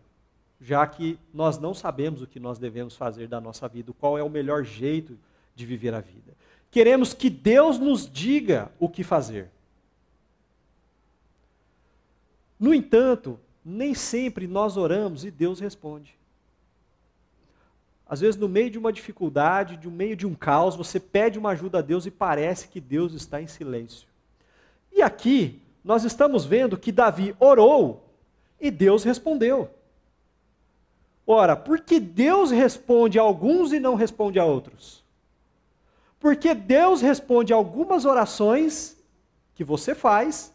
já 0.60 0.86
que 0.86 1.18
nós 1.32 1.58
não 1.58 1.74
sabemos 1.74 2.22
o 2.22 2.26
que 2.26 2.40
nós 2.40 2.58
devemos 2.58 2.96
fazer 2.96 3.28
da 3.28 3.40
nossa 3.40 3.68
vida, 3.68 3.92
qual 3.98 4.16
é 4.16 4.22
o 4.22 4.30
melhor 4.30 4.64
jeito 4.64 5.18
de 5.54 5.66
viver 5.66 5.92
a 5.92 6.00
vida. 6.00 6.32
Queremos 6.70 7.12
que 7.12 7.28
Deus 7.28 7.78
nos 7.78 8.10
diga 8.10 8.72
o 8.78 8.88
que 8.88 9.04
fazer. 9.04 9.50
No 12.62 12.72
entanto, 12.72 13.40
nem 13.64 13.92
sempre 13.92 14.46
nós 14.46 14.76
oramos 14.76 15.24
e 15.24 15.32
Deus 15.32 15.58
responde. 15.58 16.16
Às 18.08 18.20
vezes, 18.20 18.38
no 18.38 18.48
meio 18.48 18.70
de 18.70 18.78
uma 18.78 18.92
dificuldade, 18.92 19.80
no 19.82 19.90
meio 19.90 20.14
de 20.14 20.28
um 20.28 20.32
caos, 20.32 20.76
você 20.76 21.00
pede 21.00 21.40
uma 21.40 21.50
ajuda 21.50 21.78
a 21.78 21.82
Deus 21.82 22.06
e 22.06 22.10
parece 22.12 22.68
que 22.68 22.80
Deus 22.80 23.14
está 23.14 23.42
em 23.42 23.48
silêncio. 23.48 24.06
E 24.92 25.02
aqui 25.02 25.60
nós 25.82 26.04
estamos 26.04 26.44
vendo 26.44 26.78
que 26.78 26.92
Davi 26.92 27.34
orou 27.40 28.08
e 28.60 28.70
Deus 28.70 29.02
respondeu. 29.02 29.68
Ora, 31.26 31.56
por 31.56 31.80
que 31.80 31.98
Deus 31.98 32.52
responde 32.52 33.18
a 33.18 33.22
alguns 33.22 33.72
e 33.72 33.80
não 33.80 33.96
responde 33.96 34.38
a 34.38 34.44
outros? 34.44 35.02
Porque 36.20 36.54
Deus 36.54 37.00
responde 37.00 37.52
a 37.52 37.56
algumas 37.56 38.04
orações 38.04 38.96
que 39.52 39.64
você 39.64 39.96
faz 39.96 40.54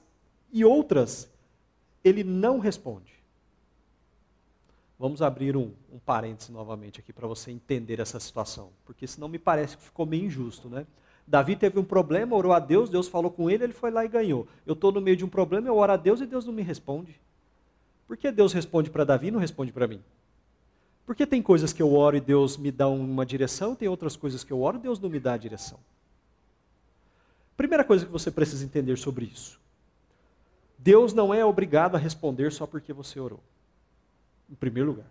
e 0.53 0.64
outras 0.64 1.30
ele 2.08 2.24
não 2.24 2.60
responde. 2.60 3.14
Vamos 4.99 5.22
abrir 5.22 5.55
um, 5.55 5.72
um 5.93 5.99
parêntese 5.99 6.51
novamente 6.51 6.99
aqui 6.99 7.14
para 7.14 7.28
você 7.28 7.51
entender 7.51 7.99
essa 7.99 8.20
situação, 8.20 8.70
porque 8.86 9.05
senão 9.05 9.28
me 9.28 9.38
parece 9.38 9.78
que 9.78 9.84
ficou 9.84 10.05
meio 10.05 10.26
injusto, 10.26 10.70
né? 10.70 10.88
Davi 11.28 11.55
teve 11.55 11.78
um 11.78 11.84
problema, 11.84 12.36
orou 12.36 12.53
a 12.53 12.60
Deus, 12.60 12.89
Deus 12.89 13.08
falou 13.08 13.30
com 13.30 13.49
ele, 13.49 13.66
ele 13.66 13.74
foi 13.74 13.91
lá 13.91 14.05
e 14.05 14.08
ganhou. 14.08 14.47
Eu 14.66 14.74
estou 14.74 14.91
no 14.91 15.01
meio 15.01 15.18
de 15.18 15.26
um 15.26 15.30
problema, 15.30 15.68
eu 15.68 15.76
oro 15.76 15.91
a 15.91 15.97
Deus 15.97 16.22
e 16.22 16.26
Deus 16.26 16.45
não 16.45 16.53
me 16.53 16.62
responde. 16.62 17.20
Por 18.08 18.16
que 18.16 18.32
Deus 18.32 18.53
responde 18.53 18.89
para 18.89 19.03
Davi 19.03 19.28
e 19.28 19.32
não 19.32 19.39
responde 19.39 19.74
para 19.74 19.88
mim? 19.88 20.01
Porque 21.05 21.28
tem 21.28 21.41
coisas 21.41 21.74
que 21.74 21.82
eu 21.82 21.93
oro 21.93 22.16
e 22.16 22.22
Deus 22.22 22.58
me 22.58 22.72
dá 22.72 22.88
uma 22.88 23.26
direção, 23.26 23.76
tem 23.76 23.89
outras 23.89 24.16
coisas 24.16 24.43
que 24.43 24.51
eu 24.51 24.62
oro 24.62 24.78
e 24.78 24.82
Deus 24.82 24.99
não 24.99 25.10
me 25.10 25.20
dá 25.20 25.34
a 25.34 25.38
direção. 25.38 25.78
Primeira 27.58 27.84
coisa 27.84 28.05
que 28.05 28.12
você 28.12 28.32
precisa 28.32 28.64
entender 28.64 28.97
sobre 28.97 29.26
isso. 29.26 29.60
Deus 30.78 31.13
não 31.13 31.34
é 31.34 31.43
obrigado 31.43 31.95
a 31.95 31.99
responder 31.99 32.51
só 32.51 32.67
porque 32.67 32.93
você 32.93 33.19
orou. 33.19 33.39
Em 34.49 34.55
primeiro 34.55 34.89
lugar. 34.89 35.07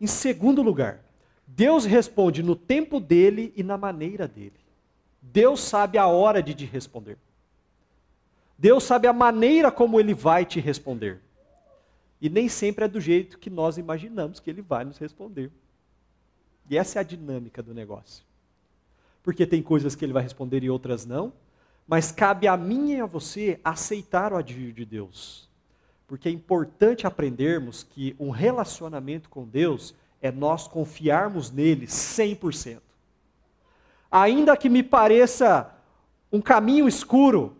Em 0.00 0.06
segundo 0.06 0.62
lugar, 0.62 1.00
Deus 1.46 1.84
responde 1.84 2.42
no 2.42 2.54
tempo 2.54 3.00
dele 3.00 3.52
e 3.56 3.62
na 3.62 3.78
maneira 3.78 4.28
dele. 4.28 4.58
Deus 5.20 5.60
sabe 5.60 5.98
a 5.98 6.06
hora 6.06 6.42
de 6.42 6.54
te 6.54 6.64
responder. 6.64 7.16
Deus 8.56 8.84
sabe 8.84 9.06
a 9.06 9.12
maneira 9.12 9.70
como 9.70 10.00
ele 10.00 10.12
vai 10.12 10.44
te 10.44 10.60
responder. 10.60 11.20
E 12.20 12.28
nem 12.28 12.48
sempre 12.48 12.84
é 12.84 12.88
do 12.88 13.00
jeito 13.00 13.38
que 13.38 13.48
nós 13.48 13.78
imaginamos 13.78 14.40
que 14.40 14.50
ele 14.50 14.62
vai 14.62 14.84
nos 14.84 14.98
responder. 14.98 15.50
E 16.68 16.76
essa 16.76 16.98
é 16.98 17.00
a 17.00 17.04
dinâmica 17.04 17.62
do 17.62 17.72
negócio. 17.72 18.24
Porque 19.22 19.46
tem 19.46 19.62
coisas 19.62 19.94
que 19.94 20.04
ele 20.04 20.12
vai 20.12 20.22
responder 20.22 20.62
e 20.64 20.70
outras 20.70 21.06
não, 21.06 21.32
mas 21.88 22.12
cabe 22.12 22.46
a 22.46 22.54
mim 22.54 22.92
e 22.92 23.00
a 23.00 23.06
você 23.06 23.58
aceitar 23.64 24.34
o 24.34 24.36
agir 24.36 24.72
de 24.72 24.84
Deus. 24.84 25.48
Porque 26.06 26.28
é 26.28 26.32
importante 26.32 27.06
aprendermos 27.06 27.82
que 27.82 28.14
um 28.20 28.28
relacionamento 28.28 29.30
com 29.30 29.46
Deus 29.46 29.94
é 30.20 30.30
nós 30.30 30.68
confiarmos 30.68 31.50
nele 31.50 31.86
100%. 31.86 32.80
Ainda 34.10 34.54
que 34.54 34.68
me 34.68 34.82
pareça 34.82 35.74
um 36.30 36.42
caminho 36.42 36.86
escuro, 36.86 37.56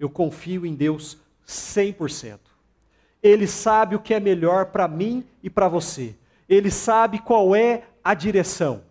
eu 0.00 0.08
confio 0.08 0.64
em 0.64 0.74
Deus 0.74 1.18
100%. 1.46 2.38
Ele 3.22 3.46
sabe 3.46 3.96
o 3.96 4.00
que 4.00 4.14
é 4.14 4.20
melhor 4.20 4.66
para 4.66 4.88
mim 4.88 5.24
e 5.42 5.50
para 5.50 5.68
você. 5.68 6.16
Ele 6.48 6.70
sabe 6.70 7.18
qual 7.18 7.54
é 7.54 7.84
a 8.02 8.14
direção. 8.14 8.82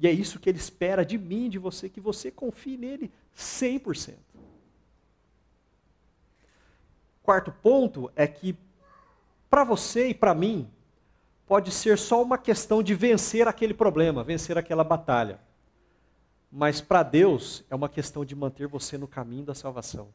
E 0.00 0.08
é 0.08 0.10
isso 0.10 0.40
que 0.40 0.48
ele 0.48 0.58
espera 0.58 1.04
de 1.04 1.18
mim 1.18 1.50
de 1.50 1.58
você, 1.58 1.88
que 1.88 2.00
você 2.00 2.30
confie 2.30 2.78
nele 2.78 3.12
100%. 3.36 4.14
Quarto 7.22 7.52
ponto 7.52 8.10
é 8.16 8.26
que, 8.26 8.56
para 9.50 9.62
você 9.62 10.08
e 10.08 10.14
para 10.14 10.34
mim, 10.34 10.70
pode 11.46 11.70
ser 11.70 11.98
só 11.98 12.22
uma 12.22 12.38
questão 12.38 12.82
de 12.82 12.94
vencer 12.94 13.46
aquele 13.46 13.74
problema, 13.74 14.24
vencer 14.24 14.56
aquela 14.56 14.82
batalha. 14.82 15.38
Mas 16.50 16.80
para 16.80 17.02
Deus 17.02 17.62
é 17.68 17.74
uma 17.74 17.88
questão 17.88 18.24
de 18.24 18.34
manter 18.34 18.66
você 18.66 18.96
no 18.96 19.06
caminho 19.06 19.44
da 19.44 19.54
salvação. 19.54 20.08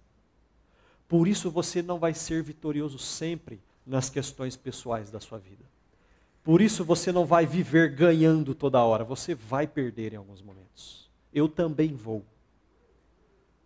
Por 1.08 1.28
isso 1.28 1.52
você 1.52 1.84
não 1.84 2.00
vai 2.00 2.16
ser 2.16 2.42
vitorioso 2.42 2.98
sempre 2.98 3.62
nas 3.86 4.10
questões 4.10 4.58
pessoais 4.58 5.12
da 5.12 5.20
sua 5.20 5.38
vida. 5.38 5.64
Por 6.46 6.62
isso 6.62 6.86
você 6.86 7.12
não 7.12 7.26
vai 7.26 7.43
viver 7.48 7.89
ganhando 7.89 8.54
toda 8.54 8.84
hora, 8.84 9.04
você 9.04 9.34
vai 9.34 9.66
perder 9.66 10.14
em 10.14 10.18
alguns 10.18 10.43
momentos. 10.43 11.10
Eu 11.34 11.50
também 11.50 11.96
vou. 11.96 12.24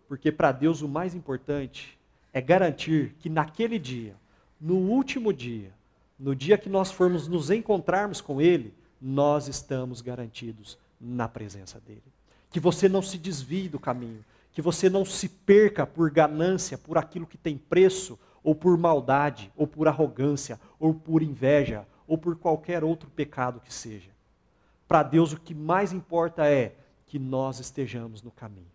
Porque 0.08 0.32
para 0.32 0.54
Deus 0.54 0.82
o 0.82 0.88
mais 0.88 1.14
importante 1.14 2.00
é 2.32 2.40
garantir 2.40 3.18
que 3.20 3.30
naquele 3.30 3.78
dia, 3.78 4.16
no 4.62 4.76
último 4.76 5.34
dia, 5.34 5.74
no 6.18 6.34
dia 6.34 6.58
que 6.58 6.70
nós 6.70 6.90
formos 6.90 7.28
nos 7.28 7.52
encontrarmos 7.52 8.22
com 8.22 8.42
Ele, 8.42 8.74
nós 9.02 9.50
estamos 9.50 10.00
garantidos 10.00 10.78
na 11.02 11.28
presença 11.28 11.82
dEle. 11.86 12.02
Que 12.50 12.62
você 12.62 12.88
não 12.88 13.02
se 13.02 13.18
desvie 13.18 13.68
do 13.68 13.78
caminho, 13.78 14.24
que 14.54 14.62
você 14.62 14.90
não 14.90 15.04
se 15.04 15.28
perca 15.28 15.86
por 15.86 16.10
ganância, 16.10 16.78
por 16.78 16.98
aquilo 16.98 17.28
que 17.28 17.38
tem 17.38 17.58
preço, 17.58 18.18
ou 18.42 18.56
por 18.56 18.78
maldade, 18.78 19.52
ou 19.58 19.68
por 19.68 19.90
arrogância, 19.90 20.58
ou 20.80 20.94
por 20.94 21.22
inveja, 21.22 21.86
ou 22.10 22.18
por 22.18 22.36
qualquer 22.36 22.84
outro 22.84 23.10
pecado 23.10 23.62
que 23.62 23.74
seja. 23.74 24.12
Para 24.88 25.04
Deus, 25.04 25.32
o 25.32 25.40
que 25.40 25.56
mais 25.56 25.94
importa 25.94 26.46
é 26.46 26.76
que 27.08 27.18
nós 27.18 27.60
estejamos 27.60 28.22
no 28.22 28.32
caminho. 28.32 28.72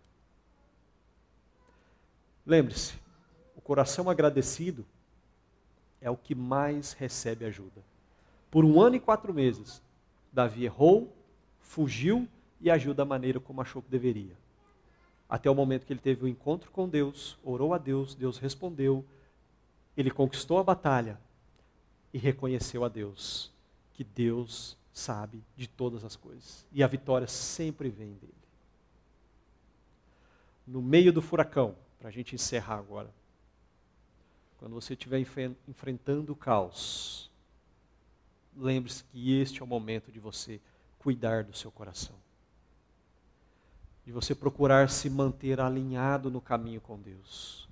Lembre-se, 2.43 2.95
o 3.55 3.61
coração 3.61 4.09
agradecido 4.09 4.83
é 6.01 6.09
o 6.09 6.17
que 6.17 6.33
mais 6.33 6.93
recebe 6.93 7.45
ajuda. 7.45 7.83
Por 8.49 8.65
um 8.65 8.81
ano 8.81 8.95
e 8.95 8.99
quatro 8.99 9.33
meses, 9.33 9.83
Davi 10.31 10.65
errou, 10.65 11.13
fugiu 11.59 12.27
e 12.59 12.71
agiu 12.71 12.93
da 12.93 13.05
maneira 13.05 13.39
como 13.39 13.61
achou 13.61 13.81
que 13.81 13.91
deveria 13.91 14.35
até 15.27 15.49
o 15.49 15.55
momento 15.55 15.85
que 15.85 15.93
ele 15.93 15.99
teve 15.99 16.23
o 16.23 16.25
um 16.25 16.29
encontro 16.29 16.71
com 16.71 16.87
Deus, 16.87 17.37
orou 17.43 17.73
a 17.73 17.77
Deus, 17.77 18.15
Deus 18.15 18.37
respondeu, 18.37 19.03
ele 19.97 20.11
conquistou 20.11 20.59
a 20.59 20.63
batalha 20.63 21.19
e 22.15 22.17
reconheceu 22.17 22.85
a 22.85 22.87
Deus 22.87 23.51
que 23.93 24.01
Deus 24.01 24.77
sabe 24.93 25.43
de 25.57 25.67
todas 25.67 26.05
as 26.05 26.15
coisas 26.15 26.65
e 26.71 26.81
a 26.81 26.87
vitória 26.87 27.27
sempre 27.27 27.89
vem 27.89 28.13
dele. 28.13 28.33
No 30.65 30.81
meio 30.81 31.11
do 31.11 31.21
furacão, 31.21 31.75
para 31.99 32.07
a 32.07 32.11
gente 32.11 32.33
encerrar 32.33 32.77
agora, 32.77 33.13
quando 34.57 34.73
você 34.73 34.93
estiver 34.93 35.19
enfrentando 35.67 36.31
o 36.31 36.35
caos, 36.37 37.29
lembre-se 38.55 39.03
que 39.03 39.37
este 39.37 39.59
é 39.59 39.63
o 39.65 39.67
momento 39.67 40.09
de 40.09 40.19
você 40.19 40.61
cuidar 40.97 41.43
do 41.43 41.53
seu 41.53 41.69
coração 41.69 42.15
de 44.05 44.11
você 44.11 44.35
procurar 44.35 44.87
se 44.89 45.09
manter 45.09 45.59
alinhado 45.59 46.29
no 46.29 46.39
caminho 46.39 46.79
com 46.79 46.99
Deus. 46.99 47.64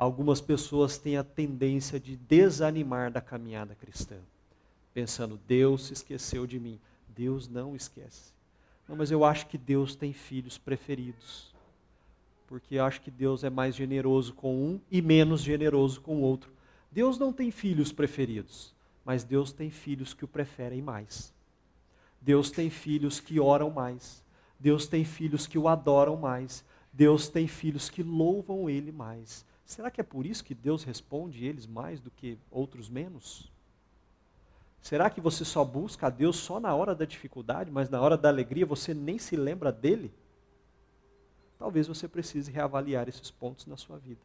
Algumas 0.00 0.40
pessoas 0.40 0.96
têm 0.96 1.18
a 1.18 1.22
tendência 1.22 2.00
de 2.00 2.16
desanimar 2.16 3.12
da 3.12 3.20
caminhada 3.20 3.74
cristã, 3.74 4.16
pensando, 4.94 5.38
Deus 5.46 5.88
se 5.88 5.92
esqueceu 5.92 6.46
de 6.46 6.58
mim. 6.58 6.80
Deus 7.06 7.46
não 7.46 7.76
esquece. 7.76 8.32
Não, 8.88 8.96
mas 8.96 9.10
eu 9.10 9.26
acho 9.26 9.46
que 9.46 9.58
Deus 9.58 9.94
tem 9.94 10.14
filhos 10.14 10.56
preferidos. 10.56 11.54
Porque 12.46 12.78
acho 12.78 13.02
que 13.02 13.10
Deus 13.10 13.44
é 13.44 13.50
mais 13.50 13.76
generoso 13.76 14.32
com 14.32 14.56
um 14.56 14.80
e 14.90 15.02
menos 15.02 15.42
generoso 15.42 16.00
com 16.00 16.16
o 16.16 16.22
outro. 16.22 16.50
Deus 16.90 17.18
não 17.18 17.30
tem 17.30 17.50
filhos 17.50 17.92
preferidos, 17.92 18.72
mas 19.04 19.22
Deus 19.22 19.52
tem 19.52 19.68
filhos 19.68 20.14
que 20.14 20.24
o 20.24 20.28
preferem 20.28 20.80
mais. 20.80 21.30
Deus 22.22 22.50
tem 22.50 22.70
filhos 22.70 23.20
que 23.20 23.38
oram 23.38 23.68
mais. 23.68 24.24
Deus 24.58 24.86
tem 24.86 25.04
filhos 25.04 25.46
que 25.46 25.58
o 25.58 25.68
adoram 25.68 26.16
mais. 26.16 26.64
Deus 26.90 27.28
tem 27.28 27.46
filhos 27.46 27.90
que 27.90 28.02
louvam 28.02 28.70
Ele 28.70 28.92
mais. 28.92 29.44
Será 29.70 29.88
que 29.88 30.00
é 30.00 30.04
por 30.04 30.26
isso 30.26 30.42
que 30.42 30.52
Deus 30.52 30.82
responde 30.82 31.46
eles 31.46 31.64
mais 31.64 32.00
do 32.00 32.10
que 32.10 32.36
outros 32.50 32.88
menos? 32.88 33.52
Será 34.82 35.08
que 35.08 35.20
você 35.20 35.44
só 35.44 35.64
busca 35.64 36.08
a 36.08 36.10
Deus 36.10 36.38
só 36.38 36.58
na 36.58 36.74
hora 36.74 36.92
da 36.92 37.04
dificuldade, 37.04 37.70
mas 37.70 37.88
na 37.88 38.00
hora 38.00 38.16
da 38.16 38.28
alegria 38.28 38.66
você 38.66 38.92
nem 38.92 39.16
se 39.16 39.36
lembra 39.36 39.70
dele? 39.70 40.12
Talvez 41.56 41.86
você 41.86 42.08
precise 42.08 42.50
reavaliar 42.50 43.08
esses 43.08 43.30
pontos 43.30 43.64
na 43.64 43.76
sua 43.76 43.96
vida. 43.96 44.20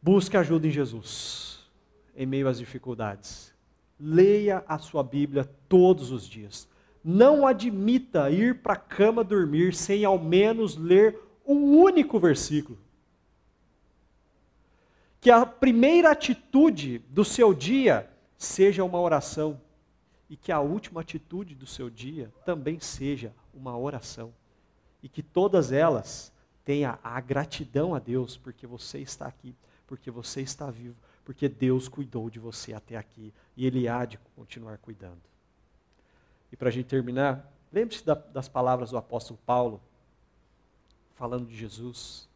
Busque 0.00 0.36
ajuda 0.36 0.68
em 0.68 0.70
Jesus, 0.70 1.68
em 2.14 2.24
meio 2.24 2.46
às 2.46 2.56
dificuldades. 2.56 3.52
Leia 3.98 4.64
a 4.68 4.78
sua 4.78 5.02
Bíblia 5.02 5.44
todos 5.68 6.12
os 6.12 6.24
dias 6.24 6.68
não 7.08 7.46
admita 7.46 8.28
ir 8.32 8.56
para 8.62 8.72
a 8.72 8.76
cama 8.76 9.22
dormir 9.22 9.72
sem 9.72 10.04
ao 10.04 10.18
menos 10.18 10.76
ler 10.76 11.16
um 11.46 11.78
único 11.78 12.18
versículo. 12.18 12.78
Que 15.20 15.30
a 15.30 15.44
primeira 15.46 16.10
atitude 16.10 16.98
do 17.08 17.24
seu 17.24 17.54
dia 17.54 18.10
seja 18.36 18.84
uma 18.84 19.00
oração 19.00 19.60
e 20.28 20.36
que 20.36 20.50
a 20.50 20.60
última 20.60 21.00
atitude 21.00 21.54
do 21.54 21.66
seu 21.66 21.88
dia 21.88 22.32
também 22.44 22.80
seja 22.80 23.32
uma 23.54 23.76
oração. 23.76 24.32
E 25.02 25.08
que 25.08 25.22
todas 25.22 25.72
elas 25.72 26.32
tenham 26.64 26.98
a 27.02 27.20
gratidão 27.20 27.94
a 27.94 27.98
Deus 27.98 28.36
porque 28.36 28.66
você 28.66 28.98
está 28.98 29.26
aqui, 29.26 29.54
porque 29.86 30.10
você 30.10 30.40
está 30.40 30.70
vivo, 30.70 30.96
porque 31.24 31.48
Deus 31.48 31.88
cuidou 31.88 32.28
de 32.28 32.40
você 32.40 32.72
até 32.72 32.96
aqui 32.96 33.32
e 33.56 33.66
Ele 33.66 33.86
há 33.86 34.04
de 34.04 34.18
continuar 34.34 34.78
cuidando. 34.78 35.22
E 36.50 36.56
para 36.56 36.68
a 36.68 36.72
gente 36.72 36.86
terminar, 36.86 37.52
lembre-se 37.72 38.04
da, 38.04 38.14
das 38.14 38.48
palavras 38.48 38.90
do 38.90 38.96
apóstolo 38.96 39.38
Paulo, 39.46 39.80
falando 41.16 41.46
de 41.46 41.56
Jesus. 41.56 42.28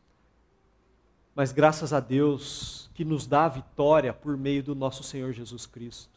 Mas 1.35 1.53
graças 1.53 1.93
a 1.93 2.01
Deus 2.01 2.91
que 2.95 3.05
nos 3.05 3.27
dá 3.27 3.45
a 3.45 3.49
vitória 3.49 4.13
por 4.13 4.37
meio 4.37 4.63
do 4.63 4.75
nosso 4.75 5.03
Senhor 5.03 5.33
Jesus 5.33 5.65
Cristo. 5.65 6.11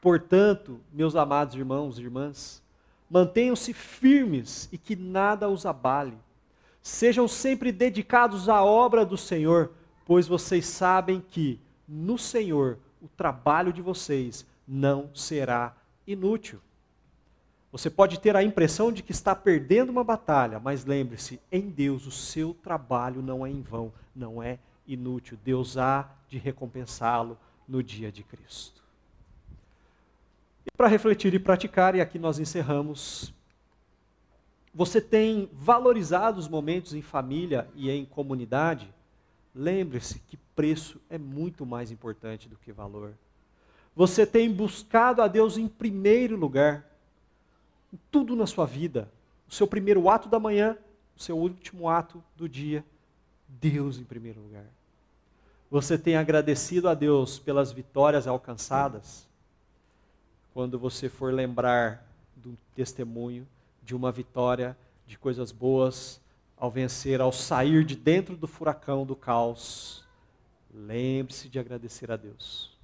Portanto, 0.00 0.78
meus 0.92 1.16
amados 1.16 1.54
irmãos 1.54 1.98
e 1.98 2.02
irmãs, 2.02 2.62
mantenham-se 3.08 3.72
firmes 3.72 4.68
e 4.70 4.76
que 4.76 4.94
nada 4.94 5.48
os 5.48 5.64
abale. 5.64 6.18
Sejam 6.82 7.26
sempre 7.26 7.72
dedicados 7.72 8.48
à 8.48 8.62
obra 8.62 9.06
do 9.06 9.16
Senhor, 9.16 9.72
pois 10.04 10.28
vocês 10.28 10.66
sabem 10.66 11.20
que 11.20 11.58
no 11.88 12.18
Senhor 12.18 12.78
o 13.00 13.08
trabalho 13.08 13.72
de 13.72 13.80
vocês 13.80 14.46
não 14.68 15.10
será 15.14 15.74
inútil. 16.06 16.60
Você 17.74 17.90
pode 17.90 18.20
ter 18.20 18.36
a 18.36 18.42
impressão 18.44 18.92
de 18.92 19.02
que 19.02 19.10
está 19.10 19.34
perdendo 19.34 19.90
uma 19.90 20.04
batalha, 20.04 20.60
mas 20.60 20.84
lembre-se, 20.84 21.40
em 21.50 21.68
Deus 21.68 22.06
o 22.06 22.10
seu 22.12 22.54
trabalho 22.54 23.20
não 23.20 23.44
é 23.44 23.50
em 23.50 23.62
vão, 23.62 23.92
não 24.14 24.40
é 24.40 24.60
inútil. 24.86 25.36
Deus 25.42 25.76
há 25.76 26.08
de 26.28 26.38
recompensá-lo 26.38 27.36
no 27.66 27.82
dia 27.82 28.12
de 28.12 28.22
Cristo. 28.22 28.80
Para 30.76 30.86
refletir 30.86 31.34
e 31.34 31.38
praticar, 31.40 31.96
e 31.96 32.00
aqui 32.00 32.16
nós 32.16 32.38
encerramos. 32.38 33.34
Você 34.72 35.00
tem 35.00 35.50
valorizado 35.52 36.38
os 36.38 36.46
momentos 36.46 36.94
em 36.94 37.02
família 37.02 37.68
e 37.74 37.90
em 37.90 38.04
comunidade? 38.04 38.88
Lembre-se 39.52 40.20
que 40.20 40.36
preço 40.54 41.00
é 41.10 41.18
muito 41.18 41.66
mais 41.66 41.90
importante 41.90 42.48
do 42.48 42.56
que 42.56 42.70
valor. 42.70 43.14
Você 43.96 44.24
tem 44.24 44.48
buscado 44.48 45.20
a 45.20 45.26
Deus 45.26 45.58
em 45.58 45.66
primeiro 45.66 46.36
lugar, 46.36 46.93
em 47.94 47.98
tudo 48.10 48.34
na 48.34 48.44
sua 48.44 48.66
vida. 48.66 49.08
O 49.48 49.54
seu 49.54 49.68
primeiro 49.68 50.10
ato 50.10 50.28
da 50.28 50.40
manhã, 50.40 50.76
o 51.16 51.22
seu 51.22 51.38
último 51.38 51.88
ato 51.88 52.22
do 52.34 52.48
dia, 52.48 52.84
Deus 53.46 53.98
em 53.98 54.04
primeiro 54.04 54.40
lugar. 54.40 54.66
Você 55.70 55.96
tem 55.96 56.16
agradecido 56.16 56.88
a 56.88 56.94
Deus 56.94 57.38
pelas 57.38 57.70
vitórias 57.70 58.26
alcançadas? 58.26 59.28
Quando 60.52 60.76
você 60.76 61.08
for 61.08 61.32
lembrar 61.32 62.04
do 62.34 62.58
testemunho 62.74 63.46
de 63.80 63.94
uma 63.94 64.10
vitória, 64.10 64.76
de 65.06 65.16
coisas 65.16 65.52
boas, 65.52 66.20
ao 66.56 66.70
vencer, 66.70 67.20
ao 67.20 67.32
sair 67.32 67.84
de 67.84 67.94
dentro 67.94 68.36
do 68.36 68.48
furacão 68.48 69.06
do 69.06 69.14
caos, 69.14 70.04
lembre-se 70.72 71.48
de 71.48 71.60
agradecer 71.60 72.10
a 72.10 72.16
Deus. 72.16 72.76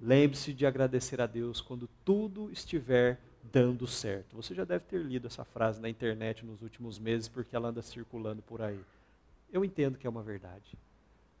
Lembre-se 0.00 0.54
de 0.54 0.64
agradecer 0.64 1.20
a 1.20 1.26
Deus 1.26 1.60
quando 1.60 1.88
tudo 2.04 2.50
estiver 2.50 3.18
dando 3.52 3.86
certo. 3.86 4.36
Você 4.36 4.54
já 4.54 4.64
deve 4.64 4.84
ter 4.84 5.00
lido 5.00 5.26
essa 5.26 5.44
frase 5.44 5.80
na 5.80 5.88
internet 5.88 6.44
nos 6.44 6.62
últimos 6.62 6.98
meses, 6.98 7.28
porque 7.28 7.54
ela 7.54 7.68
anda 7.68 7.82
circulando 7.82 8.42
por 8.42 8.62
aí. 8.62 8.80
Eu 9.52 9.64
entendo 9.64 9.98
que 9.98 10.06
é 10.06 10.10
uma 10.10 10.22
verdade. 10.22 10.76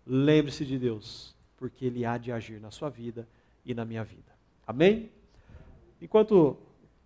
Lembre-se 0.06 0.64
de 0.64 0.78
Deus, 0.78 1.34
porque 1.56 1.84
Ele 1.84 2.04
há 2.04 2.16
de 2.16 2.32
agir 2.32 2.60
na 2.60 2.70
sua 2.70 2.88
vida 2.88 3.28
e 3.64 3.74
na 3.74 3.84
minha 3.84 4.04
vida. 4.04 4.32
Amém? 4.66 5.10
Enquanto 6.00 6.32
o 6.32 6.56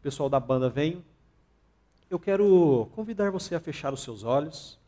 pessoal 0.03 0.29
da 0.29 0.39
banda 0.39 0.69
vem, 0.69 1.05
eu 2.11 2.19
quero 2.19 2.89
convidar 2.95 3.31
você 3.31 3.55
a 3.55 3.61
fechar 3.61 3.93
os 3.93 4.03
seus 4.03 4.23
olhos 4.23 4.79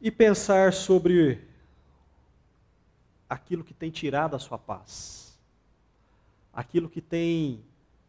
e 0.00 0.10
pensar 0.10 0.72
sobre 0.72 1.40
aquilo 3.28 3.64
que 3.64 3.74
tem 3.74 3.90
tirado 3.90 4.34
a 4.34 4.38
sua 4.38 4.58
paz, 4.58 5.25
aquilo 6.56 6.88
que 6.88 7.00
tem 7.00 7.62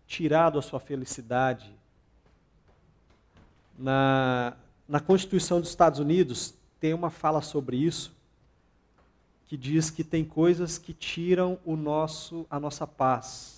tirado 0.08 0.58
a 0.58 0.62
sua 0.62 0.80
felicidade. 0.80 1.72
Na, 3.78 4.56
na 4.88 5.00
Constituição 5.00 5.60
dos 5.60 5.70
Estados 5.70 6.00
Unidos 6.00 6.56
tem 6.80 6.93
uma 6.93 7.12
fala 7.12 7.43
sobre 7.43 7.78
isso, 7.78 8.16
que 9.45 9.56
diz 9.56 9.91
que 9.91 10.04
tem 10.04 10.26
coisas 10.26 10.80
que 10.80 10.93
tiram 10.93 11.60
o 11.64 11.76
nosso, 11.76 12.48
a 12.50 12.60
nossa 12.60 12.88
paz 12.88 13.58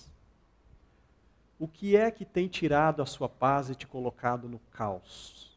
o 1.60 1.68
que 1.68 1.94
é 1.94 2.10
que 2.10 2.24
tem 2.24 2.48
tirado 2.48 3.02
a 3.02 3.06
sua 3.06 3.28
paz 3.28 3.68
e 3.68 3.74
te 3.74 3.86
colocado 3.86 4.48
no 4.48 4.58
caos? 4.72 5.54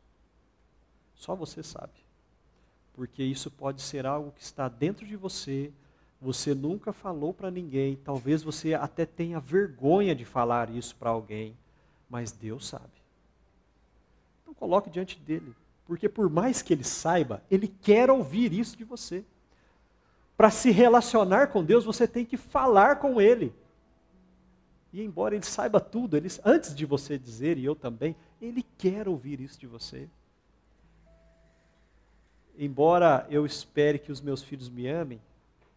Só 1.15 1.33
você 1.33 1.63
sabe. 1.63 1.93
Porque 2.93 3.23
isso 3.23 3.49
pode 3.49 3.81
ser 3.81 4.05
algo 4.05 4.33
que 4.33 4.43
está 4.43 4.67
dentro 4.67 5.07
de 5.07 5.15
você, 5.15 5.71
você 6.23 6.55
nunca 6.55 6.93
falou 6.93 7.33
para 7.33 7.51
ninguém, 7.51 7.97
talvez 7.97 8.41
você 8.41 8.73
até 8.73 9.05
tenha 9.05 9.39
vergonha 9.39 10.15
de 10.15 10.23
falar 10.23 10.69
isso 10.69 10.95
para 10.95 11.09
alguém, 11.09 11.55
mas 12.09 12.31
Deus 12.31 12.65
sabe. 12.65 13.03
Então 14.41 14.53
coloque 14.53 14.89
diante 14.89 15.19
dele, 15.19 15.53
porque 15.85 16.07
por 16.07 16.29
mais 16.29 16.61
que 16.61 16.73
ele 16.73 16.83
saiba, 16.83 17.43
ele 17.51 17.67
quer 17.67 18.09
ouvir 18.09 18.53
isso 18.53 18.77
de 18.77 18.85
você. 18.85 19.25
Para 20.37 20.49
se 20.49 20.71
relacionar 20.71 21.47
com 21.47 21.63
Deus, 21.63 21.83
você 21.83 22.07
tem 22.07 22.25
que 22.25 22.37
falar 22.37 22.95
com 22.95 23.19
ele. 23.19 23.53
E 24.93 25.01
embora 25.01 25.35
ele 25.35 25.45
saiba 25.45 25.79
tudo, 25.79 26.15
ele, 26.15 26.29
antes 26.45 26.73
de 26.73 26.85
você 26.85 27.17
dizer, 27.17 27.57
e 27.57 27.65
eu 27.65 27.75
também, 27.75 28.15
ele 28.41 28.63
quer 28.77 29.09
ouvir 29.09 29.41
isso 29.41 29.59
de 29.59 29.67
você. 29.67 30.07
Embora 32.57 33.27
eu 33.29 33.45
espere 33.45 33.99
que 33.99 34.11
os 34.11 34.21
meus 34.21 34.41
filhos 34.41 34.69
me 34.69 34.87
amem, 34.87 35.19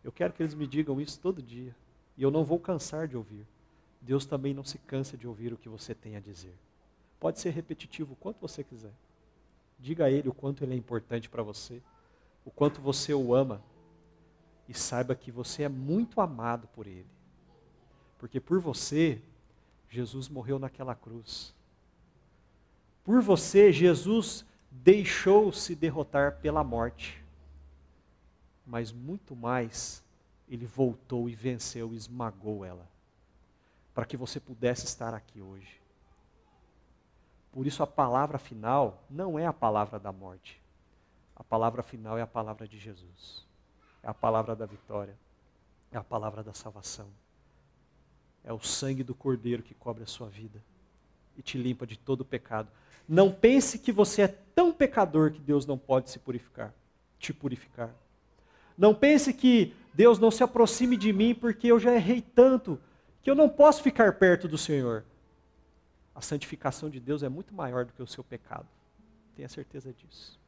eu 0.07 0.13
quero 0.13 0.33
que 0.33 0.41
eles 0.41 0.55
me 0.55 0.69
digam 0.69 1.01
isso 1.01 1.19
todo 1.19 1.43
dia. 1.43 1.75
E 2.17 2.23
eu 2.23 2.31
não 2.31 2.45
vou 2.45 2.61
cansar 2.61 3.09
de 3.09 3.17
ouvir. 3.17 3.45
Deus 4.01 4.25
também 4.25 4.55
não 4.55 4.63
se 4.63 4.79
cansa 4.79 5.17
de 5.17 5.27
ouvir 5.27 5.53
o 5.53 5.57
que 5.57 5.69
você 5.69 5.97
tem 5.97 6.15
a 6.15 6.21
dizer. 6.21 6.55
Pode 7.19 7.41
ser 7.41 7.51
repetitivo 7.51 8.13
o 8.13 8.17
quanto 8.17 8.39
você 8.41 8.63
quiser. 8.63 8.93
Diga 9.81 10.05
a 10.05 10.11
Ele 10.11 10.29
o 10.29 10.33
quanto 10.33 10.63
Ele 10.63 10.75
é 10.75 10.77
importante 10.77 11.29
para 11.29 11.43
você, 11.43 11.83
o 12.45 12.53
quanto 12.53 12.81
você 12.81 13.13
o 13.13 13.35
ama. 13.35 13.61
E 14.69 14.75
saiba 14.75 15.13
que 15.17 15.33
você 15.33 15.65
é 15.65 15.69
muito 15.69 16.21
amado 16.21 16.69
por 16.69 16.87
Ele. 16.87 17.07
Porque 18.17 18.39
por 18.39 18.61
você, 18.61 19.21
Jesus 19.91 20.29
morreu 20.29 20.61
naquela 20.61 20.95
cruz. 20.95 21.53
Por 23.03 23.21
você, 23.21 23.73
Jesus 23.73 24.47
deixou-se 24.71 25.75
derrotar 25.75 26.37
pela 26.37 26.63
morte. 26.63 27.26
Mas 28.67 28.93
muito 28.93 29.37
mais, 29.37 30.03
ele 30.49 30.67
voltou 30.67 31.29
e 31.29 31.35
venceu 31.35 31.95
esmagou 31.95 32.64
ela. 32.64 32.87
Para 33.95 34.05
que 34.05 34.17
você 34.17 34.41
pudesse 34.41 34.85
estar 34.85 35.14
aqui 35.14 35.41
hoje. 35.41 35.81
Por 37.53 37.67
isso, 37.67 37.83
a 37.83 37.87
palavra 37.87 38.39
final 38.39 39.03
não 39.09 39.39
é 39.39 39.47
a 39.47 39.53
palavra 39.53 39.99
da 39.99 40.12
morte. 40.12 40.61
A 41.35 41.45
palavra 41.45 41.83
final 41.83 42.19
é 42.19 42.23
a 42.23 42.27
palavra 42.27 42.67
de 42.67 42.79
Jesus. 42.79 43.47
É 44.03 44.09
a 44.09 44.14
palavra 44.14 44.55
da 44.55 44.67
vitória. 44.67 45.17
É 45.91 45.97
a 45.97 46.05
palavra 46.05 46.43
da 46.43 46.53
salvação. 46.53 47.09
É 48.45 48.53
o 48.53 48.61
sangue 48.61 49.03
do 49.03 49.14
Cordeiro 49.14 49.62
que 49.62 49.75
cobre 49.75 50.03
a 50.03 50.07
sua 50.07 50.29
vida 50.29 50.62
e 51.37 51.43
te 51.43 51.59
limpa 51.59 51.87
de 51.87 51.99
todo 51.99 52.25
pecado. 52.25 52.69
Não 53.09 53.33
pense 53.33 53.79
que 53.79 53.93
você 53.93 54.23
é 54.23 54.29
tão 54.29 54.73
pecador 54.73 55.31
que 55.31 55.41
Deus 55.41 55.67
não 55.67 55.79
pode 55.79 56.11
se 56.11 56.19
purificar, 56.19 56.75
te 57.19 57.33
purificar. 57.33 57.95
Não 58.77 58.95
pense 58.95 59.33
que 59.33 59.74
Deus 59.95 60.18
não 60.18 60.31
se 60.31 60.43
aproxime 60.43 60.97
de 60.97 61.12
mim 61.12 61.35
porque 61.35 61.68
eu 61.68 61.79
já 61.79 61.95
errei 61.95 62.20
tanto 62.20 62.79
que 63.22 63.31
eu 63.31 63.35
não 63.35 63.49
posso 63.49 63.83
ficar 63.83 64.12
perto 64.14 64.47
do 64.47 64.59
Senhor. 64.59 65.05
A 66.14 66.20
santificação 66.20 66.89
de 66.89 67.01
Deus 67.01 67.22
é 67.22 67.29
muito 67.29 67.55
maior 67.55 67.85
do 67.85 67.93
que 67.93 68.03
o 68.03 68.07
seu 68.07 68.22
pecado. 68.22 68.66
Tenha 69.35 69.49
certeza 69.49 69.93
disso. 69.93 70.39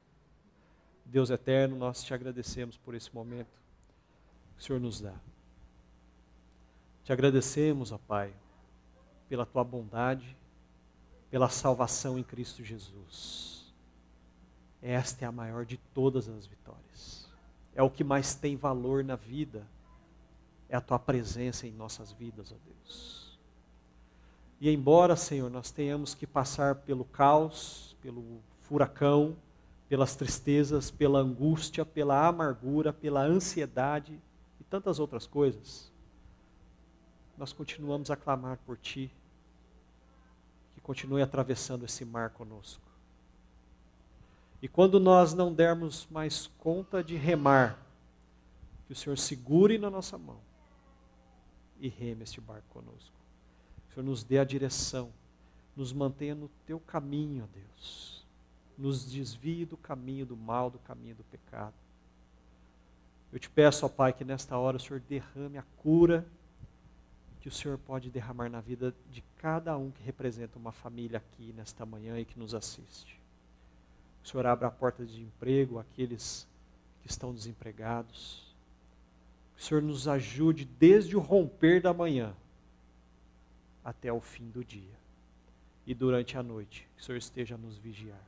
Deus 1.05 1.31
eterno, 1.31 1.77
nós 1.77 2.03
te 2.05 2.13
agradecemos 2.13 2.77
por 2.77 2.95
esse 2.95 3.15
momento 3.15 3.49
que 4.57 4.63
o 4.63 4.65
Senhor 4.65 4.81
nos 4.81 5.01
dá. 5.01 5.15
Te 7.05 7.13
agradecemos, 7.13 7.91
ó 7.91 7.99
Pai, 7.99 8.33
pela 9.29 9.47
tua 9.47 9.65
bondade, 9.65 10.37
pela 11.31 11.49
salvação 11.49 12.19
em 12.19 12.23
Cristo 12.23 12.63
Jesus. 12.63 13.73
Esta 14.83 15.25
é 15.25 15.29
a 15.29 15.33
maior 15.33 15.65
de 15.65 15.79
todas 15.95 16.29
as 16.29 16.47
vitórias. 16.47 17.18
É 17.79 17.83
o 17.83 17.89
que 17.89 18.03
mais 18.03 18.35
tem 18.35 18.57
valor 18.57 19.05
na 19.05 19.15
vida. 19.15 19.65
É 20.69 20.75
a 20.75 20.81
tua 20.81 20.99
presença 20.99 21.65
em 21.65 21.71
nossas 21.71 22.11
vidas, 22.11 22.51
ó 22.51 22.57
Deus. 22.67 23.39
E 24.61 24.69
embora, 24.69 25.15
Senhor, 25.15 25.49
nós 25.49 25.71
tenhamos 25.71 26.13
que 26.13 26.27
passar 26.27 26.75
pelo 26.75 27.05
caos, 27.05 27.97
pelo 28.03 28.41
furacão, 28.63 29.37
pelas 29.89 30.17
tristezas, 30.17 30.91
pela 30.91 31.21
angústia, 31.21 31.87
pela 31.87 32.27
amargura, 32.27 32.93
pela 32.93 33.23
ansiedade 33.23 34.21
e 34.61 34.65
tantas 34.65 34.99
outras 34.99 35.25
coisas, 35.25 35.93
nós 37.37 37.53
continuamos 37.53 38.11
a 38.11 38.17
clamar 38.17 38.59
por 38.67 38.77
Ti, 38.77 39.09
que 40.75 40.81
continue 40.81 41.23
atravessando 41.23 41.85
esse 41.85 42.05
mar 42.05 42.31
conosco. 42.31 42.88
E 44.61 44.69
quando 44.69 44.99
nós 44.99 45.35
não 45.35 45.53
dermos 45.53 46.07
mais 46.11 46.49
conta 46.59 47.03
de 47.03 47.17
remar, 47.17 47.79
que 48.87 48.93
o 48.93 48.97
Senhor 48.97 49.19
segure 49.19 49.79
na 49.79 49.91
nossa 49.91 50.17
mão 50.17 50.41
e 51.79 51.89
reme 51.89 52.23
este 52.25 52.41
barco 52.41 52.67
conosco. 52.71 53.15
O 53.89 53.95
Senhor 53.95 54.05
nos 54.05 54.25
dê 54.25 54.39
a 54.39 54.45
direção, 54.45 55.13
nos 55.77 55.93
mantenha 55.93 56.35
no 56.35 56.49
Teu 56.67 56.81
caminho, 56.81 57.49
Deus. 57.53 58.25
Nos 58.77 59.11
desvie 59.11 59.65
do 59.65 59.77
caminho 59.77 60.25
do 60.25 60.37
mal, 60.37 60.71
do 60.71 60.79
caminho 60.79 61.15
do 61.15 61.25
pecado. 61.25 61.75
Eu 63.33 63.39
te 63.39 63.51
peço, 63.51 63.85
ó 63.85 63.89
Pai, 63.89 64.13
que 64.13 64.25
nesta 64.25 64.57
hora 64.57 64.77
o 64.77 64.81
Senhor 64.81 65.01
derrame 65.01 65.59
a 65.59 65.65
cura 65.77 66.27
que 67.41 67.49
o 67.49 67.53
Senhor 67.53 67.79
pode 67.79 68.11
derramar 68.11 68.51
na 68.51 68.61
vida 68.61 68.95
de 69.11 69.23
cada 69.37 69.77
um 69.77 69.91
que 69.91 70.03
representa 70.03 70.59
uma 70.59 70.73
família 70.73 71.19
aqui 71.19 71.53
nesta 71.53 71.87
manhã 71.87 72.19
e 72.19 72.25
que 72.25 72.39
nos 72.39 72.55
assiste. 72.55 73.18
O 74.23 74.29
Senhor 74.29 74.47
abra 74.47 74.69
a 74.69 74.71
porta 74.71 75.05
de 75.05 75.23
emprego 75.23 75.79
àqueles 75.79 76.47
que 77.03 77.09
estão 77.09 77.33
desempregados. 77.33 78.55
Que 79.57 79.63
o 79.63 79.65
Senhor 79.65 79.83
nos 79.83 80.07
ajude 80.07 80.65
desde 80.65 81.17
o 81.17 81.21
romper 81.21 81.81
da 81.81 81.93
manhã 81.93 82.35
até 83.85 84.13
o 84.13 84.21
fim 84.21 84.49
do 84.51 84.65
dia. 84.65 84.99
E 85.87 85.95
durante 85.95 86.37
a 86.37 86.43
noite, 86.43 86.87
que 86.95 87.03
o 87.03 87.05
Senhor 87.05 87.19
esteja 87.19 87.55
a 87.55 87.59
nos 87.59 87.79
vigiar. 87.79 88.23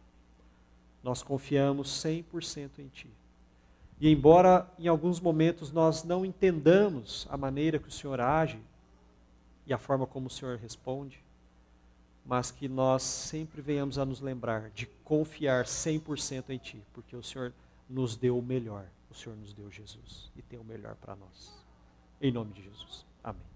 Nós 1.02 1.22
confiamos 1.22 1.88
100% 2.02 2.78
em 2.78 2.88
Ti. 2.88 3.10
E 4.00 4.10
embora 4.10 4.66
em 4.78 4.88
alguns 4.88 5.20
momentos 5.20 5.70
nós 5.70 6.02
não 6.02 6.24
entendamos 6.24 7.28
a 7.30 7.36
maneira 7.36 7.78
que 7.78 7.88
o 7.88 7.92
Senhor 7.92 8.18
age 8.18 8.58
e 9.66 9.74
a 9.74 9.78
forma 9.78 10.06
como 10.06 10.28
o 10.28 10.30
Senhor 10.30 10.56
responde, 10.56 11.22
mas 12.24 12.50
que 12.50 12.68
nós 12.68 13.02
sempre 13.02 13.60
venhamos 13.60 13.98
a 13.98 14.04
nos 14.04 14.20
lembrar 14.20 14.70
de 14.70 14.86
confiar 15.04 15.64
100% 15.64 16.50
em 16.50 16.58
Ti, 16.58 16.82
porque 16.92 17.16
o 17.16 17.22
Senhor 17.22 17.52
nos 17.88 18.16
deu 18.16 18.38
o 18.38 18.42
melhor. 18.42 18.86
O 19.10 19.14
Senhor 19.14 19.36
nos 19.36 19.52
deu 19.52 19.70
Jesus 19.70 20.30
e 20.36 20.42
tem 20.42 20.58
o 20.58 20.64
melhor 20.64 20.94
para 20.94 21.16
nós. 21.16 21.52
Em 22.20 22.30
nome 22.30 22.52
de 22.52 22.62
Jesus. 22.62 23.04
Amém. 23.24 23.49